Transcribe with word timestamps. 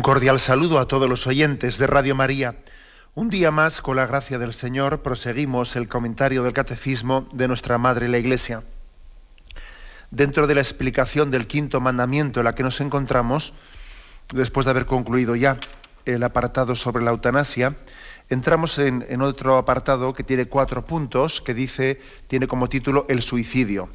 Un 0.00 0.02
cordial 0.02 0.40
saludo 0.40 0.78
a 0.78 0.88
todos 0.88 1.10
los 1.10 1.26
oyentes 1.26 1.76
de 1.76 1.86
Radio 1.86 2.14
María. 2.14 2.56
Un 3.14 3.28
día 3.28 3.50
más, 3.50 3.82
con 3.82 3.96
la 3.96 4.06
gracia 4.06 4.38
del 4.38 4.54
Señor, 4.54 5.02
proseguimos 5.02 5.76
el 5.76 5.88
comentario 5.88 6.42
del 6.42 6.54
Catecismo 6.54 7.28
de 7.34 7.46
nuestra 7.46 7.76
Madre 7.76 8.08
la 8.08 8.16
Iglesia. 8.16 8.62
Dentro 10.10 10.46
de 10.46 10.54
la 10.54 10.62
explicación 10.62 11.30
del 11.30 11.46
quinto 11.46 11.82
mandamiento 11.82 12.40
en 12.40 12.44
la 12.44 12.54
que 12.54 12.62
nos 12.62 12.80
encontramos, 12.80 13.52
después 14.32 14.64
de 14.64 14.70
haber 14.70 14.86
concluido 14.86 15.36
ya 15.36 15.58
el 16.06 16.22
apartado 16.22 16.74
sobre 16.76 17.04
la 17.04 17.10
eutanasia, 17.10 17.76
entramos 18.30 18.78
en, 18.78 19.04
en 19.06 19.20
otro 19.20 19.58
apartado 19.58 20.14
que 20.14 20.24
tiene 20.24 20.46
cuatro 20.46 20.86
puntos, 20.86 21.42
que 21.42 21.52
dice, 21.52 22.00
tiene 22.26 22.48
como 22.48 22.70
título 22.70 23.04
el 23.10 23.20
suicidio 23.20 23.90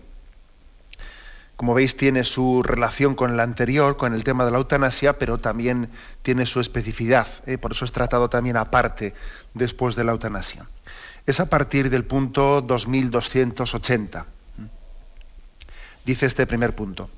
como 1.56 1.74
veis, 1.74 1.96
tiene 1.96 2.24
su 2.24 2.64
relación 2.64 3.16
con 3.16 3.32
el 3.32 3.40
anterior, 3.40 3.96
con 3.96 4.14
el 4.14 4.24
tema 4.24 4.44
de 4.46 4.52
la 4.52 4.58
eutanasia, 4.58 5.18
pero 5.18 5.38
también 5.38 5.90
tiene 6.22 6.46
su 6.46 6.60
especificidad. 6.60 7.28
¿eh? 7.46 7.58
Por 7.58 7.72
eso 7.72 7.86
es 7.86 7.94
tratado 7.94 8.30
también 8.30 8.58
aparte 8.58 9.14
después 9.54 9.96
de 9.96 10.04
la 10.04 10.12
eutanasia. 10.12 10.68
Es 11.26 11.40
a 11.40 11.50
partir 11.50 11.90
del 11.90 12.04
punto 12.04 12.62
2280. 12.62 14.26
Dice 16.06 16.26
este 16.26 16.46
primer 16.46 16.76
punto. 16.76 17.10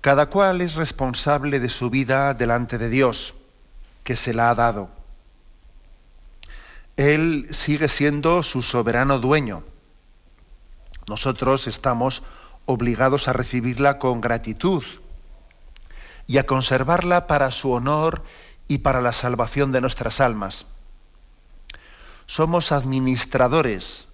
Cada 0.00 0.26
cual 0.26 0.60
es 0.60 0.76
responsable 0.76 1.60
de 1.60 1.68
su 1.70 1.90
vida 1.90 2.34
delante 2.34 2.78
de 2.78 2.88
Dios, 2.88 3.34
que 4.04 4.14
se 4.14 4.32
la 4.32 4.50
ha 4.50 4.54
dado. 4.54 4.90
Él 6.96 7.48
sigue 7.50 7.88
siendo 7.88 8.42
su 8.42 8.62
soberano 8.62 9.18
dueño. 9.18 9.64
Nosotros 11.08 11.66
estamos 11.66 12.22
obligados 12.68 13.28
a 13.28 13.32
recibirla 13.32 13.98
con 13.98 14.20
gratitud 14.20 14.84
y 16.26 16.36
a 16.36 16.44
conservarla 16.44 17.26
para 17.26 17.50
su 17.50 17.72
honor 17.72 18.22
y 18.68 18.78
para 18.78 19.00
la 19.00 19.12
salvación 19.12 19.72
de 19.72 19.80
nuestras 19.80 20.20
almas. 20.20 20.66
Somos 22.26 22.70
administradores 22.70 24.06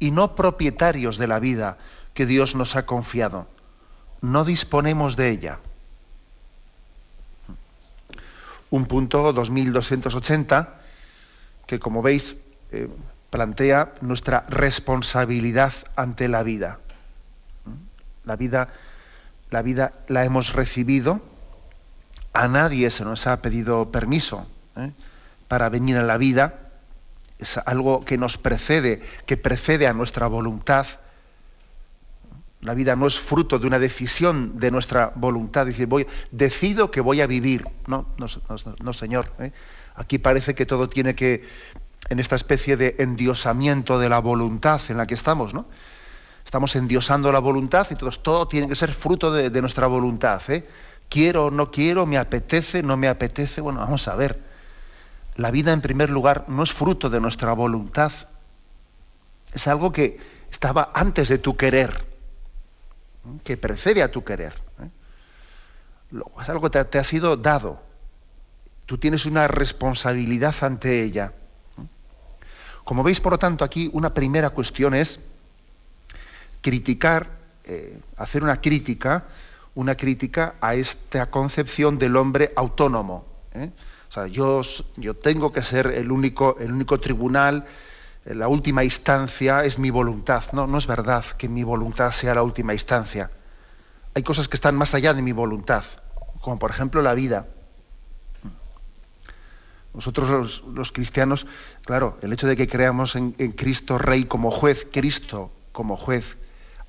y 0.00 0.10
no 0.10 0.34
propietarios 0.34 1.18
de 1.18 1.28
la 1.28 1.38
vida 1.38 1.78
que 2.12 2.26
Dios 2.26 2.56
nos 2.56 2.74
ha 2.74 2.84
confiado. 2.84 3.46
No 4.20 4.44
disponemos 4.44 5.14
de 5.14 5.30
ella. 5.30 5.60
Un 8.70 8.86
punto 8.86 9.32
2280 9.32 10.80
que, 11.68 11.78
como 11.78 12.02
veis, 12.02 12.34
eh, 12.72 12.88
plantea 13.30 13.94
nuestra 14.00 14.44
responsabilidad 14.48 15.72
ante 15.94 16.26
la 16.26 16.42
vida. 16.42 16.80
La 18.24 18.36
vida, 18.36 18.68
la 19.50 19.62
vida 19.62 19.92
la 20.08 20.24
hemos 20.24 20.52
recibido, 20.52 21.20
a 22.32 22.48
nadie 22.48 22.90
se 22.90 23.04
nos 23.04 23.26
ha 23.26 23.42
pedido 23.42 23.90
permiso 23.90 24.46
¿eh? 24.76 24.92
para 25.48 25.68
venir 25.68 25.96
a 25.96 26.02
la 26.02 26.16
vida, 26.16 26.70
es 27.38 27.56
algo 27.58 28.04
que 28.04 28.18
nos 28.18 28.38
precede, 28.38 29.02
que 29.26 29.36
precede 29.36 29.86
a 29.86 29.92
nuestra 29.92 30.26
voluntad. 30.26 30.86
La 32.60 32.74
vida 32.74 32.94
no 32.94 33.06
es 33.06 33.18
fruto 33.18 33.58
de 33.58 33.66
una 33.66 33.78
decisión 33.78 34.60
de 34.60 34.70
nuestra 34.70 35.12
voluntad, 35.14 35.64
decir, 35.64 35.86
voy, 35.86 36.06
decido 36.30 36.90
que 36.90 37.00
voy 37.00 37.22
a 37.22 37.26
vivir. 37.26 37.64
No, 37.86 38.06
no, 38.18 38.92
señor. 38.92 39.32
¿eh? 39.38 39.52
Aquí 39.96 40.18
parece 40.18 40.54
que 40.54 40.66
todo 40.66 40.88
tiene 40.88 41.14
que, 41.14 41.48
en 42.10 42.20
esta 42.20 42.36
especie 42.36 42.76
de 42.76 42.96
endiosamiento 42.98 43.98
de 43.98 44.10
la 44.10 44.18
voluntad 44.18 44.80
en 44.88 44.98
la 44.98 45.06
que 45.06 45.14
estamos, 45.14 45.54
¿no? 45.54 45.66
Estamos 46.50 46.74
endiosando 46.74 47.30
la 47.30 47.38
voluntad 47.38 47.86
y 47.90 47.94
todo, 47.94 48.48
tiene 48.48 48.66
que 48.66 48.74
ser 48.74 48.92
fruto 48.92 49.30
de, 49.32 49.60
nuestra 49.60 49.86
voluntad. 49.86 50.42
¿eh? 50.48 50.68
Quiero 51.08 51.44
o 51.44 51.50
no 51.52 51.70
quiero, 51.70 52.06
me 52.06 52.18
apetece, 52.18 52.82
no 52.82 52.96
me 52.96 53.06
apetece. 53.06 53.60
Bueno, 53.60 53.78
vamos 53.78 54.08
a 54.08 54.16
ver. 54.16 54.42
La 55.36 55.52
vida, 55.52 55.72
en 55.72 55.80
primer 55.80 56.10
lugar, 56.10 56.46
no 56.48 56.64
es 56.64 56.72
fruto 56.72 57.08
de 57.08 57.20
nuestra 57.20 57.52
voluntad. 57.52 58.10
Es 59.52 59.68
algo 59.68 59.92
que 59.92 60.18
estaba 60.50 60.90
antes 60.92 61.28
de 61.28 61.38
tu 61.38 61.56
querer, 61.56 62.04
que 63.44 63.56
precede 63.56 64.02
a 64.02 64.10
tu 64.10 64.24
querer. 64.24 64.54
¿eh? 64.82 66.18
Es 66.40 66.48
algo 66.48 66.68
que 66.68 66.84
te, 66.84 66.98
ha 66.98 67.04
sido 67.04 67.36
dado. 67.36 67.80
Tú 68.86 68.98
tienes 68.98 69.24
una 69.24 69.46
responsabilidad 69.46 70.56
ante 70.62 71.04
ella. 71.04 71.32
Como 72.82 73.04
veis, 73.04 73.20
por 73.20 73.34
lo 73.34 73.38
tanto, 73.38 73.64
aquí 73.64 73.88
una 73.92 74.12
primera 74.12 74.50
cuestión 74.50 74.94
es 74.94 75.20
criticar, 76.60 77.28
eh, 77.64 78.00
hacer 78.16 78.42
una 78.42 78.60
crítica, 78.60 79.24
una 79.74 79.94
crítica 79.94 80.54
a 80.60 80.74
esta 80.74 81.30
concepción 81.30 81.98
del 81.98 82.16
hombre 82.16 82.52
autónomo. 82.56 83.24
¿eh? 83.52 83.70
O 84.08 84.12
sea, 84.12 84.26
yo, 84.26 84.62
yo, 84.96 85.14
tengo 85.14 85.52
que 85.52 85.62
ser 85.62 85.86
el 85.88 86.10
único, 86.10 86.56
el 86.58 86.72
único 86.72 86.98
tribunal, 87.00 87.66
eh, 88.24 88.34
la 88.34 88.48
última 88.48 88.84
instancia 88.84 89.64
es 89.64 89.78
mi 89.78 89.90
voluntad. 89.90 90.44
No, 90.52 90.66
no 90.66 90.78
es 90.78 90.86
verdad 90.86 91.24
que 91.24 91.48
mi 91.48 91.62
voluntad 91.62 92.10
sea 92.10 92.34
la 92.34 92.42
última 92.42 92.72
instancia. 92.72 93.30
Hay 94.14 94.22
cosas 94.22 94.48
que 94.48 94.56
están 94.56 94.74
más 94.74 94.94
allá 94.94 95.14
de 95.14 95.22
mi 95.22 95.32
voluntad, 95.32 95.84
como 96.40 96.58
por 96.58 96.70
ejemplo 96.70 97.00
la 97.00 97.14
vida. 97.14 97.46
Nosotros 99.94 100.62
los, 100.66 100.92
cristianos, 100.92 101.46
claro, 101.84 102.16
el 102.22 102.32
hecho 102.32 102.46
de 102.46 102.56
que 102.56 102.68
creamos 102.68 103.16
en 103.16 103.32
Cristo 103.52 103.98
Rey 103.98 104.24
como 104.24 104.52
juez, 104.52 104.86
Cristo 104.90 105.50
como 105.72 105.96
juez, 105.96 106.36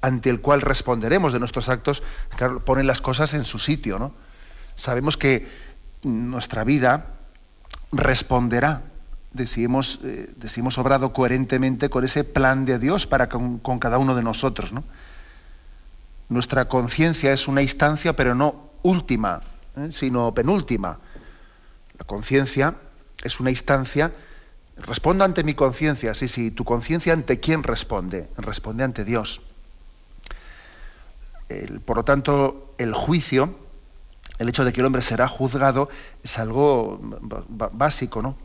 ante 0.02 0.30
el 0.30 0.42
cual 0.42 0.62
responderemos 0.62 1.32
de 1.32 1.40
nuestros 1.40 1.70
actos, 1.70 2.04
claro, 2.36 2.66
ponen 2.66 2.88
las 2.88 3.02
cosas 3.02 3.34
en 3.34 3.46
su 3.46 3.60
sitio, 3.60 4.00
¿no? 4.00 4.14
Sabemos 4.76 5.16
que 5.16 5.48
nuestra 6.04 6.64
vida 6.64 7.06
responderá 7.92 8.82
de 9.34 9.48
si 9.48 9.64
hemos, 9.64 9.98
obrado 10.78 11.14
coherentemente 11.14 11.90
con 11.90 12.04
ese 12.04 12.24
plan 12.24 12.66
de 12.66 12.80
Dios 12.80 13.08
para 13.08 13.30
con, 13.30 13.60
cada 13.80 13.98
uno 13.98 14.16
de 14.16 14.24
nosotros, 14.24 14.74
¿no? 14.74 14.84
Nuestra 16.30 16.68
conciencia 16.68 17.32
es 17.34 17.48
una 17.48 17.62
instancia, 17.62 18.16
pero 18.16 18.34
no 18.34 18.72
última, 18.84 19.42
¿eh? 19.78 19.90
sino 19.92 20.34
penúltima. 20.34 20.98
La 21.98 22.06
conciencia 22.06 22.76
es 23.22 23.40
una 23.40 23.50
instancia. 23.50 24.14
Respondo 24.78 25.26
ante 25.26 25.44
mi 25.44 25.54
conciencia, 25.54 26.14
sí, 26.14 26.30
sí. 26.30 26.50
¿Tu 26.50 26.64
conciencia 26.64 27.12
ante 27.12 27.42
quién 27.42 27.64
responde? 27.64 28.30
Responde 28.38 28.86
ante 28.86 29.04
Dios 29.04 29.42
por 31.86 31.98
lo 31.98 32.04
tanto, 32.04 32.74
el 32.78 32.94
juicio, 32.94 33.56
el 34.40 34.50
hecho 34.50 34.66
de 34.66 34.74
que 34.74 34.82
el 34.82 34.86
hombre 34.86 35.02
será 35.02 35.28
juzgado, 35.28 35.90
es 36.24 36.40
algo 36.40 37.00
básico, 37.72 38.22
¿no? 38.22 38.36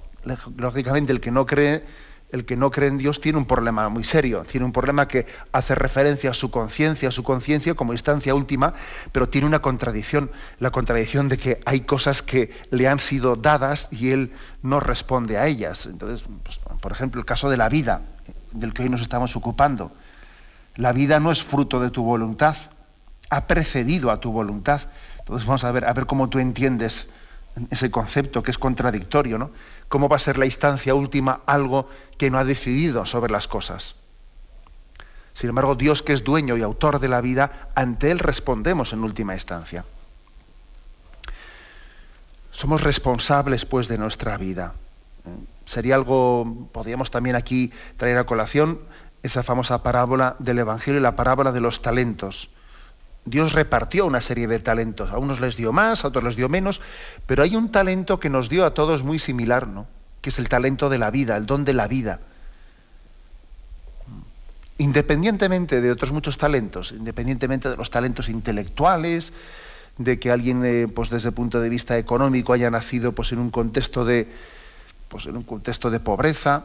Lógicamente, 0.56 1.12
el 1.12 1.20
que 1.20 1.30
no 1.30 1.46
cree, 1.46 1.84
el 2.32 2.44
que 2.44 2.56
no 2.56 2.70
cree 2.70 2.88
en 2.88 2.98
Dios 2.98 3.20
tiene 3.20 3.38
un 3.38 3.46
problema 3.46 3.88
muy 3.88 4.02
serio, 4.02 4.44
tiene 4.50 4.66
un 4.66 4.72
problema 4.72 5.06
que 5.06 5.26
hace 5.52 5.74
referencia 5.74 6.30
a 6.30 6.34
su 6.34 6.50
conciencia, 6.50 7.08
a 7.08 7.12
su 7.12 7.22
conciencia 7.22 7.74
como 7.74 7.92
instancia 7.92 8.34
última, 8.34 8.74
pero 9.12 9.28
tiene 9.28 9.46
una 9.46 9.60
contradicción, 9.60 10.30
la 10.58 10.70
contradicción 10.70 11.28
de 11.28 11.38
que 11.38 11.60
hay 11.64 11.82
cosas 11.82 12.22
que 12.22 12.50
le 12.70 12.88
han 12.88 12.98
sido 12.98 13.36
dadas 13.36 13.88
y 13.92 14.10
él 14.10 14.32
no 14.62 14.80
responde 14.80 15.38
a 15.38 15.46
ellas. 15.46 15.86
Entonces, 15.86 16.26
pues, 16.42 16.58
por 16.80 16.92
ejemplo, 16.92 17.20
el 17.20 17.26
caso 17.26 17.48
de 17.48 17.56
la 17.56 17.68
vida, 17.68 18.02
del 18.52 18.72
que 18.72 18.82
hoy 18.82 18.88
nos 18.88 19.02
estamos 19.02 19.36
ocupando. 19.36 19.92
La 20.74 20.92
vida 20.92 21.20
no 21.20 21.30
es 21.30 21.42
fruto 21.42 21.80
de 21.80 21.90
tu 21.90 22.02
voluntad, 22.02 22.56
ha 23.30 23.46
precedido 23.46 24.10
a 24.10 24.20
tu 24.20 24.32
voluntad. 24.32 24.82
Entonces 25.18 25.46
vamos 25.46 25.64
a 25.64 25.72
ver, 25.72 25.84
a 25.84 25.92
ver 25.92 26.06
cómo 26.06 26.28
tú 26.28 26.38
entiendes 26.38 27.06
ese 27.70 27.90
concepto 27.90 28.42
que 28.42 28.50
es 28.50 28.58
contradictorio, 28.58 29.38
¿no? 29.38 29.50
¿Cómo 29.88 30.08
va 30.08 30.16
a 30.16 30.20
ser 30.20 30.38
la 30.38 30.44
instancia 30.44 30.94
última 30.94 31.40
algo 31.46 31.88
que 32.18 32.30
no 32.30 32.38
ha 32.38 32.44
decidido 32.44 33.06
sobre 33.06 33.32
las 33.32 33.48
cosas? 33.48 33.94
Sin 35.32 35.50
embargo, 35.50 35.74
Dios 35.74 36.02
que 36.02 36.12
es 36.12 36.24
dueño 36.24 36.56
y 36.56 36.62
autor 36.62 36.98
de 36.98 37.08
la 37.08 37.20
vida, 37.20 37.68
ante 37.74 38.10
Él 38.10 38.18
respondemos 38.18 38.92
en 38.92 39.04
última 39.04 39.34
instancia. 39.34 39.84
Somos 42.50 42.82
responsables, 42.82 43.66
pues, 43.66 43.86
de 43.86 43.98
nuestra 43.98 44.38
vida. 44.38 44.72
Sería 45.66 45.94
algo, 45.94 46.68
podríamos 46.72 47.10
también 47.10 47.36
aquí 47.36 47.70
traer 47.98 48.16
a 48.16 48.24
colación 48.24 48.80
esa 49.22 49.42
famosa 49.42 49.82
parábola 49.82 50.36
del 50.38 50.60
Evangelio 50.60 51.00
y 51.00 51.02
la 51.02 51.16
parábola 51.16 51.52
de 51.52 51.60
los 51.60 51.82
talentos 51.82 52.48
Dios 53.26 53.52
repartió 53.52 54.06
una 54.06 54.20
serie 54.20 54.46
de 54.46 54.60
talentos. 54.60 55.10
A 55.10 55.18
unos 55.18 55.40
les 55.40 55.56
dio 55.56 55.72
más, 55.72 56.04
a 56.04 56.08
otros 56.08 56.24
les 56.24 56.36
dio 56.36 56.48
menos, 56.48 56.80
pero 57.26 57.42
hay 57.42 57.56
un 57.56 57.70
talento 57.70 58.20
que 58.20 58.30
nos 58.30 58.48
dio 58.48 58.64
a 58.64 58.72
todos 58.72 59.02
muy 59.02 59.18
similar, 59.18 59.66
¿no? 59.66 59.86
Que 60.22 60.30
es 60.30 60.38
el 60.38 60.48
talento 60.48 60.88
de 60.88 60.98
la 60.98 61.10
vida, 61.10 61.36
el 61.36 61.44
don 61.44 61.64
de 61.64 61.74
la 61.74 61.88
vida. 61.88 62.20
Independientemente 64.78 65.80
de 65.80 65.90
otros 65.90 66.12
muchos 66.12 66.38
talentos, 66.38 66.92
independientemente 66.92 67.68
de 67.68 67.76
los 67.76 67.90
talentos 67.90 68.28
intelectuales, 68.28 69.32
de 69.98 70.20
que 70.20 70.30
alguien, 70.30 70.64
eh, 70.64 70.86
pues 70.86 71.10
desde 71.10 71.30
el 71.30 71.34
punto 71.34 71.60
de 71.60 71.68
vista 71.68 71.98
económico, 71.98 72.52
haya 72.52 72.70
nacido 72.70 73.12
pues, 73.12 73.32
en 73.32 73.40
un 73.40 73.50
contexto 73.50 74.04
de, 74.04 74.28
pues, 75.08 75.26
en 75.26 75.36
un 75.36 75.42
contexto 75.42 75.90
de 75.90 75.98
pobreza, 75.98 76.64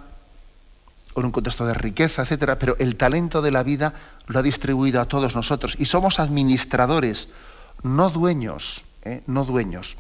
en 1.16 1.25
un 1.25 1.31
contexto 1.31 1.66
de 1.66 1.74
riqueza, 1.74 2.22
etcétera, 2.22 2.58
pero 2.58 2.75
el 2.80 2.96
talento 2.96 3.42
de 3.42 3.52
la 3.52 3.63
vida 3.63 3.94
lo 4.28 4.40
ha 4.40 4.44
distribuido 4.44 5.02
a 5.02 5.06
todos 5.06 5.36
nosotros 5.36 5.75
y 5.78 5.86
somos 5.86 6.19
administradores, 6.19 7.30
no 7.84 8.10
dueños, 8.10 8.86
¿eh? 9.04 9.22
no 9.28 9.46
dueños. 9.46 9.98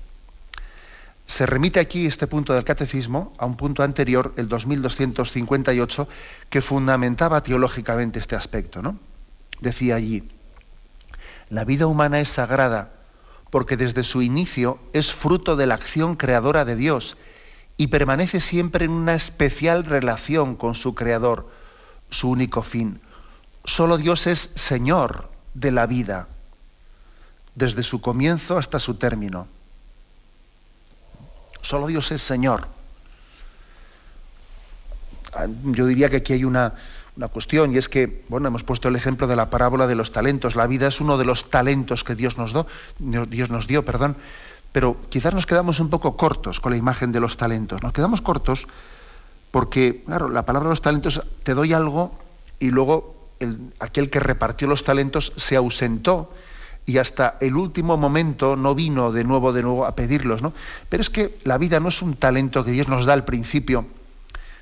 Se 1.25 1.45
remite 1.45 1.79
aquí 1.79 2.05
este 2.05 2.27
punto 2.27 2.53
del 2.53 2.65
catecismo 2.65 3.33
a 3.37 3.45
un 3.45 3.55
punto 3.55 3.83
anterior, 3.83 4.33
el 4.35 4.49
2258, 4.49 6.07
que 6.49 6.61
fundamentaba 6.61 7.41
teológicamente 7.41 8.19
este 8.19 8.35
aspecto. 8.35 8.81
¿no? 8.81 8.97
Decía 9.61 9.95
allí, 9.95 10.29
la 11.49 11.63
vida 11.63 11.87
humana 11.87 12.19
es 12.19 12.29
sagrada 12.29 12.91
porque 13.49 13.77
desde 13.77 14.03
su 14.03 14.21
inicio 14.21 14.79
es 14.93 15.13
fruto 15.13 15.55
de 15.55 15.67
la 15.67 15.75
acción 15.75 16.15
creadora 16.15 16.65
de 16.65 16.75
Dios 16.75 17.17
y 17.81 17.87
permanece 17.87 18.39
siempre 18.39 18.85
en 18.85 18.91
una 18.91 19.15
especial 19.15 19.85
relación 19.85 20.55
con 20.55 20.75
su 20.75 20.93
Creador, 20.93 21.49
su 22.11 22.29
único 22.29 22.61
fin. 22.61 23.01
Solo 23.65 23.97
Dios 23.97 24.27
es 24.27 24.51
Señor 24.53 25.31
de 25.55 25.71
la 25.71 25.87
vida, 25.87 26.27
desde 27.55 27.81
su 27.81 27.99
comienzo 27.99 28.59
hasta 28.59 28.77
su 28.77 28.97
término. 28.97 29.47
Solo 31.63 31.87
Dios 31.87 32.11
es 32.11 32.21
Señor. 32.21 32.67
Ah, 35.33 35.47
yo 35.63 35.87
diría 35.87 36.11
que 36.11 36.17
aquí 36.17 36.33
hay 36.33 36.43
una, 36.43 36.75
una 37.17 37.29
cuestión 37.29 37.73
y 37.73 37.77
es 37.77 37.89
que, 37.89 38.23
bueno, 38.29 38.47
hemos 38.47 38.63
puesto 38.63 38.89
el 38.89 38.95
ejemplo 38.95 39.25
de 39.25 39.35
la 39.35 39.49
parábola 39.49 39.87
de 39.87 39.95
los 39.95 40.11
talentos. 40.11 40.55
La 40.55 40.67
vida 40.67 40.85
es 40.85 41.01
uno 41.01 41.17
de 41.17 41.25
los 41.25 41.49
talentos 41.49 42.03
que 42.03 42.13
Dios 42.13 42.37
nos, 42.37 42.53
dio, 42.53 43.25
Dios 43.25 43.49
nos 43.49 43.65
dio, 43.65 43.83
perdón, 43.83 44.17
pero 44.71 44.97
quizás 45.09 45.33
nos 45.33 45.45
quedamos 45.45 45.79
un 45.79 45.89
poco 45.89 46.15
cortos 46.15 46.59
con 46.59 46.71
la 46.71 46.77
imagen 46.77 47.11
de 47.11 47.19
los 47.19 47.37
talentos. 47.37 47.83
Nos 47.83 47.93
quedamos 47.93 48.21
cortos 48.21 48.67
porque, 49.51 50.03
claro, 50.05 50.29
la 50.29 50.45
palabra 50.45 50.69
de 50.69 50.73
los 50.73 50.81
talentos, 50.81 51.21
te 51.43 51.53
doy 51.53 51.73
algo 51.73 52.17
y 52.59 52.71
luego 52.71 53.15
aquel 53.79 54.09
que 54.09 54.19
repartió 54.19 54.67
los 54.67 54.83
talentos 54.83 55.33
se 55.35 55.55
ausentó 55.55 56.31
y 56.85 56.97
hasta 56.97 57.37
el 57.41 57.55
último 57.55 57.97
momento 57.97 58.55
no 58.55 58.73
vino 58.75 59.11
de 59.11 59.23
nuevo, 59.23 59.53
de 59.53 59.63
nuevo 59.63 59.85
a 59.85 59.95
pedirlos, 59.95 60.41
¿no? 60.41 60.53
Pero 60.89 61.01
es 61.01 61.09
que 61.09 61.37
la 61.43 61.57
vida 61.57 61.79
no 61.79 61.89
es 61.89 62.01
un 62.01 62.15
talento 62.15 62.63
que 62.63 62.71
Dios 62.71 62.87
nos 62.87 63.05
da 63.05 63.13
al 63.13 63.25
principio, 63.25 63.85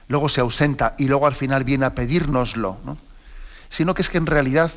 luego 0.07 0.27
se 0.27 0.41
ausenta 0.41 0.95
y 0.97 1.07
luego 1.07 1.27
al 1.27 1.35
final 1.35 1.63
viene 1.63 1.85
a 1.85 1.95
pedírnoslo, 1.95 2.77
¿no? 2.85 2.97
Sino 3.69 3.93
que 3.93 4.01
es 4.01 4.09
que 4.09 4.17
en 4.17 4.25
realidad 4.25 4.71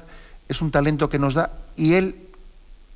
es 0.49 0.61
un 0.61 0.71
talento 0.71 1.09
que 1.09 1.19
nos 1.19 1.35
da 1.35 1.51
y 1.77 1.95
Él 1.95 2.29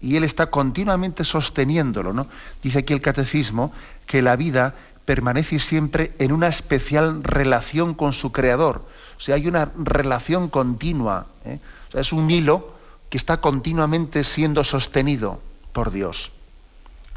y 0.07 0.17
él 0.17 0.23
está 0.23 0.47
continuamente 0.47 1.25
sosteniéndolo. 1.25 2.13
¿no? 2.13 2.29
Dice 2.63 2.79
aquí 2.79 2.93
el 2.93 3.01
catecismo 3.01 3.73
que 4.07 4.23
la 4.23 4.37
vida 4.37 4.77
permanece 5.05 5.59
siempre 5.59 6.15
en 6.21 6.31
una 6.31 6.47
especial 6.47 7.25
relación 7.25 7.95
con 7.95 8.13
su 8.13 8.31
creador. 8.31 8.87
O 9.17 9.21
sea, 9.21 9.35
hay 9.35 9.49
una 9.49 9.73
relación 9.77 10.49
continua. 10.49 11.27
¿eh? 11.45 11.59
O 11.89 11.91
sea, 11.91 12.01
es 12.03 12.13
un 12.13 12.31
hilo 12.31 12.73
que 13.11 13.19
está 13.19 13.41
continuamente 13.41 14.23
siendo 14.23 14.63
sostenido 14.63 15.41
por 15.73 15.91
Dios. 15.91 16.31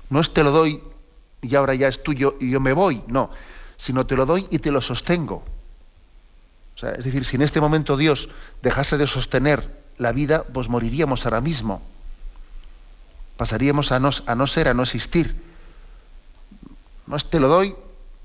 No 0.09 0.19
es 0.19 0.33
te 0.33 0.43
lo 0.43 0.49
doy 0.49 0.81
y 1.43 1.55
ahora 1.55 1.75
ya 1.75 1.87
es 1.87 2.01
tuyo 2.01 2.37
y 2.39 2.49
yo 2.49 2.59
me 2.59 2.73
voy, 2.73 3.03
no, 3.05 3.29
sino 3.77 4.07
te 4.07 4.15
lo 4.15 4.25
doy 4.25 4.47
y 4.49 4.57
te 4.57 4.71
lo 4.71 4.81
sostengo. 4.81 5.43
O 6.75 6.79
sea, 6.79 6.93
es 6.93 7.05
decir, 7.05 7.23
si 7.23 7.35
en 7.35 7.43
este 7.43 7.61
momento 7.61 7.97
Dios 7.97 8.29
dejase 8.63 8.97
de 8.97 9.05
sostener 9.05 9.77
la 9.99 10.11
vida, 10.11 10.43
pues 10.51 10.69
moriríamos 10.69 11.25
ahora 11.25 11.41
mismo 11.41 11.83
pasaríamos 13.39 13.93
a 13.93 14.01
no, 14.01 14.09
a 14.25 14.35
no 14.35 14.47
ser, 14.47 14.67
a 14.67 14.73
no 14.73 14.83
existir. 14.83 15.33
No 17.07 17.15
es 17.15 17.29
te 17.29 17.39
lo 17.39 17.47
doy 17.47 17.73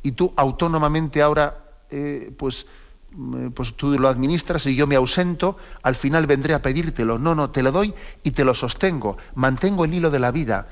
y 0.03 0.11
tú 0.11 0.33
autónomamente 0.35 1.23
ahora, 1.23 1.57
eh, 1.89 2.35
pues, 2.37 2.67
mm, 3.13 3.51
pues 3.51 3.77
tú 3.77 3.97
lo 3.97 4.09
administras 4.09 4.67
y 4.67 4.75
yo 4.75 4.89
me 4.89 4.97
ausento, 4.97 5.57
al 5.85 5.95
final 5.95 6.27
vendré 6.27 6.53
a 6.53 6.63
pedírtelo. 6.63 7.21
No, 7.21 7.37
no, 7.37 7.51
te 7.51 7.63
lo 7.63 7.71
doy 7.71 7.95
y 8.25 8.33
te 8.33 8.45
lo 8.45 8.57
sostengo. 8.57 9.17
Mantengo 9.37 9.85
el 9.85 9.95
hilo 9.95 10.11
de 10.11 10.19
la 10.19 10.33
vida. 10.33 10.67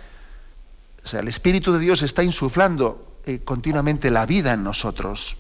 O 1.05 1.07
sea, 1.07 1.21
el 1.21 1.29
Espíritu 1.29 1.73
de 1.73 1.79
Dios 1.79 2.03
está 2.03 2.25
insuflando 2.25 3.21
eh, 3.25 3.43
continuamente 3.45 4.11
la 4.11 4.27
vida 4.27 4.55
en 4.55 4.65
nosotros. 4.65 5.37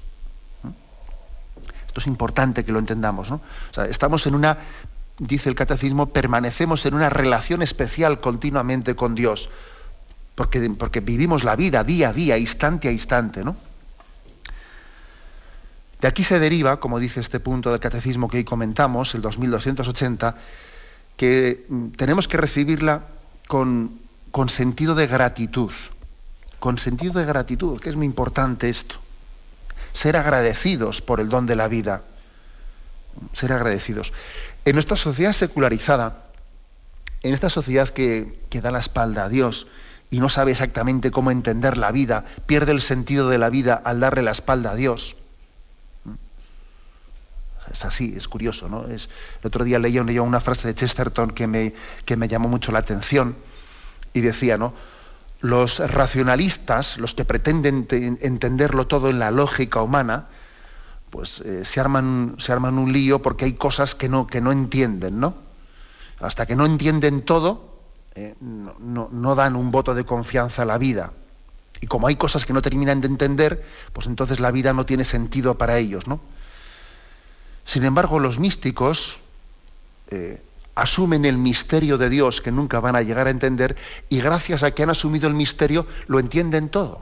Esto 1.88 1.98
es 1.98 2.06
importante 2.06 2.64
que 2.64 2.70
lo 2.70 2.78
entendamos. 2.78 3.30
¿no? 3.30 3.40
O 3.70 3.74
sea, 3.74 3.86
estamos 3.86 4.28
en 4.28 4.36
una 4.36 4.58
dice 5.26 5.48
el 5.48 5.54
catecismo, 5.54 6.06
permanecemos 6.06 6.84
en 6.84 6.94
una 6.94 7.08
relación 7.08 7.62
especial 7.62 8.20
continuamente 8.20 8.96
con 8.96 9.14
Dios, 9.14 9.50
porque, 10.34 10.68
porque 10.70 11.00
vivimos 11.00 11.44
la 11.44 11.54
vida 11.56 11.84
día 11.84 12.08
a 12.08 12.12
día, 12.12 12.38
instante 12.38 12.88
a 12.88 12.92
instante, 12.92 13.44
¿no? 13.44 13.56
De 16.00 16.08
aquí 16.08 16.24
se 16.24 16.40
deriva, 16.40 16.80
como 16.80 16.98
dice 16.98 17.20
este 17.20 17.38
punto 17.38 17.70
del 17.70 17.78
catecismo 17.78 18.28
que 18.28 18.38
hoy 18.38 18.44
comentamos, 18.44 19.14
el 19.14 19.22
2280, 19.22 20.34
que 21.16 21.64
mm, 21.68 21.88
tenemos 21.90 22.26
que 22.26 22.36
recibirla 22.36 23.02
con, 23.46 24.00
con 24.32 24.48
sentido 24.48 24.96
de 24.96 25.06
gratitud, 25.06 25.70
con 26.58 26.78
sentido 26.78 27.20
de 27.20 27.24
gratitud, 27.24 27.80
que 27.80 27.90
es 27.90 27.94
muy 27.94 28.06
importante 28.06 28.68
esto. 28.68 28.96
Ser 29.92 30.16
agradecidos 30.16 31.00
por 31.00 31.20
el 31.20 31.28
don 31.28 31.46
de 31.46 31.54
la 31.54 31.68
vida. 31.68 32.02
Ser 33.32 33.52
agradecidos. 33.52 34.12
En 34.64 34.74
nuestra 34.74 34.96
sociedad 34.96 35.32
secularizada, 35.32 36.24
en 37.22 37.34
esta 37.34 37.50
sociedad 37.50 37.88
que, 37.88 38.40
da 38.50 38.70
la 38.70 38.80
espalda 38.80 39.24
a 39.24 39.28
Dios 39.28 39.68
y 40.10 40.20
no 40.20 40.28
sabe 40.28 40.52
exactamente 40.52 41.10
cómo 41.10 41.30
entender 41.30 41.78
la 41.78 41.92
vida, 41.92 42.24
pierde 42.46 42.72
el 42.72 42.80
sentido 42.80 43.28
de 43.28 43.38
la 43.38 43.48
vida 43.48 43.80
al 43.84 44.00
darle 44.00 44.22
la 44.22 44.32
espalda 44.32 44.72
a 44.72 44.74
Dios. 44.74 45.16
Es 47.72 47.84
así, 47.84 48.12
es 48.16 48.28
curioso, 48.28 48.68
¿no? 48.68 48.86
Es, 48.86 49.08
el 49.40 49.46
otro 49.46 49.64
día 49.64 49.78
leía, 49.78 50.02
una 50.22 50.40
frase 50.40 50.68
de 50.68 50.74
Chesterton 50.74 51.30
que 51.30 51.46
me, 51.46 51.74
que 52.04 52.16
me 52.16 52.28
llamó 52.28 52.48
mucho 52.48 52.72
la 52.72 52.80
atención 52.80 53.36
y 54.12 54.20
decía, 54.20 54.58
¿no? 54.58 54.74
Los 55.40 55.78
racionalistas, 55.78 56.98
los 56.98 57.14
que 57.14 57.24
pretenden 57.24 57.86
entenderlo 58.20 58.86
todo 58.86 59.10
en 59.10 59.18
la 59.18 59.30
lógica 59.30 59.80
humana, 59.80 60.26
pues 61.12 61.42
eh, 61.42 61.66
se, 61.66 61.78
arman, 61.78 62.36
se 62.38 62.52
arman 62.52 62.78
un 62.78 62.90
lío 62.90 63.20
porque 63.20 63.44
hay 63.44 63.52
cosas 63.52 63.94
que 63.94 64.08
no, 64.08 64.26
que 64.26 64.40
no 64.40 64.50
entienden, 64.50 65.20
¿no? 65.20 65.34
Hasta 66.18 66.46
que 66.46 66.56
no 66.56 66.64
entienden 66.64 67.20
todo, 67.20 67.76
eh, 68.14 68.34
no, 68.40 69.34
dan 69.34 69.54
un 69.54 69.70
voto 69.70 69.94
de 69.94 70.06
confianza 70.06 70.62
a 70.62 70.64
la 70.64 70.78
vida. 70.78 71.12
Y 71.82 71.86
como 71.86 72.06
hay 72.06 72.16
cosas 72.16 72.46
que 72.46 72.54
no 72.54 72.62
terminan 72.62 73.02
de 73.02 73.08
entender, 73.08 73.62
pues 73.92 74.06
entonces 74.06 74.40
la 74.40 74.50
vida 74.52 74.72
no 74.72 74.86
tiene 74.86 75.04
sentido 75.04 75.58
para 75.58 75.76
ellos, 75.76 76.06
¿no? 76.06 76.18
Sin 77.66 77.84
embargo, 77.84 78.18
los 78.18 78.38
místicos 78.38 79.20
eh, 80.10 80.40
asumen 80.74 81.26
el 81.26 81.36
misterio 81.36 81.98
de 81.98 82.08
Dios 82.08 82.40
que 82.40 82.52
nunca 82.52 82.80
van 82.80 82.96
a 82.96 83.02
llegar 83.02 83.26
a 83.26 83.30
entender 83.30 83.76
y 84.08 84.20
gracias 84.22 84.62
a 84.62 84.70
que 84.70 84.82
han 84.82 84.90
asumido 84.90 85.28
el 85.28 85.34
misterio 85.34 85.86
lo 86.06 86.20
entienden 86.20 86.70
todo. 86.70 87.00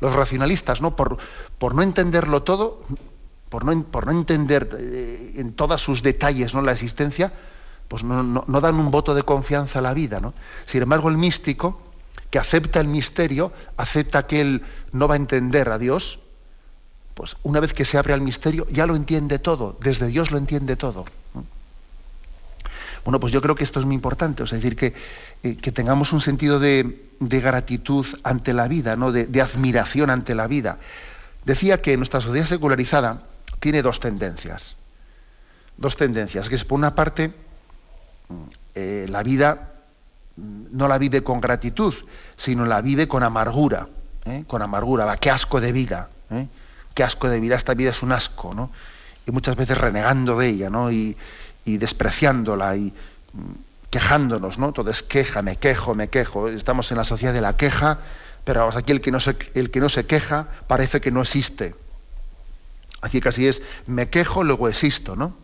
Los 0.00 0.14
racionalistas, 0.14 0.80
¿no? 0.80 0.96
Por, 0.96 1.18
por 1.58 1.74
no 1.74 1.82
entenderlo 1.82 2.42
todo, 2.42 2.82
por 3.48 3.64
no, 3.64 3.82
por 3.84 4.06
no 4.06 4.12
entender 4.12 4.68
eh, 4.78 5.34
en 5.36 5.52
todos 5.52 5.82
sus 5.82 6.02
detalles 6.02 6.54
¿no? 6.54 6.62
la 6.62 6.72
existencia, 6.72 7.32
pues 7.88 8.04
no, 8.04 8.44
dan 8.60 8.74
un 8.76 8.90
voto 8.90 9.14
de 9.14 9.22
confianza 9.22 9.78
a 9.78 9.82
la 9.82 9.94
vida. 9.94 10.20
¿no? 10.20 10.34
Sin 10.66 10.82
embargo, 10.82 11.08
el 11.08 11.16
místico, 11.16 11.80
que 12.30 12.38
acepta 12.38 12.80
el 12.80 12.88
misterio, 12.88 13.52
acepta 13.76 14.26
que 14.26 14.40
él 14.40 14.64
no 14.92 15.08
va 15.08 15.14
a 15.14 15.16
entender 15.16 15.70
a 15.70 15.78
Dios, 15.78 16.20
pues 17.14 17.36
una 17.42 17.60
vez 17.60 17.72
que 17.72 17.84
se 17.84 17.98
abre 17.98 18.12
al 18.12 18.20
misterio, 18.20 18.66
ya 18.70 18.86
lo 18.86 18.94
entiende 18.94 19.38
todo, 19.38 19.76
desde 19.80 20.08
Dios 20.08 20.30
lo 20.30 20.38
entiende 20.38 20.76
todo. 20.76 21.06
Bueno, 23.04 23.20
pues 23.20 23.32
yo 23.32 23.40
creo 23.40 23.54
que 23.54 23.64
esto 23.64 23.80
es 23.80 23.86
muy 23.86 23.94
importante, 23.94 24.44
es 24.44 24.50
decir, 24.50 24.76
que, 24.76 24.94
eh, 25.42 25.56
que 25.56 25.72
tengamos 25.72 26.12
un 26.12 26.20
sentido 26.20 26.58
de, 26.58 27.10
de, 27.20 27.40
gratitud 27.40 28.06
ante 28.22 28.52
la 28.52 28.68
vida, 28.68 28.96
¿no? 28.96 29.12
de, 29.12 29.40
admiración 29.40 30.10
ante 30.10 30.34
la 30.34 30.46
vida. 30.46 30.78
Decía 31.44 31.80
que 31.80 31.96
nuestra 31.96 32.20
sociedad 32.20 32.46
secularizada 32.46 33.22
tiene 33.60 33.82
dos 33.82 34.00
tendencias. 34.00 34.76
Dos 35.76 35.96
tendencias, 35.96 36.48
que 36.48 36.56
es 36.56 36.64
por 36.64 36.78
una 36.78 36.94
parte 36.94 37.32
eh, 38.74 39.06
la 39.08 39.22
vida 39.22 39.72
no 40.36 40.86
la 40.88 40.98
vive 40.98 41.22
con 41.22 41.40
gratitud, 41.40 41.94
sino 42.36 42.64
la 42.64 42.80
vive 42.80 43.08
con 43.08 43.22
amargura, 43.22 43.88
¿eh? 44.24 44.44
con 44.46 44.62
amargura, 44.62 45.04
va, 45.04 45.16
qué 45.16 45.30
asco 45.30 45.60
de 45.60 45.72
vida, 45.72 46.10
qué 46.94 47.02
asco 47.02 47.28
de 47.28 47.40
vida, 47.40 47.56
esta 47.56 47.74
vida 47.74 47.90
es 47.90 48.02
un 48.02 48.12
asco, 48.12 48.54
¿no? 48.54 48.70
Y 49.26 49.30
muchas 49.30 49.56
veces 49.56 49.76
renegando 49.76 50.38
de 50.38 50.48
ella, 50.48 50.70
¿no? 50.70 50.90
Despreciándola. 51.76 52.76
Y, 52.76 52.94
quejándonos, 53.90 54.58
¿no? 54.58 54.72
Todo 54.72 54.90
es 54.90 55.02
queja, 55.02 55.42
me 55.42 55.56
quejo, 55.56 55.94
me 55.94 56.08
quejo. 56.08 56.48
Estamos 56.48 56.90
en 56.90 56.98
la 56.98 57.04
sociedad 57.04 57.32
de 57.32 57.40
la 57.40 57.56
queja, 57.56 57.98
pero 58.44 58.68
aquí 58.68 58.92
el 58.92 59.00
que 59.00 59.10
no 59.10 59.20
se, 59.20 59.36
el 59.54 59.70
que 59.70 59.80
no 59.80 59.88
se 59.88 60.06
queja 60.06 60.48
parece 60.66 61.00
que 61.00 61.10
no 61.10 61.22
existe. 61.22 61.74
Aquí 63.00 63.20
casi 63.20 63.46
es 63.46 63.62
me 63.86 64.08
quejo, 64.08 64.44
luego 64.44 64.68
existo, 64.68 65.16
¿no? 65.16 65.36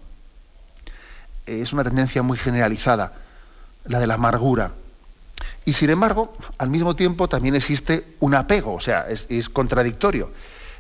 Es 1.47 1.73
una 1.73 1.85
tendencia 1.85 2.23
muy 2.23 2.39
generalizada, 2.39 3.13
la 3.85 3.99
de 3.99 4.07
la 4.07 4.15
amargura. 4.15 4.73
Y 5.67 5.75
sin 5.75 5.91
embargo, 5.91 6.37
al 6.59 6.71
mismo 6.71 6.97
tiempo 6.97 7.29
también 7.29 7.55
existe 7.55 8.17
un 8.21 8.35
apego, 8.35 8.75
o 8.75 8.81
sea, 8.81 9.09
es, 9.09 9.27
es 9.31 9.49
contradictorio. 9.49 10.33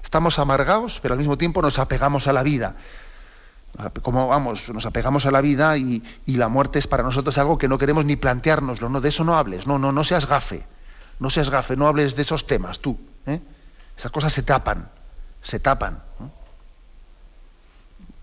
Estamos 0.03 0.39
amargados, 0.39 1.01
pero 1.01 1.15
al 1.15 1.19
mismo 1.19 1.39
tiempo 1.39 1.63
nos 1.63 1.79
apegamos 1.79 2.27
a 2.27 2.33
la 2.33 2.43
vida 2.43 2.77
como 4.03 4.29
vamos, 4.29 4.71
nos 4.71 4.87
apegamos 4.87 5.27
a 5.27 5.31
la 5.31 5.41
vida 5.41 5.77
y, 5.77 6.03
la 6.27 6.49
muerte 6.49 6.79
es 6.79 6.87
para 6.87 7.03
nosotros 7.03 7.39
algo 7.39 7.59
que 7.59 7.69
no 7.69 7.79
queremos 7.79 8.05
ni 8.05 8.17
planteárnoslo, 8.17 8.89
no, 8.89 9.01
de 9.01 9.09
eso 9.09 9.25
no 9.25 9.37
hables, 9.37 9.67
no, 9.67 9.79
no, 9.79 9.93
no 9.93 10.05
seas 10.05 10.27
gafe, 10.27 10.67
no 11.19 11.31
seas 11.31 11.51
gafe, 11.51 11.77
no 11.77 11.87
hables 11.87 12.17
de 12.17 12.23
esos 12.23 12.47
temas, 12.47 12.81
tú. 12.81 12.99
¿eh? 13.27 13.41
Esas 13.97 14.11
cosas 14.13 14.33
se 14.33 14.43
tapan, 14.43 14.89
se 15.43 15.59
tapan. 15.59 16.03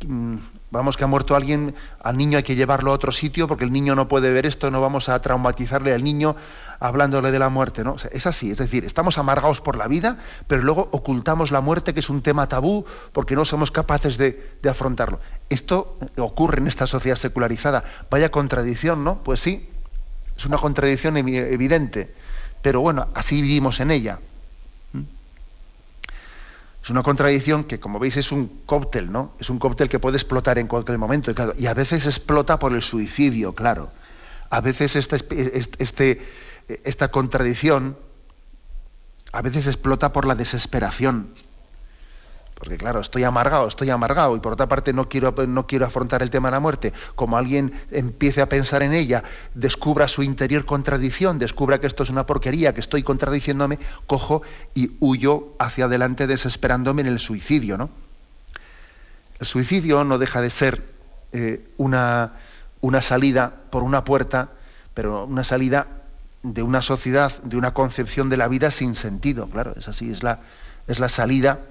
Mm, 0.05 0.37
vamos 0.71 0.97
que 0.97 1.03
ha 1.03 1.07
muerto 1.07 1.35
alguien, 1.35 1.75
al 2.01 2.17
niño 2.17 2.37
hay 2.37 2.43
que 2.43 2.55
llevarlo 2.55 2.91
a 2.91 2.95
otro 2.95 3.11
sitio 3.11 3.47
porque 3.47 3.65
el 3.65 3.71
niño 3.71 3.95
no 3.95 4.07
puede 4.07 4.31
ver 4.31 4.45
esto, 4.45 4.71
no 4.71 4.81
vamos 4.81 5.09
a 5.09 5.21
traumatizarle 5.21 5.93
al 5.93 6.03
niño 6.03 6.35
hablándole 6.79 7.31
de 7.31 7.39
la 7.39 7.49
muerte. 7.49 7.83
¿no? 7.83 7.95
es 8.11 8.25
así, 8.25 8.51
es 8.51 8.57
decir, 8.57 8.85
estamos 8.85 9.17
amargados 9.17 9.61
por 9.61 9.75
la 9.75 9.87
vida, 9.87 10.17
pero 10.47 10.63
luego 10.63 10.89
ocultamos 10.91 11.51
la 11.51 11.61
muerte, 11.61 11.93
que 11.93 11.99
es 11.99 12.09
un 12.09 12.21
tema 12.21 12.47
tabú, 12.47 12.85
porque 13.13 13.35
no 13.35 13.45
somos 13.45 13.69
capaces 13.71 14.17
de, 14.17 14.57
de 14.61 14.69
afrontarlo. 14.69 15.19
Esto 15.51 15.99
ocurre 16.17 16.59
en 16.59 16.67
esta 16.67 16.87
sociedad 16.87 17.17
secularizada. 17.17 17.83
Vaya 18.09 18.31
contradicción, 18.31 19.03
¿no? 19.03 19.21
Pues 19.21 19.41
sí, 19.41 19.69
es 20.37 20.45
una 20.45 20.57
contradicción 20.57 21.17
evidente, 21.17 22.15
pero 22.61 22.79
bueno, 22.79 23.09
así 23.13 23.41
vivimos 23.41 23.81
en 23.81 23.91
ella. 23.91 24.19
Es 26.81 26.89
una 26.89 27.03
contradicción 27.03 27.65
que, 27.65 27.81
como 27.81 27.99
veis, 27.99 28.15
es 28.15 28.31
un 28.31 28.61
cóctel, 28.65 29.11
¿no? 29.11 29.33
Es 29.39 29.49
un 29.49 29.59
cóctel 29.59 29.89
que 29.89 29.99
puede 29.99 30.15
explotar 30.15 30.57
en 30.57 30.67
cualquier 30.67 30.97
momento. 30.97 31.31
Y, 31.57 31.67
a 31.67 31.73
veces 31.73 32.05
explota 32.05 32.57
por 32.57 32.73
el 32.73 32.81
suicidio, 32.81 33.53
claro. 33.53 33.91
A 34.49 34.61
veces 34.61 34.95
este, 34.95 35.17
este, 35.79 36.21
esta 36.85 37.11
contradicción, 37.11 37.97
a 39.33 39.41
veces 39.41 39.67
explota 39.67 40.13
por 40.13 40.25
la 40.25 40.33
desesperación. 40.33 41.33
Porque 42.61 42.77
claro, 42.77 42.99
estoy 42.99 43.23
amargado, 43.23 43.67
estoy 43.67 43.89
amargado 43.89 44.35
y 44.35 44.39
por 44.39 44.53
otra 44.53 44.67
parte 44.67 44.93
no 44.93 45.09
quiero, 45.09 45.33
no 45.47 45.65
quiero 45.65 45.87
afrontar 45.87 46.21
el 46.21 46.29
tema 46.29 46.49
de 46.49 46.51
la 46.51 46.59
muerte. 46.59 46.93
Como 47.15 47.35
alguien 47.35 47.73
empiece 47.89 48.39
a 48.39 48.47
pensar 48.47 48.83
en 48.83 48.93
ella, 48.93 49.23
descubra 49.55 50.07
su 50.07 50.21
interior 50.21 50.63
contradicción, 50.63 51.39
descubra 51.39 51.81
que 51.81 51.87
esto 51.87 52.03
es 52.03 52.11
una 52.11 52.27
porquería, 52.27 52.75
que 52.75 52.79
estoy 52.79 53.01
contradiciéndome, 53.01 53.79
cojo 54.05 54.43
y 54.75 54.91
huyo 54.99 55.55
hacia 55.57 55.85
adelante 55.85 56.27
desesperándome 56.27 57.01
en 57.01 57.07
el 57.07 57.19
suicidio. 57.19 57.79
¿no? 57.79 57.89
El 59.39 59.47
suicidio 59.47 60.03
no 60.03 60.19
deja 60.19 60.39
de 60.39 60.51
ser 60.51 60.85
eh, 61.31 61.67
una, 61.77 62.33
una 62.81 63.01
salida 63.01 63.55
por 63.71 63.81
una 63.81 64.03
puerta, 64.03 64.49
pero 64.93 65.25
una 65.25 65.43
salida 65.43 65.87
de 66.43 66.61
una 66.61 66.83
sociedad, 66.83 67.31
de 67.41 67.57
una 67.57 67.73
concepción 67.73 68.29
de 68.29 68.37
la 68.37 68.47
vida 68.47 68.69
sin 68.69 68.93
sentido. 68.93 69.49
Claro, 69.49 69.73
es 69.75 69.87
así, 69.87 70.11
es 70.11 70.21
la, 70.21 70.41
es 70.87 70.99
la 70.99 71.09
salida 71.09 71.70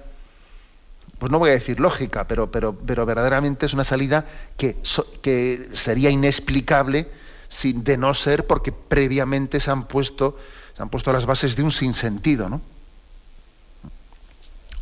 pues 1.21 1.31
no 1.31 1.37
voy 1.37 1.51
a 1.51 1.53
decir 1.53 1.79
lógica, 1.79 2.27
pero, 2.27 2.49
pero, 2.49 2.75
pero 2.75 3.05
verdaderamente 3.05 3.67
es 3.67 3.75
una 3.75 3.83
salida 3.83 4.25
que, 4.57 4.77
que 5.21 5.69
sería 5.73 6.09
inexplicable 6.09 7.11
sin, 7.47 7.83
de 7.83 7.95
no 7.95 8.15
ser 8.15 8.47
porque 8.47 8.71
previamente 8.71 9.59
se 9.59 9.69
han 9.69 9.83
puesto, 9.83 10.39
se 10.75 10.81
han 10.81 10.89
puesto 10.89 11.13
las 11.13 11.27
bases 11.27 11.55
de 11.55 11.61
un 11.61 11.69
sinsentido. 11.69 12.49
¿no? 12.49 12.59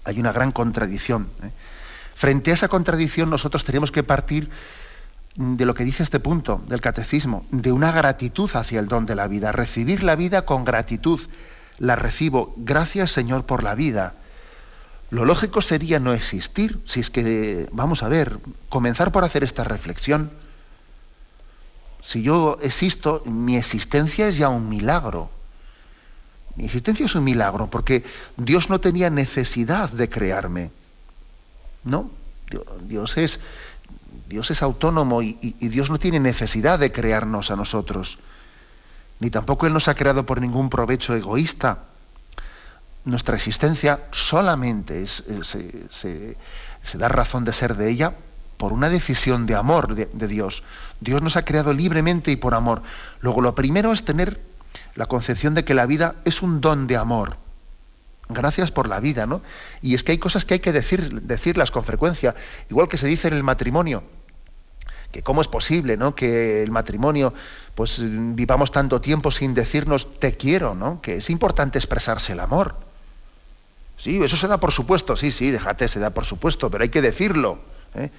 Hay 0.06 0.18
una 0.18 0.32
gran 0.32 0.54
contradicción. 0.54 1.28
¿eh? 1.44 1.52
Frente 2.16 2.52
a 2.52 2.54
esa 2.54 2.70
contradicción 2.70 3.30
nosotros 3.30 3.66
tenemos 3.66 3.92
que 3.92 4.04
partir 4.04 4.50
de 5.36 5.66
lo 5.66 5.74
que 5.74 5.84
dice 5.84 6.04
este 6.04 6.22
punto 6.22 6.64
del 6.70 6.80
catecismo, 6.80 7.46
de 7.52 7.74
una 7.74 7.92
gratitud 7.92 8.50
hacia 8.54 8.80
el 8.80 8.88
don 8.88 9.06
de 9.06 9.16
la 9.16 9.28
vida, 9.28 9.52
recibir 9.52 10.04
la 10.04 10.16
vida 10.16 10.46
con 10.46 10.64
gratitud. 10.64 11.20
La 11.80 11.98
recibo, 11.98 12.54
gracias 12.56 13.12
Señor 13.12 13.46
por 13.46 13.62
la 13.62 13.76
vida 13.76 14.14
lo 15.12 15.26
lógico 15.26 15.62
sería 15.62 16.00
no 16.00 16.14
existir, 16.14 16.80
si 16.86 17.00
es 17.00 17.10
que, 17.10 17.68
vamos 17.72 18.04
a 18.04 18.10
ver, 18.10 18.40
comenzar 18.70 19.12
por 19.12 19.24
hacer 19.24 19.44
esta 19.44 19.64
reflexión. 19.64 20.32
Si 22.02 22.22
yo 22.22 22.60
existo, 22.62 23.24
mi 23.26 23.58
existencia 23.58 24.28
es 24.28 24.38
ya 24.38 24.50
un 24.50 24.70
milagro. 24.70 25.32
Mi 26.56 26.66
existencia 26.66 27.06
es 27.06 27.16
un 27.16 27.24
milagro 27.24 27.68
porque 27.68 28.04
Dios 28.38 28.70
no 28.70 28.80
tenía 28.80 29.10
necesidad 29.10 29.90
de 29.90 30.10
crearme. 30.10 30.72
No, 31.84 32.12
Dios 32.84 33.18
es, 33.18 33.40
Dios 34.28 34.52
es 34.52 34.62
autónomo 34.62 35.24
y, 35.24 35.38
y 35.42 35.70
Dios 35.70 35.90
no 35.90 35.98
tiene 35.98 36.20
necesidad 36.20 36.78
de 36.78 36.92
crearnos 36.92 37.50
a 37.50 37.56
nosotros. 37.56 38.20
Ni 39.20 39.32
tampoco 39.32 39.66
Él 39.66 39.74
nos 39.74 39.88
ha 39.88 39.96
creado 39.96 40.26
por 40.26 40.40
ningún 40.40 40.70
provecho 40.70 41.16
egoísta 41.16 41.89
nuestra 43.10 43.36
existencia 43.36 44.02
solamente 44.12 45.04
eh, 45.04 45.88
se, 45.92 46.98
da 46.98 47.08
razón 47.08 47.46
de 47.46 47.54
ser 47.54 47.76
de 47.76 47.90
ella 47.90 48.16
por 48.58 48.74
una 48.74 48.90
decisión 48.90 49.46
de 49.46 49.56
amor 49.56 49.96
de, 49.96 50.28
Dios. 50.28 50.64
Dios 51.00 51.22
nos 51.22 51.38
ha 51.38 51.46
creado 51.46 51.74
libremente 51.74 52.32
y 52.32 52.36
por 52.36 52.54
amor. 52.54 52.82
Luego, 53.22 53.42
lo 53.42 53.56
primero 53.56 53.94
es 53.94 54.04
tener 54.04 54.42
la 54.96 55.06
concepción 55.06 55.54
de 55.54 55.64
que 55.64 55.74
la 55.74 55.86
vida 55.86 56.16
es 56.26 56.42
un 56.42 56.60
don 56.60 56.88
de 56.88 56.98
amor. 56.98 57.38
Gracias 58.28 58.72
por 58.72 58.90
la 58.90 59.00
vida, 59.00 59.26
¿no? 59.26 59.42
Y 59.82 59.96
es 59.96 60.04
que 60.04 60.12
hay 60.12 60.18
cosas 60.18 60.46
que 60.46 60.56
hay 60.56 60.60
que 60.60 60.74
decir, 60.74 61.22
decirlas 61.22 61.72
con 61.72 61.84
frecuencia, 61.84 62.36
igual 62.70 62.90
que 62.90 62.98
se 62.98 63.08
dice 63.08 63.30
en 63.30 63.36
el 63.36 63.44
matrimonio 63.44 64.04
que 65.12 65.24
cómo 65.24 65.42
es 65.42 65.48
posible, 65.48 65.98
¿no? 65.98 66.16
Que 66.16 66.62
el 66.62 66.72
matrimonio, 66.72 67.34
pues 67.76 68.00
vivamos 68.00 68.72
tanto 68.72 69.02
tiempo 69.02 69.32
sin 69.32 69.54
decirnos 69.54 70.20
te 70.20 70.38
quiero, 70.38 70.76
¿no? 70.76 71.02
Que 71.02 71.16
es 71.16 71.30
importante 71.30 71.80
expresarse 71.80 72.34
el 72.34 72.40
amor. 72.40 72.89
Sí, 74.00 74.22
eso 74.24 74.38
se 74.38 74.48
da 74.48 74.58
por 74.58 74.72
supuesto, 74.72 75.18
sí, 75.18 75.30
sí, 75.30 75.52
déjate, 75.52 75.90
se 75.90 76.00
da 76.00 76.12
por 76.12 76.26
supuesto, 76.26 76.72
pero 76.72 76.84
hay 76.84 76.90
que 76.90 77.02
decirlo. 77.02 77.60
¿eh? 77.96 78.10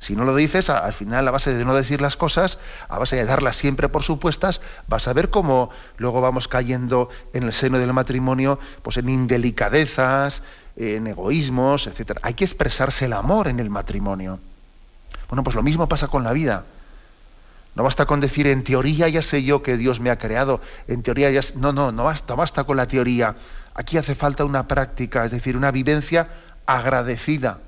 Si 0.00 0.16
no 0.16 0.24
lo 0.24 0.34
dices, 0.34 0.68
al 0.68 0.92
final, 0.92 1.26
a 1.28 1.30
base 1.30 1.54
de 1.54 1.64
no 1.64 1.74
decir 1.74 2.00
las 2.00 2.16
cosas, 2.16 2.58
a 2.88 2.98
base 2.98 3.16
de 3.16 3.24
darlas 3.24 3.54
siempre 3.54 3.88
por 3.88 4.02
supuestas, 4.02 4.60
vas 4.88 5.06
a 5.06 5.12
ver 5.12 5.30
cómo 5.30 5.70
luego 5.96 6.20
vamos 6.20 6.48
cayendo 6.48 7.08
en 7.32 7.44
el 7.44 7.52
seno 7.52 7.78
del 7.78 7.92
matrimonio, 7.92 8.58
pues 8.82 8.96
en 8.96 9.08
indelicadezas, 9.08 10.42
en 10.76 11.06
egoísmos, 11.06 11.86
etc. 11.86 12.18
Hay 12.22 12.34
que 12.34 12.44
expresarse 12.44 13.04
el 13.04 13.12
amor 13.12 13.46
en 13.46 13.60
el 13.60 13.70
matrimonio. 13.70 14.40
Bueno, 15.28 15.44
pues 15.44 15.54
lo 15.54 15.62
mismo 15.62 15.88
pasa 15.88 16.08
con 16.08 16.24
la 16.24 16.32
vida. 16.32 16.64
No 17.74 17.84
basta 17.84 18.06
con 18.06 18.18
decir 18.18 18.48
en 18.48 18.64
teoría 18.64 19.08
ya 19.08 19.22
sé 19.22 19.44
yo 19.44 19.62
que 19.62 19.76
Dios 19.76 20.00
me 20.00 20.10
ha 20.10 20.18
creado, 20.18 20.60
en 20.88 21.04
teoría 21.04 21.30
ya 21.30 21.42
no, 21.54 21.72
no, 21.72 21.92
no 21.92 22.02
basta, 22.02 22.34
basta 22.34 22.64
con 22.64 22.76
la 22.76 22.88
teoría. 22.88 23.36
Aquí 23.78 23.96
hace 23.96 24.16
falta 24.16 24.44
una 24.44 24.66
práctica, 24.66 25.24
es 25.24 25.30
decir, 25.30 25.56
una 25.56 25.70
vivencia 25.70 26.28
agradecida. 26.66 27.60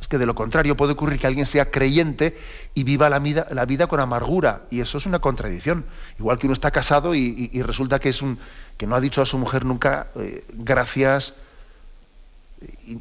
Es 0.00 0.08
que 0.08 0.18
de 0.18 0.26
lo 0.26 0.34
contrario 0.34 0.76
puede 0.76 0.94
ocurrir 0.94 1.20
que 1.20 1.28
alguien 1.28 1.46
sea 1.46 1.70
creyente 1.70 2.36
y 2.74 2.82
viva 2.82 3.08
la 3.08 3.20
vida, 3.20 3.86
con 3.86 4.00
amargura, 4.00 4.62
y 4.68 4.80
eso 4.80 4.98
es 4.98 5.06
una 5.06 5.20
contradicción. 5.20 5.84
Igual 6.18 6.40
que 6.40 6.48
uno 6.48 6.54
está 6.54 6.72
casado 6.72 7.14
y, 7.14 7.62
resulta 7.62 8.00
que 8.00 8.08
es 8.08 8.20
un 8.20 8.40
que 8.76 8.88
no 8.88 8.96
ha 8.96 9.00
dicho 9.00 9.22
a 9.22 9.26
su 9.26 9.38
mujer 9.38 9.64
nunca 9.64 10.08
eh, 10.16 10.44
gracias 10.54 11.34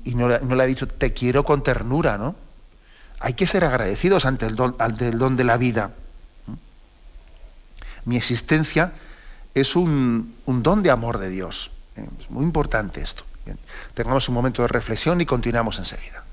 y, 0.06 0.14
no, 0.14 0.28
le 0.30 0.64
ha 0.64 0.68
dicho 0.68 0.88
te 0.88 1.12
quiero 1.12 1.44
con 1.44 1.64
ternura, 1.64 2.20
¿no? 2.20 2.36
Hay 3.20 3.34
que 3.34 3.48
ser 3.48 3.64
agradecidos 3.64 4.26
ante 4.26 4.46
el 4.46 4.56
don, 4.56 4.76
ante 4.78 5.08
el 5.08 5.18
don 5.18 5.36
de 5.38 5.44
la 5.44 5.58
vida. 5.58 5.90
Mi 8.06 8.16
existencia 8.16 8.94
es 9.54 9.76
un, 9.76 10.36
don 10.46 10.84
de 10.84 10.92
amor 10.92 11.18
de 11.18 11.30
Dios. 11.30 11.72
Es 11.96 12.30
muy 12.30 12.44
importante 12.44 13.02
esto. 13.02 13.24
Tengamos 13.94 14.30
un 14.30 14.36
momento 14.36 14.62
de 14.62 14.68
reflexión 14.68 15.22
y 15.22 15.26
continuamos 15.26 15.80
enseguida. 15.80 16.24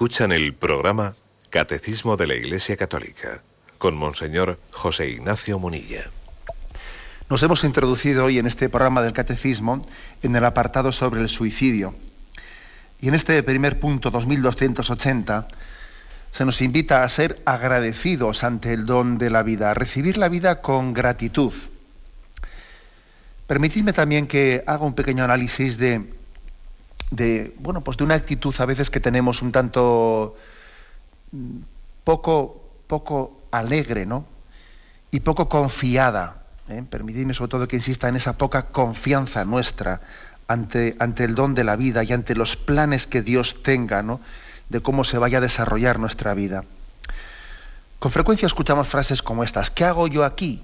Escuchan 0.00 0.32
el 0.32 0.54
programa 0.54 1.14
Catecismo 1.50 2.16
de 2.16 2.26
la 2.26 2.34
Iglesia 2.34 2.74
Católica 2.74 3.42
con 3.76 3.94
Monseñor 3.98 4.58
José 4.70 5.10
Ignacio 5.10 5.58
Munilla. 5.58 6.04
Nos 7.28 7.42
hemos 7.42 7.64
introducido 7.64 8.24
hoy 8.24 8.38
en 8.38 8.46
este 8.46 8.70
programa 8.70 9.02
del 9.02 9.12
Catecismo 9.12 9.86
en 10.22 10.34
el 10.34 10.46
apartado 10.46 10.90
sobre 10.90 11.20
el 11.20 11.28
suicidio. 11.28 11.94
Y 12.98 13.08
en 13.08 13.14
este 13.14 13.42
primer 13.42 13.78
punto, 13.78 14.10
2280, 14.10 15.48
se 16.30 16.46
nos 16.46 16.62
invita 16.62 17.02
a 17.02 17.08
ser 17.10 17.42
agradecidos 17.44 18.42
ante 18.42 18.72
el 18.72 18.86
don 18.86 19.18
de 19.18 19.28
la 19.28 19.42
vida, 19.42 19.70
a 19.70 19.74
recibir 19.74 20.16
la 20.16 20.30
vida 20.30 20.62
con 20.62 20.94
gratitud. 20.94 21.52
Permitidme 23.46 23.92
también 23.92 24.26
que 24.26 24.64
haga 24.66 24.86
un 24.86 24.94
pequeño 24.94 25.24
análisis 25.24 25.76
de, 25.76 26.19
de, 27.10 27.54
bueno, 27.58 27.82
pues 27.82 27.96
de 27.96 28.04
una 28.04 28.14
actitud 28.14 28.54
a 28.58 28.64
veces 28.64 28.90
que 28.90 29.00
tenemos 29.00 29.42
un 29.42 29.52
tanto 29.52 30.36
mm, 31.32 31.58
poco, 32.04 32.64
poco 32.86 33.42
alegre, 33.50 34.06
¿no? 34.06 34.24
Y 35.10 35.20
poco 35.20 35.48
confiada. 35.48 36.42
¿eh? 36.68 36.84
Permitidme 36.88 37.34
sobre 37.34 37.50
todo 37.50 37.68
que 37.68 37.76
insista 37.76 38.08
en 38.08 38.16
esa 38.16 38.38
poca 38.38 38.66
confianza 38.66 39.44
nuestra 39.44 40.00
ante, 40.46 40.96
ante 40.98 41.24
el 41.24 41.34
don 41.34 41.54
de 41.54 41.64
la 41.64 41.76
vida 41.76 42.04
y 42.04 42.12
ante 42.12 42.34
los 42.34 42.56
planes 42.56 43.06
que 43.06 43.22
Dios 43.22 43.62
tenga, 43.62 44.02
¿no? 44.02 44.20
De 44.68 44.80
cómo 44.80 45.02
se 45.04 45.18
vaya 45.18 45.38
a 45.38 45.40
desarrollar 45.40 45.98
nuestra 45.98 46.34
vida. 46.34 46.64
Con 47.98 48.12
frecuencia 48.12 48.46
escuchamos 48.46 48.88
frases 48.88 49.20
como 49.20 49.44
estas, 49.44 49.70
¿qué 49.70 49.84
hago 49.84 50.06
yo 50.06 50.24
aquí? 50.24 50.62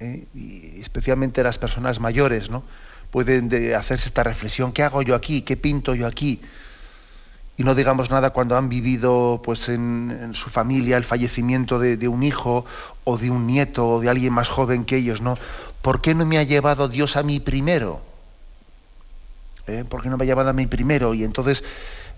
¿eh? 0.00 0.26
y 0.34 0.80
especialmente 0.80 1.42
las 1.42 1.58
personas 1.58 1.98
mayores, 1.98 2.50
¿no? 2.50 2.62
Pueden 3.10 3.50
hacerse 3.74 4.08
esta 4.08 4.22
reflexión, 4.22 4.72
¿qué 4.72 4.82
hago 4.82 5.02
yo 5.02 5.14
aquí? 5.14 5.42
¿Qué 5.42 5.56
pinto 5.56 5.94
yo 5.94 6.06
aquí? 6.06 6.40
Y 7.56 7.64
no 7.64 7.74
digamos 7.74 8.08
nada 8.10 8.30
cuando 8.30 8.56
han 8.56 8.68
vivido 8.68 9.42
pues, 9.44 9.68
en, 9.68 10.30
su 10.32 10.48
familia 10.48 10.96
el 10.96 11.04
fallecimiento 11.04 11.80
de, 11.80 12.06
un 12.06 12.22
hijo 12.22 12.64
o 13.02 13.18
de 13.18 13.30
un 13.30 13.48
nieto 13.48 13.88
o 13.88 14.00
de 14.00 14.08
alguien 14.08 14.32
más 14.32 14.48
joven 14.48 14.84
que 14.84 14.96
ellos, 14.96 15.20
¿no? 15.20 15.36
¿Por 15.82 16.00
qué 16.00 16.14
no 16.14 16.24
me 16.24 16.38
ha 16.38 16.44
llevado 16.44 16.88
Dios 16.88 17.16
a 17.16 17.24
mí 17.24 17.40
primero? 17.40 18.00
¿Eh? 19.66 19.84
¿Por 19.88 20.02
qué 20.02 20.08
no 20.08 20.16
me 20.16 20.24
ha 20.24 20.26
llevado 20.26 20.50
a 20.50 20.52
mí 20.52 20.66
primero? 20.66 21.14
Y 21.14 21.24
entonces 21.24 21.64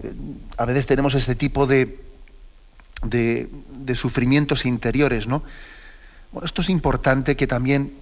eh, 0.02 0.12
a 0.58 0.66
veces 0.66 0.84
tenemos 0.84 1.14
este 1.14 1.34
tipo 1.34 1.66
de, 1.66 2.04
de, 3.02 3.48
de 3.78 3.94
sufrimientos 3.94 4.66
interiores, 4.66 5.26
¿no? 5.26 5.42
Bueno, 6.32 6.44
esto 6.44 6.60
es 6.60 6.68
importante 6.68 7.34
que 7.34 7.46
también 7.46 7.94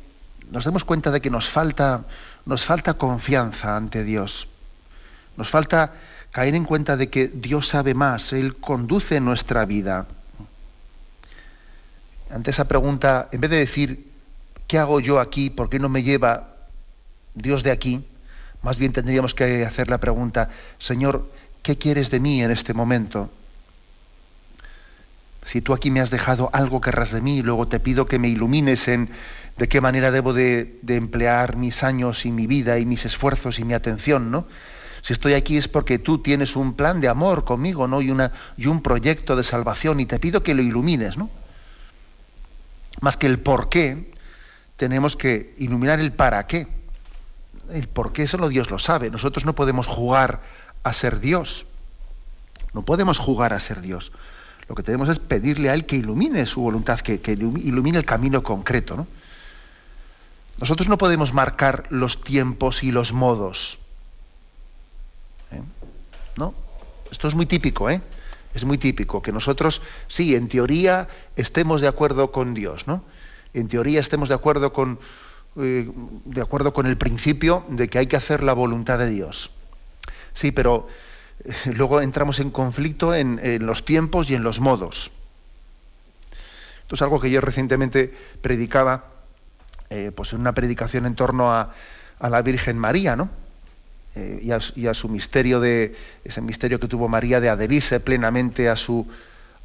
nos 0.50 0.64
demos 0.64 0.84
cuenta 0.84 1.10
de 1.10 1.20
que 1.20 1.30
nos 1.30 1.48
falta, 1.48 2.04
nos 2.48 2.64
falta 2.64 2.94
confianza 2.94 3.76
ante 3.76 4.04
Dios. 4.04 4.48
Nos 5.36 5.50
falta 5.50 5.92
caer 6.32 6.54
en 6.54 6.64
cuenta 6.64 6.96
de 6.96 7.10
que 7.10 7.28
Dios 7.28 7.68
sabe 7.68 7.92
más, 7.92 8.32
Él 8.32 8.56
conduce 8.56 9.20
nuestra 9.20 9.66
vida. 9.66 10.06
Ante 12.30 12.50
esa 12.50 12.66
pregunta, 12.66 13.28
en 13.32 13.42
vez 13.42 13.50
de 13.50 13.58
decir, 13.58 14.10
¿qué 14.66 14.78
hago 14.78 14.98
yo 14.98 15.20
aquí? 15.20 15.50
¿Por 15.50 15.68
qué 15.68 15.78
no 15.78 15.90
me 15.90 16.02
lleva 16.02 16.54
Dios 17.34 17.62
de 17.64 17.70
aquí? 17.70 18.02
Más 18.62 18.78
bien 18.78 18.94
tendríamos 18.94 19.34
que 19.34 19.66
hacer 19.66 19.90
la 19.90 19.98
pregunta, 19.98 20.48
Señor, 20.78 21.30
¿qué 21.62 21.76
quieres 21.76 22.10
de 22.10 22.18
mí 22.18 22.42
en 22.42 22.50
este 22.50 22.72
momento? 22.72 23.30
Si 25.42 25.60
tú 25.60 25.74
aquí 25.74 25.90
me 25.90 26.00
has 26.00 26.10
dejado 26.10 26.48
algo 26.54 26.80
querrás 26.80 27.12
de 27.12 27.20
mí, 27.20 27.42
luego 27.42 27.68
te 27.68 27.78
pido 27.78 28.06
que 28.06 28.18
me 28.18 28.28
ilumines 28.28 28.88
en 28.88 29.10
de 29.58 29.68
qué 29.68 29.80
manera 29.80 30.10
debo 30.10 30.32
de, 30.32 30.78
emplear 30.86 31.56
mis 31.56 31.82
años 31.82 32.24
y 32.24 32.30
mi 32.30 32.46
vida 32.46 32.78
y 32.78 32.86
mis 32.86 33.04
esfuerzos 33.04 33.58
y 33.58 33.64
mi 33.64 33.74
atención, 33.74 34.30
¿no? 34.30 34.46
Si 35.02 35.12
estoy 35.12 35.34
aquí 35.34 35.56
es 35.56 35.68
porque 35.68 35.98
tú 35.98 36.18
tienes 36.18 36.56
un 36.56 36.74
plan 36.74 37.00
de 37.00 37.08
amor 37.08 37.44
conmigo, 37.44 37.86
¿no? 37.88 38.00
Y, 38.00 38.10
una, 38.10 38.32
y 38.56 38.66
un 38.66 38.82
proyecto 38.82 39.36
de 39.36 39.42
salvación 39.42 40.00
y 40.00 40.06
te 40.06 40.18
pido 40.18 40.42
que 40.42 40.54
lo 40.54 40.62
ilumines, 40.62 41.16
¿no? 41.16 41.30
Más 43.00 43.16
que 43.16 43.26
el 43.26 43.38
por 43.38 43.68
qué, 43.68 44.12
tenemos 44.76 45.16
que 45.16 45.54
iluminar 45.58 46.00
el 46.00 46.12
para 46.12 46.46
qué. 46.46 46.68
El 47.70 47.88
por 47.88 48.12
qué 48.12 48.26
solo 48.26 48.48
Dios 48.48 48.70
lo 48.70 48.78
sabe. 48.78 49.10
Nosotros 49.10 49.44
no 49.44 49.54
podemos 49.54 49.86
jugar 49.86 50.40
a 50.82 50.92
ser 50.92 51.20
Dios. 51.20 51.66
No 52.74 52.82
podemos 52.82 53.18
jugar 53.18 53.52
a 53.52 53.60
ser 53.60 53.80
Dios. 53.80 54.12
Lo 54.68 54.74
que 54.74 54.82
tenemos 54.82 55.08
es 55.08 55.18
pedirle 55.18 55.70
a 55.70 55.74
Él 55.74 55.86
que 55.86 55.96
ilumine 55.96 56.46
su 56.46 56.60
voluntad, 56.60 57.00
que, 57.00 57.20
ilumine 57.32 57.98
el 57.98 58.04
camino 58.04 58.42
concreto. 58.42 59.06
Nosotros 60.58 60.88
no 60.88 60.98
podemos 60.98 61.32
marcar 61.32 61.86
los 61.90 62.22
tiempos 62.22 62.82
y 62.82 62.92
los 62.92 63.12
modos. 63.12 63.78
¿eh? 65.52 65.62
¿No? 66.36 66.54
Esto 67.10 67.28
es 67.28 67.34
muy 67.34 67.46
típico, 67.46 67.88
¿eh? 67.88 68.02
Es 68.54 68.64
muy 68.64 68.78
típico 68.78 69.22
que 69.22 69.32
nosotros, 69.32 69.82
sí, 70.08 70.34
en 70.34 70.48
teoría 70.48 71.08
estemos 71.36 71.80
de 71.80 71.88
acuerdo 71.88 72.32
con 72.32 72.54
Dios, 72.54 72.86
¿no? 72.86 73.04
En 73.54 73.68
teoría 73.68 74.00
estemos 74.00 74.28
de 74.28 74.34
acuerdo 74.34 74.72
con, 74.72 74.98
eh, 75.56 75.90
de 76.24 76.40
acuerdo 76.40 76.72
con 76.72 76.86
el 76.86 76.96
principio 76.96 77.64
de 77.68 77.88
que 77.88 77.98
hay 77.98 78.06
que 78.06 78.16
hacer 78.16 78.42
la 78.42 78.52
voluntad 78.52 78.98
de 78.98 79.08
Dios. 79.08 79.50
Sí, 80.34 80.52
pero 80.52 80.88
luego 81.66 82.00
entramos 82.00 82.40
en 82.40 82.50
conflicto 82.50 83.14
en, 83.14 83.40
los 83.64 83.84
tiempos 83.84 84.30
y 84.30 84.34
en 84.34 84.42
los 84.42 84.60
modos. 84.60 85.10
Esto 86.82 86.94
es 86.94 87.02
algo 87.02 87.20
que 87.20 87.30
yo 87.30 87.40
recientemente 87.40 88.14
predicaba, 88.40 89.04
eh, 89.90 90.12
pues 90.14 90.32
en 90.32 90.40
una 90.40 90.52
predicación 90.52 91.06
en 91.06 91.14
torno 91.14 91.52
a, 91.52 91.72
la 92.20 92.42
Virgen 92.42 92.78
María, 92.78 93.16
¿no? 93.16 93.30
Eh, 94.14 94.40
y, 94.42 94.86
a, 94.86 94.94
su 94.94 95.08
misterio 95.08 95.60
de 95.60 95.94
ese 96.24 96.40
misterio 96.40 96.80
que 96.80 96.88
tuvo 96.88 97.08
María 97.08 97.40
de 97.40 97.48
adherirse 97.48 98.00
plenamente 98.00 98.68
a 98.68 98.76
su 98.76 99.06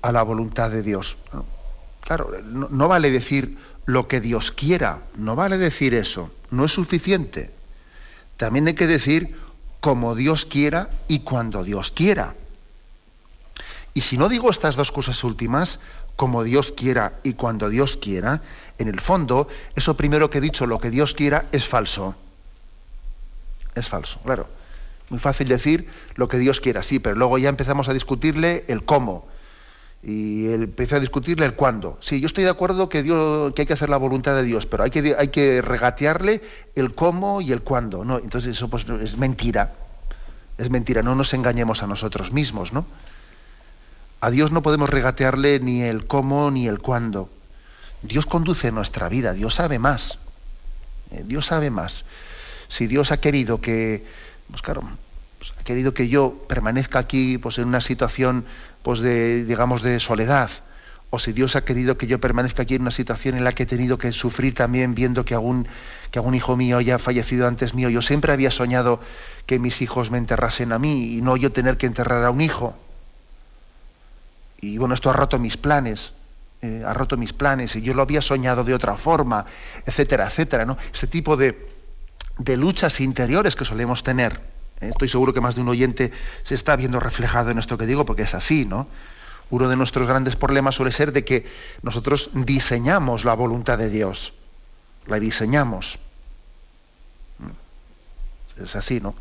a 0.01 0.12
la 0.12 0.21
voluntad 0.21 0.69
de 0.69 0.83
Dios. 0.83 1.17
Claro, 2.01 2.31
no 2.43 2.88
vale 2.89 3.09
decir 3.09 3.57
lo 3.86 4.07
que 4.07 4.19
Dios 4.19 4.51
quiera, 4.51 4.99
no 5.15 5.36
vale 5.36 5.57
decir 5.57 5.93
eso, 5.93 6.31
no 6.51 6.65
es 6.65 6.73
suficiente. 6.73 7.51
También 8.38 8.67
hay 8.67 8.73
que 8.73 8.88
decir 8.88 9.36
como 9.79 10.15
Dios 10.15 10.45
quiera 10.45 10.89
y 11.07 11.19
cuando 11.19 11.63
Dios 11.63 11.91
quiera. 11.91 12.36
Y 13.93 14.01
si 14.01 14.17
no 14.17 14.27
digo 14.27 14.49
estas 14.49 14.75
dos 14.75 14.91
cosas 14.91 15.23
últimas, 15.23 15.79
como 16.15 16.43
Dios 16.43 16.71
quiera 16.71 17.13
y 17.23 17.34
cuando 17.34 17.69
Dios 17.69 17.97
quiera, 17.97 18.41
en 18.78 18.88
el 18.88 18.99
fondo, 18.99 19.47
eso 19.76 19.95
primero 19.95 20.30
que 20.30 20.39
he 20.39 20.41
dicho, 20.41 20.67
lo 20.67 20.80
que 20.80 20.89
Dios 20.89 21.13
quiera, 21.13 21.45
es 21.52 21.65
falso. 21.65 22.15
Es 23.76 23.89
falso, 23.89 24.19
claro. 24.23 24.47
Muy 25.10 25.19
fácil 25.19 25.47
decir 25.47 25.88
lo 26.15 26.28
que 26.28 26.38
Dios 26.38 26.60
quiera, 26.60 26.84
sí, 26.84 26.99
pero 26.99 27.15
luego 27.15 27.38
ya 27.38 27.49
empezamos 27.49 27.89
a 27.89 27.93
discutirle 27.93 28.65
el 28.67 28.84
cómo. 28.84 29.28
Y 30.02 30.52
empieza 30.52 30.97
a 30.97 30.99
discutirle 30.99 31.45
el 31.45 31.54
cuándo. 31.54 31.97
Sí, 32.02 32.19
yo 32.19 32.28
estoy 32.28 32.43
de 32.43 32.49
acuerdo 32.49 32.89
que, 32.89 33.04
Dios, 33.04 33.54
que 33.54 33.62
hay 33.62 33.65
que 33.65 33.73
hacer 33.73 33.89
la 33.89 33.97
voluntad 33.97 34.36
de 34.36 34.43
Dios, 34.43 34.65
pero 34.65 34.84
hay 34.84 34.91
que, 34.91 35.15
hay 35.17 35.30
que 35.30 35.62
regatearle 35.62 36.41
el 36.76 36.93
cómo 36.93 37.41
y 37.41 37.54
el 37.54 37.62
cuándo. 37.62 38.04
¿no? 38.04 38.17
Entonces 38.17 38.58
eso 38.58 38.69
pues, 38.69 38.86
es 39.02 39.17
mentira. 39.17 39.76
Es 40.58 40.69
mentira, 40.69 41.02
no 41.02 41.15
nos 41.15 41.34
engañemos 41.34 41.84
a 41.84 41.88
nosotros 41.88 42.32
mismos, 42.32 42.73
¿no? 42.73 42.86
A 44.23 44.31
Dios 44.31 44.53
no 44.53 44.63
podemos 44.63 44.89
regatearle 44.89 45.59
ni 45.59 45.81
el 45.81 46.07
cómo 46.07 46.49
ni 46.49 46.69
el 46.69 46.79
cuándo. 46.79 47.29
Dios 48.03 48.25
conduce 48.25 48.71
nuestra 48.71 49.09
vida, 49.09 49.33
Dios 49.33 49.55
sabe 49.55 49.79
más. 49.79 50.17
Eh, 51.12 51.25
Dios 51.25 51.47
sabe 51.47 51.69
más. 51.69 52.05
Si 52.69 52.88
Dios 52.88 53.12
ha 53.12 53.19
querido 53.19 53.59
que, 53.59 54.05
pues 54.49 54.62
claro, 54.62 54.83
pues 55.39 55.53
ha 55.59 55.63
querido 55.65 55.93
que 55.93 56.07
yo 56.07 56.45
permanezca 56.47 56.99
aquí 56.99 57.38
pues 57.38 57.57
en 57.57 57.67
una 57.67 57.81
situación 57.81 58.45
pues 58.81 59.01
de 59.01 59.43
digamos 59.43 59.81
de 59.81 59.99
soledad 59.99 60.49
o 61.09 61.19
si 61.19 61.33
Dios 61.33 61.57
ha 61.57 61.65
querido 61.65 61.97
que 61.97 62.07
yo 62.07 62.21
permanezca 62.21 62.63
aquí 62.63 62.75
en 62.75 62.83
una 62.83 62.91
situación 62.91 63.36
en 63.36 63.43
la 63.43 63.51
que 63.51 63.63
he 63.63 63.65
tenido 63.65 63.97
que 63.97 64.13
sufrir 64.13 64.55
también 64.55 64.95
viendo 64.95 65.25
que 65.25 65.33
algún, 65.33 65.67
que 66.12 66.19
algún 66.19 66.33
hijo 66.33 66.55
mío 66.55 66.77
haya 66.77 66.97
fallecido 66.97 67.45
antes 67.45 67.73
mío. 67.73 67.89
Yo 67.89 68.01
siempre 68.01 68.31
había 68.31 68.51
soñado 68.51 69.01
que 69.45 69.59
mis 69.59 69.81
hijos 69.81 70.12
me 70.12 70.17
enterrasen 70.17 70.71
a 70.71 70.79
mí 70.79 71.17
y 71.17 71.21
no 71.21 71.36
yo 71.36 71.51
tener 71.51 71.75
que 71.75 71.88
enterrar 71.88 72.23
a 72.23 72.31
un 72.31 72.39
hijo. 72.39 72.73
Y 74.63 74.78
bueno, 74.78 74.93
esto 74.93 75.10
ha 75.10 75.13
roto 75.13 75.39
mis 75.39 75.58
planes, 75.58 76.13
eh, 76.62 76.84
ha 76.86 76.93
roto 76.93 77.17
mis 77.17 77.34
planes 77.34 77.76
y 77.76 77.82
yo 77.82 77.93
lo 77.93 78.02
había 78.02 78.21
soñado 78.21 78.63
de 78.63 78.73
otra 78.73 78.95
forma, 78.95 79.45
etcétera, 79.86 80.26
etcétera. 80.28 80.63
¿no? 80.65 80.78
Este 80.93 81.06
tipo 81.06 81.36
de, 81.36 81.67
de 82.38 82.56
luchas 82.56 83.02
interiores 83.02 83.58
que 83.58 83.65
solemos 83.65 84.04
tener. 84.04 84.39
¿eh? 84.80 84.88
Estoy 84.88 85.10
seguro 85.10 85.34
que 85.34 85.41
más 85.41 85.56
de 85.56 85.62
un 85.62 85.67
oyente 85.67 86.13
se 86.43 86.56
está 86.56 86.78
viendo 86.78 87.02
reflejado 87.02 87.52
en 87.52 87.60
esto 87.60 87.78
que 87.78 87.86
digo 87.86 88.06
porque 88.06 88.21
es 88.21 88.34
así, 88.36 88.63
¿no? 88.63 88.88
Uno 89.49 89.67
de 89.67 89.76
nuestros 89.76 90.08
grandes 90.08 90.38
problemas 90.38 90.76
suele 90.76 90.93
ser 90.93 91.12
de 91.12 91.26
que 91.26 91.45
nosotros 91.82 92.30
diseñamos 92.34 93.26
la 93.26 93.34
voluntad 93.34 93.78
de 93.78 93.89
Dios. 93.89 94.34
La 95.08 95.19
diseñamos. 95.19 95.99
Es 98.63 98.78
así, 98.78 99.02
¿no? 99.02 99.13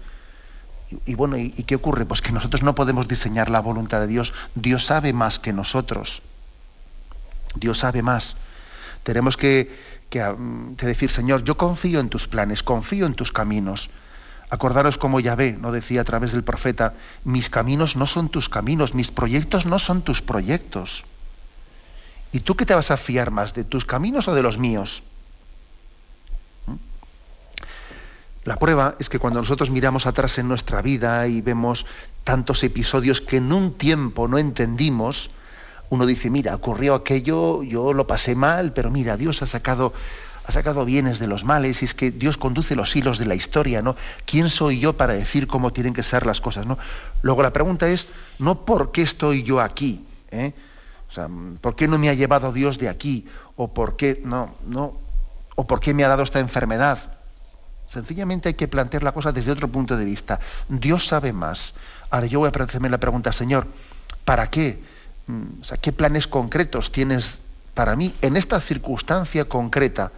Y, 1.06 1.14
bueno, 1.14 1.36
¿y, 1.36 1.50
qué 1.50 1.74
ocurre? 1.74 2.04
Pues 2.04 2.22
que 2.22 2.32
nosotros 2.32 2.62
no 2.62 2.74
podemos 2.74 3.08
diseñar 3.08 3.50
la 3.50 3.60
voluntad 3.60 4.00
de 4.00 4.06
Dios. 4.06 4.32
Dios 4.54 4.84
sabe 4.84 5.12
más 5.12 5.38
que 5.38 5.52
nosotros. 5.52 6.22
Dios 7.54 7.78
sabe 7.78 8.02
más. 8.02 8.36
Tenemos 9.02 9.36
que, 9.36 9.76
que 10.10 10.86
decir, 10.86 11.10
Señor, 11.10 11.44
yo 11.44 11.56
confío 11.56 12.00
en 12.00 12.08
tus 12.08 12.28
planes, 12.28 12.62
confío 12.62 13.06
en 13.06 13.14
tus 13.14 13.32
caminos. 13.32 13.90
Acordaros 14.50 14.98
como 14.98 15.18
Yahvé 15.18 15.56
no 15.58 15.72
decía 15.72 16.02
a 16.02 16.04
través 16.04 16.32
del 16.32 16.44
profeta, 16.44 16.92
mis 17.24 17.48
caminos 17.48 17.96
no 17.96 18.06
son 18.06 18.28
tus 18.28 18.50
caminos, 18.50 18.92
mis 18.92 19.10
proyectos 19.10 19.64
no 19.64 19.78
son 19.78 20.02
tus 20.02 20.20
proyectos. 20.20 21.04
¿Y 22.32 22.40
tú 22.40 22.54
qué 22.54 22.66
te 22.66 22.74
vas 22.74 22.90
a 22.90 22.98
fiar 22.98 23.30
más, 23.30 23.54
de 23.54 23.64
tus 23.64 23.86
caminos 23.86 24.28
o 24.28 24.34
de 24.34 24.42
los 24.42 24.58
míos? 24.58 25.02
La 28.44 28.56
prueba 28.56 28.96
es 28.98 29.08
que 29.08 29.20
cuando 29.20 29.40
nosotros 29.40 29.70
miramos 29.70 30.06
atrás 30.06 30.38
en 30.38 30.48
nuestra 30.48 30.82
vida 30.82 31.28
y 31.28 31.40
vemos 31.40 31.86
tantos 32.24 32.64
episodios 32.64 33.20
que 33.20 33.36
en 33.36 33.52
un 33.52 33.74
tiempo 33.74 34.26
no 34.26 34.38
entendimos, 34.38 35.30
uno 35.90 36.06
dice, 36.06 36.28
mira, 36.28 36.54
ocurrió 36.54 36.94
aquello, 36.94 37.62
yo 37.62 37.92
lo 37.92 38.06
pasé 38.06 38.34
mal, 38.34 38.72
pero 38.72 38.90
mira, 38.90 39.16
Dios 39.16 39.42
ha 39.42 39.46
sacado 39.46 39.92
ha 40.44 40.50
sacado 40.50 40.84
bienes 40.84 41.18
de 41.20 41.28
los 41.28 41.44
males 41.44 41.82
y 41.82 41.84
es 41.84 41.94
que 41.94 42.10
Dios 42.10 42.36
conduce 42.36 42.74
los 42.74 42.96
hilos 42.96 43.18
de 43.18 43.26
la 43.26 43.34
historia, 43.34 43.80
¿no? 43.80 43.94
¿Quién 44.24 44.50
soy 44.50 44.80
yo 44.80 44.94
para 44.96 45.12
decir 45.12 45.46
cómo 45.46 45.72
tienen 45.72 45.94
que 45.94 46.02
ser 46.02 46.26
las 46.26 46.40
cosas, 46.40 46.66
¿no? 46.66 46.78
Luego 47.22 47.42
la 47.42 47.52
pregunta 47.52 47.88
es, 47.88 48.08
no 48.40 48.64
por 48.64 48.90
qué 48.90 49.02
estoy 49.02 49.44
yo 49.44 49.60
aquí, 49.60 50.04
¿eh? 50.32 50.52
O 51.08 51.12
sea, 51.12 51.28
¿por 51.60 51.76
qué 51.76 51.86
no 51.86 51.98
me 51.98 52.08
ha 52.08 52.14
llevado 52.14 52.52
Dios 52.52 52.78
de 52.78 52.88
aquí? 52.88 53.28
O 53.54 53.72
por 53.72 53.96
qué, 53.96 54.20
no, 54.24 54.56
no, 54.66 54.98
o 55.54 55.66
por 55.66 55.78
qué 55.78 55.94
me 55.94 56.04
ha 56.04 56.08
dado 56.08 56.22
esta 56.22 56.40
enfermedad. 56.40 57.11
Sencillamente 57.92 58.48
hay 58.48 58.54
que 58.54 58.68
plantear 58.68 59.02
la 59.02 59.12
cosa 59.12 59.32
desde 59.32 59.52
otro 59.52 59.68
punto 59.68 59.96
de 59.96 60.04
vista. 60.04 60.40
Dios 60.68 61.06
sabe 61.06 61.32
más. 61.32 61.74
Ahora 62.10 62.26
yo 62.26 62.38
voy 62.38 62.50
a 62.52 62.62
hacerme 62.64 62.88
la 62.88 62.98
pregunta, 62.98 63.32
Señor, 63.32 63.66
¿para 64.24 64.48
qué? 64.48 64.82
Mm, 65.26 65.60
o 65.60 65.64
sea, 65.64 65.76
¿qué 65.76 65.92
planes 65.92 66.26
concretos 66.26 66.90
tienes 66.90 67.38
para 67.74 67.94
mí 67.96 68.14
en 68.22 68.36
esta 68.36 68.60
circunstancia 68.60 69.44
concreta? 69.44 70.12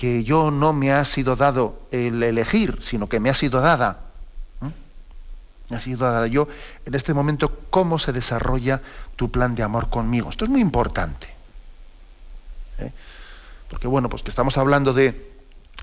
que 0.00 0.24
yo 0.24 0.50
no 0.50 0.72
me 0.72 0.94
ha 0.94 1.04
sido 1.04 1.36
dado 1.36 1.78
el 1.90 2.22
elegir, 2.22 2.78
sino 2.80 3.06
que 3.06 3.20
me 3.20 3.28
ha 3.28 3.34
sido 3.34 3.60
dada. 3.60 3.98
Me 5.68 5.76
ha 5.76 5.78
sido 5.78 5.98
dada 6.10 6.26
yo 6.26 6.48
en 6.86 6.94
este 6.94 7.12
momento 7.12 7.54
cómo 7.68 7.98
se 7.98 8.10
desarrolla 8.10 8.80
tu 9.16 9.30
plan 9.30 9.54
de 9.54 9.62
amor 9.62 9.90
conmigo. 9.90 10.30
Esto 10.30 10.46
es 10.46 10.50
muy 10.50 10.62
importante. 10.62 11.28
¿eh? 12.78 12.92
Porque 13.68 13.88
bueno, 13.88 14.08
pues 14.08 14.22
que 14.22 14.30
estamos 14.30 14.56
hablando 14.56 14.94
de, 14.94 15.29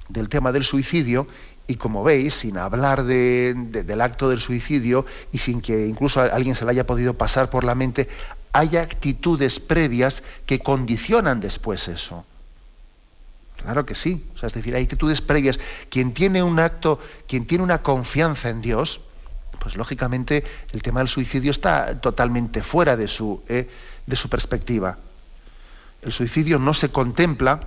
del 0.10 0.30
tema 0.30 0.52
del 0.52 0.64
suicidio 0.64 1.28
y 1.68 1.76
como 1.76 2.04
veis, 2.04 2.34
sin 2.34 2.58
hablar 2.58 3.04
del 3.04 4.02
acto 4.02 4.30
del 4.30 4.40
suicidio 4.40 5.06
y 5.34 5.40
sin 5.40 5.62
que 5.62 5.86
incluso 5.86 6.22
a 6.22 6.26
alguien 6.28 6.56
se 6.56 6.64
le 6.64 6.72
haya 6.72 6.88
podido 6.88 7.16
pasar 7.16 7.50
por 7.50 7.66
la 7.66 7.76
mente, 7.76 8.08
hay 8.54 8.78
actitudes 8.78 9.60
previas 9.60 10.24
que 10.46 10.60
condicionan 10.60 11.42
después 11.42 11.90
eso. 11.90 12.26
Claro 13.58 13.86
que 13.86 13.96
sí. 13.96 14.26
O 14.34 14.38
sea, 14.38 14.48
es 14.48 14.54
decir, 14.54 14.76
hay 14.76 14.84
actitudes 14.84 15.20
previas. 15.20 15.60
Quien 15.90 16.14
tiene 16.14 16.42
un 16.42 16.60
acto, 16.60 17.00
quien 17.28 17.46
tiene 17.46 17.64
una 17.64 17.82
confianza 17.82 18.50
en 18.50 18.62
Dios, 18.62 19.02
pues 19.60 19.76
lógicamente 19.76 20.44
el 20.72 20.82
tema 20.82 21.02
del 21.02 21.10
suicidio 21.10 21.52
está 21.52 22.00
totalmente 22.00 22.64
fuera 22.64 22.96
de 22.96 23.08
su, 23.08 23.44
eh, 23.50 23.68
de 24.06 24.16
su 24.16 24.30
perspectiva. 24.30 24.98
El 26.02 26.14
suicidio 26.14 26.60
no 26.60 26.74
se 26.74 26.90
contempla 26.90 27.60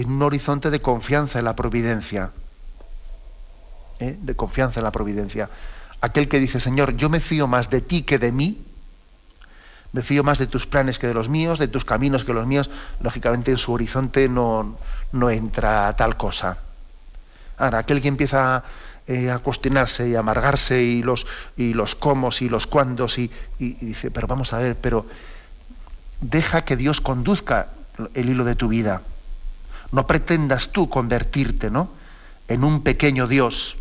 en 0.00 0.10
un 0.10 0.22
horizonte 0.22 0.70
de 0.70 0.80
confianza 0.80 1.38
en 1.38 1.44
la 1.44 1.56
providencia. 1.56 2.30
¿eh? 3.98 4.16
De 4.20 4.34
confianza 4.36 4.80
en 4.80 4.84
la 4.84 4.92
providencia. 4.92 5.50
Aquel 6.00 6.28
que 6.28 6.38
dice, 6.38 6.60
Señor, 6.60 6.96
yo 6.96 7.08
me 7.08 7.20
fío 7.20 7.46
más 7.46 7.70
de 7.70 7.80
ti 7.80 8.02
que 8.02 8.18
de 8.18 8.30
mí, 8.30 8.64
me 9.92 10.02
fío 10.02 10.22
más 10.22 10.38
de 10.38 10.46
tus 10.46 10.66
planes 10.66 10.98
que 10.98 11.06
de 11.06 11.14
los 11.14 11.28
míos, 11.28 11.58
de 11.58 11.68
tus 11.68 11.84
caminos 11.84 12.24
que 12.24 12.32
los 12.32 12.46
míos, 12.46 12.70
lógicamente 13.00 13.50
en 13.50 13.58
su 13.58 13.72
horizonte 13.72 14.28
no, 14.28 14.76
no 15.12 15.30
entra 15.30 15.94
tal 15.96 16.16
cosa. 16.16 16.58
Ahora, 17.56 17.78
aquel 17.78 18.00
que 18.00 18.08
empieza 18.08 18.62
eh, 19.08 19.30
a 19.30 19.38
cuestionarse 19.38 20.08
y 20.08 20.14
amargarse 20.14 20.82
y 20.82 21.02
los, 21.02 21.26
y 21.56 21.72
los 21.74 21.94
cómo 21.94 22.30
y 22.38 22.48
los 22.48 22.66
cuándos 22.66 23.18
y, 23.18 23.30
dice, 23.58 24.10
pero 24.10 24.28
vamos 24.28 24.52
a 24.52 24.58
ver, 24.58 24.76
pero 24.76 25.06
deja 26.20 26.64
que 26.64 26.76
Dios 26.76 27.00
conduzca 27.00 27.68
el 28.14 28.28
hilo 28.28 28.44
de 28.44 28.54
tu 28.54 28.68
vida. 28.68 29.02
No 29.92 30.06
pretendas 30.06 30.70
tú 30.70 30.88
convertirte, 30.88 31.70
¿no? 31.70 31.90
En 32.48 32.64
un 32.64 32.82
pequeño 32.82 33.26
Dios, 33.26 33.76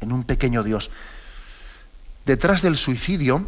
en 0.00 0.12
un 0.12 0.24
pequeño 0.24 0.62
Dios. 0.62 0.90
Detrás 2.26 2.62
del 2.62 2.76
suicidio, 2.76 3.46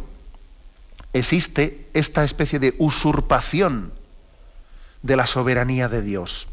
existe 1.13 1.87
esta 1.93 2.23
especie 2.23 2.59
de 2.59 2.75
usurpación 2.77 3.93
de 5.01 5.15
la 5.15 5.27
soberanía 5.27 5.89
de 5.89 6.01
Dios. 6.01 6.47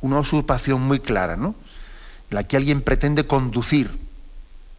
Una 0.00 0.18
usurpación 0.18 0.82
muy 0.82 1.00
clara, 1.00 1.36
¿no? 1.36 1.54
En 2.30 2.34
la 2.34 2.44
que 2.44 2.56
alguien 2.56 2.82
pretende 2.82 3.26
conducir 3.26 3.98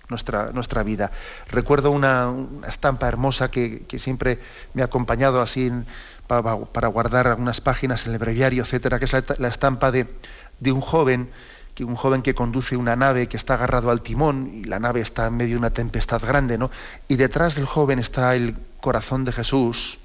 nuestra, 0.09 0.51
nuestra 0.51 0.83
vida. 0.83 1.11
Recuerdo 1.49 1.91
una, 1.91 2.33
estampa 2.67 3.07
hermosa 3.07 3.49
que, 3.49 3.85
siempre 3.97 4.39
me 4.73 4.81
ha 4.81 4.85
acompañado 4.85 5.41
así 5.41 5.71
para, 6.27 6.87
guardar 6.87 7.27
algunas 7.27 7.61
páginas 7.61 8.05
en 8.05 8.13
el 8.13 8.19
breviario, 8.19 8.63
etcétera, 8.63 8.99
que 8.99 9.05
es 9.05 9.13
la, 9.37 9.47
estampa 9.47 9.91
de, 9.91 10.07
de 10.59 10.71
un 10.71 10.81
joven 10.81 11.29
que 11.75 11.83
un 11.83 11.95
joven 11.95 12.21
que 12.21 12.33
conduce 12.33 12.77
una 12.77 12.95
nave 12.95 13.27
que 13.27 13.35
está 13.35 13.55
agarrado 13.55 13.91
al 13.91 14.01
timón 14.01 14.49
y 14.53 14.63
la 14.63 14.79
nave 14.79 15.01
está 15.01 15.27
en 15.27 15.35
medio 15.35 15.55
de 15.55 15.59
una 15.59 15.71
tempestad 15.71 16.21
grande, 16.21 16.57
¿no? 16.57 16.71
Y 17.09 17.17
detrás 17.17 17.55
del 17.55 17.65
joven 17.65 17.99
está 17.99 18.33
el 18.33 18.55
corazón 18.79 19.25
de 19.25 19.33
Jesús, 19.33 19.99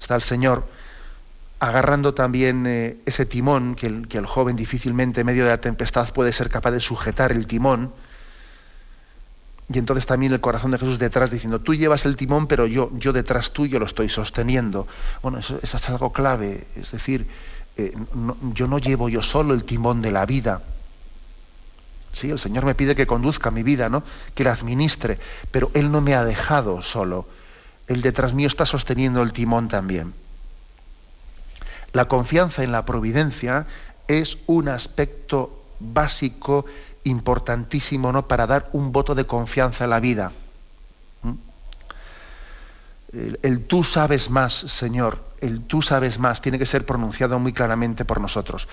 está 0.00 0.14
el 0.14 0.22
Señor 0.22 0.68
agarrando 1.60 2.14
también 2.14 2.66
eh, 2.66 2.96
ese 3.04 3.26
timón 3.26 3.74
que 3.74 3.86
el, 3.86 4.08
que 4.08 4.18
el, 4.18 4.26
joven 4.26 4.56
difícilmente 4.56 5.20
en 5.20 5.26
medio 5.26 5.44
de 5.44 5.50
la 5.50 5.60
tempestad 5.60 6.08
puede 6.12 6.32
ser 6.32 6.48
capaz 6.48 6.70
de 6.70 6.80
sujetar 6.80 7.32
el 7.32 7.46
timón. 7.46 7.92
Y 9.72 9.78
entonces 9.78 10.06
también 10.06 10.32
el 10.32 10.40
corazón 10.40 10.72
de 10.72 10.78
Jesús 10.78 10.98
detrás 10.98 11.30
diciendo, 11.30 11.60
tú 11.60 11.74
llevas 11.74 12.04
el 12.04 12.16
timón, 12.16 12.46
pero 12.46 12.66
yo, 12.66 12.90
yo 12.94 13.12
detrás 13.12 13.52
tuyo 13.52 13.78
lo 13.78 13.86
estoy 13.86 14.08
sosteniendo. 14.08 14.88
Bueno, 15.22 15.38
eso, 15.38 15.60
es 15.62 15.88
algo 15.88 16.12
clave. 16.12 16.66
Es 16.74 16.90
decir, 16.90 17.28
eh, 17.76 17.94
yo 18.52 18.66
no 18.66 18.78
llevo 18.78 19.08
yo 19.08 19.22
solo 19.22 19.54
el 19.54 19.64
timón 19.64 20.02
de 20.02 20.10
la 20.10 20.26
vida. 20.26 20.62
Sí, 22.12 22.30
el 22.30 22.40
Señor 22.40 22.64
me 22.64 22.74
pide 22.74 22.96
que 22.96 23.06
conduzca 23.06 23.52
mi 23.52 23.62
vida, 23.62 23.88
¿no? 23.88 24.02
Que 24.34 24.42
la 24.42 24.52
administre, 24.52 25.20
pero 25.52 25.70
Él 25.74 25.92
no 25.92 26.00
me 26.00 26.16
ha 26.16 26.24
dejado 26.24 26.82
solo 26.82 27.26
el 27.90 28.02
detrás 28.02 28.34
mío 28.34 28.46
está 28.46 28.66
sosteniendo 28.66 29.20
el 29.20 29.32
timón 29.32 29.66
también. 29.66 30.14
La 31.92 32.06
confianza 32.06 32.62
en 32.62 32.70
la 32.70 32.84
providencia 32.84 33.66
es 34.06 34.38
un 34.46 34.68
aspecto 34.68 35.64
básico, 35.80 36.66
importantísimo, 37.04 38.12
¿no? 38.12 38.26
para 38.28 38.46
dar 38.46 38.68
un 38.72 38.92
voto 38.92 39.14
de 39.14 39.24
confianza 39.24 39.84
a 39.84 39.88
la 39.88 40.00
vida. 40.00 40.32
¿Mm? 41.22 41.32
el, 43.42 43.64
tú 43.64 43.84
sabes 43.84 44.30
más, 44.30 44.52
Señor, 44.52 45.22
el 45.40 45.62
tú 45.62 45.82
sabes 45.82 46.18
más, 46.18 46.40
tiene 46.40 46.58
que 46.58 46.66
ser 46.66 46.86
pronunciado 46.86 47.38
muy 47.38 47.52
claramente 47.52 48.04
por 48.04 48.20
nosotros. 48.20 48.68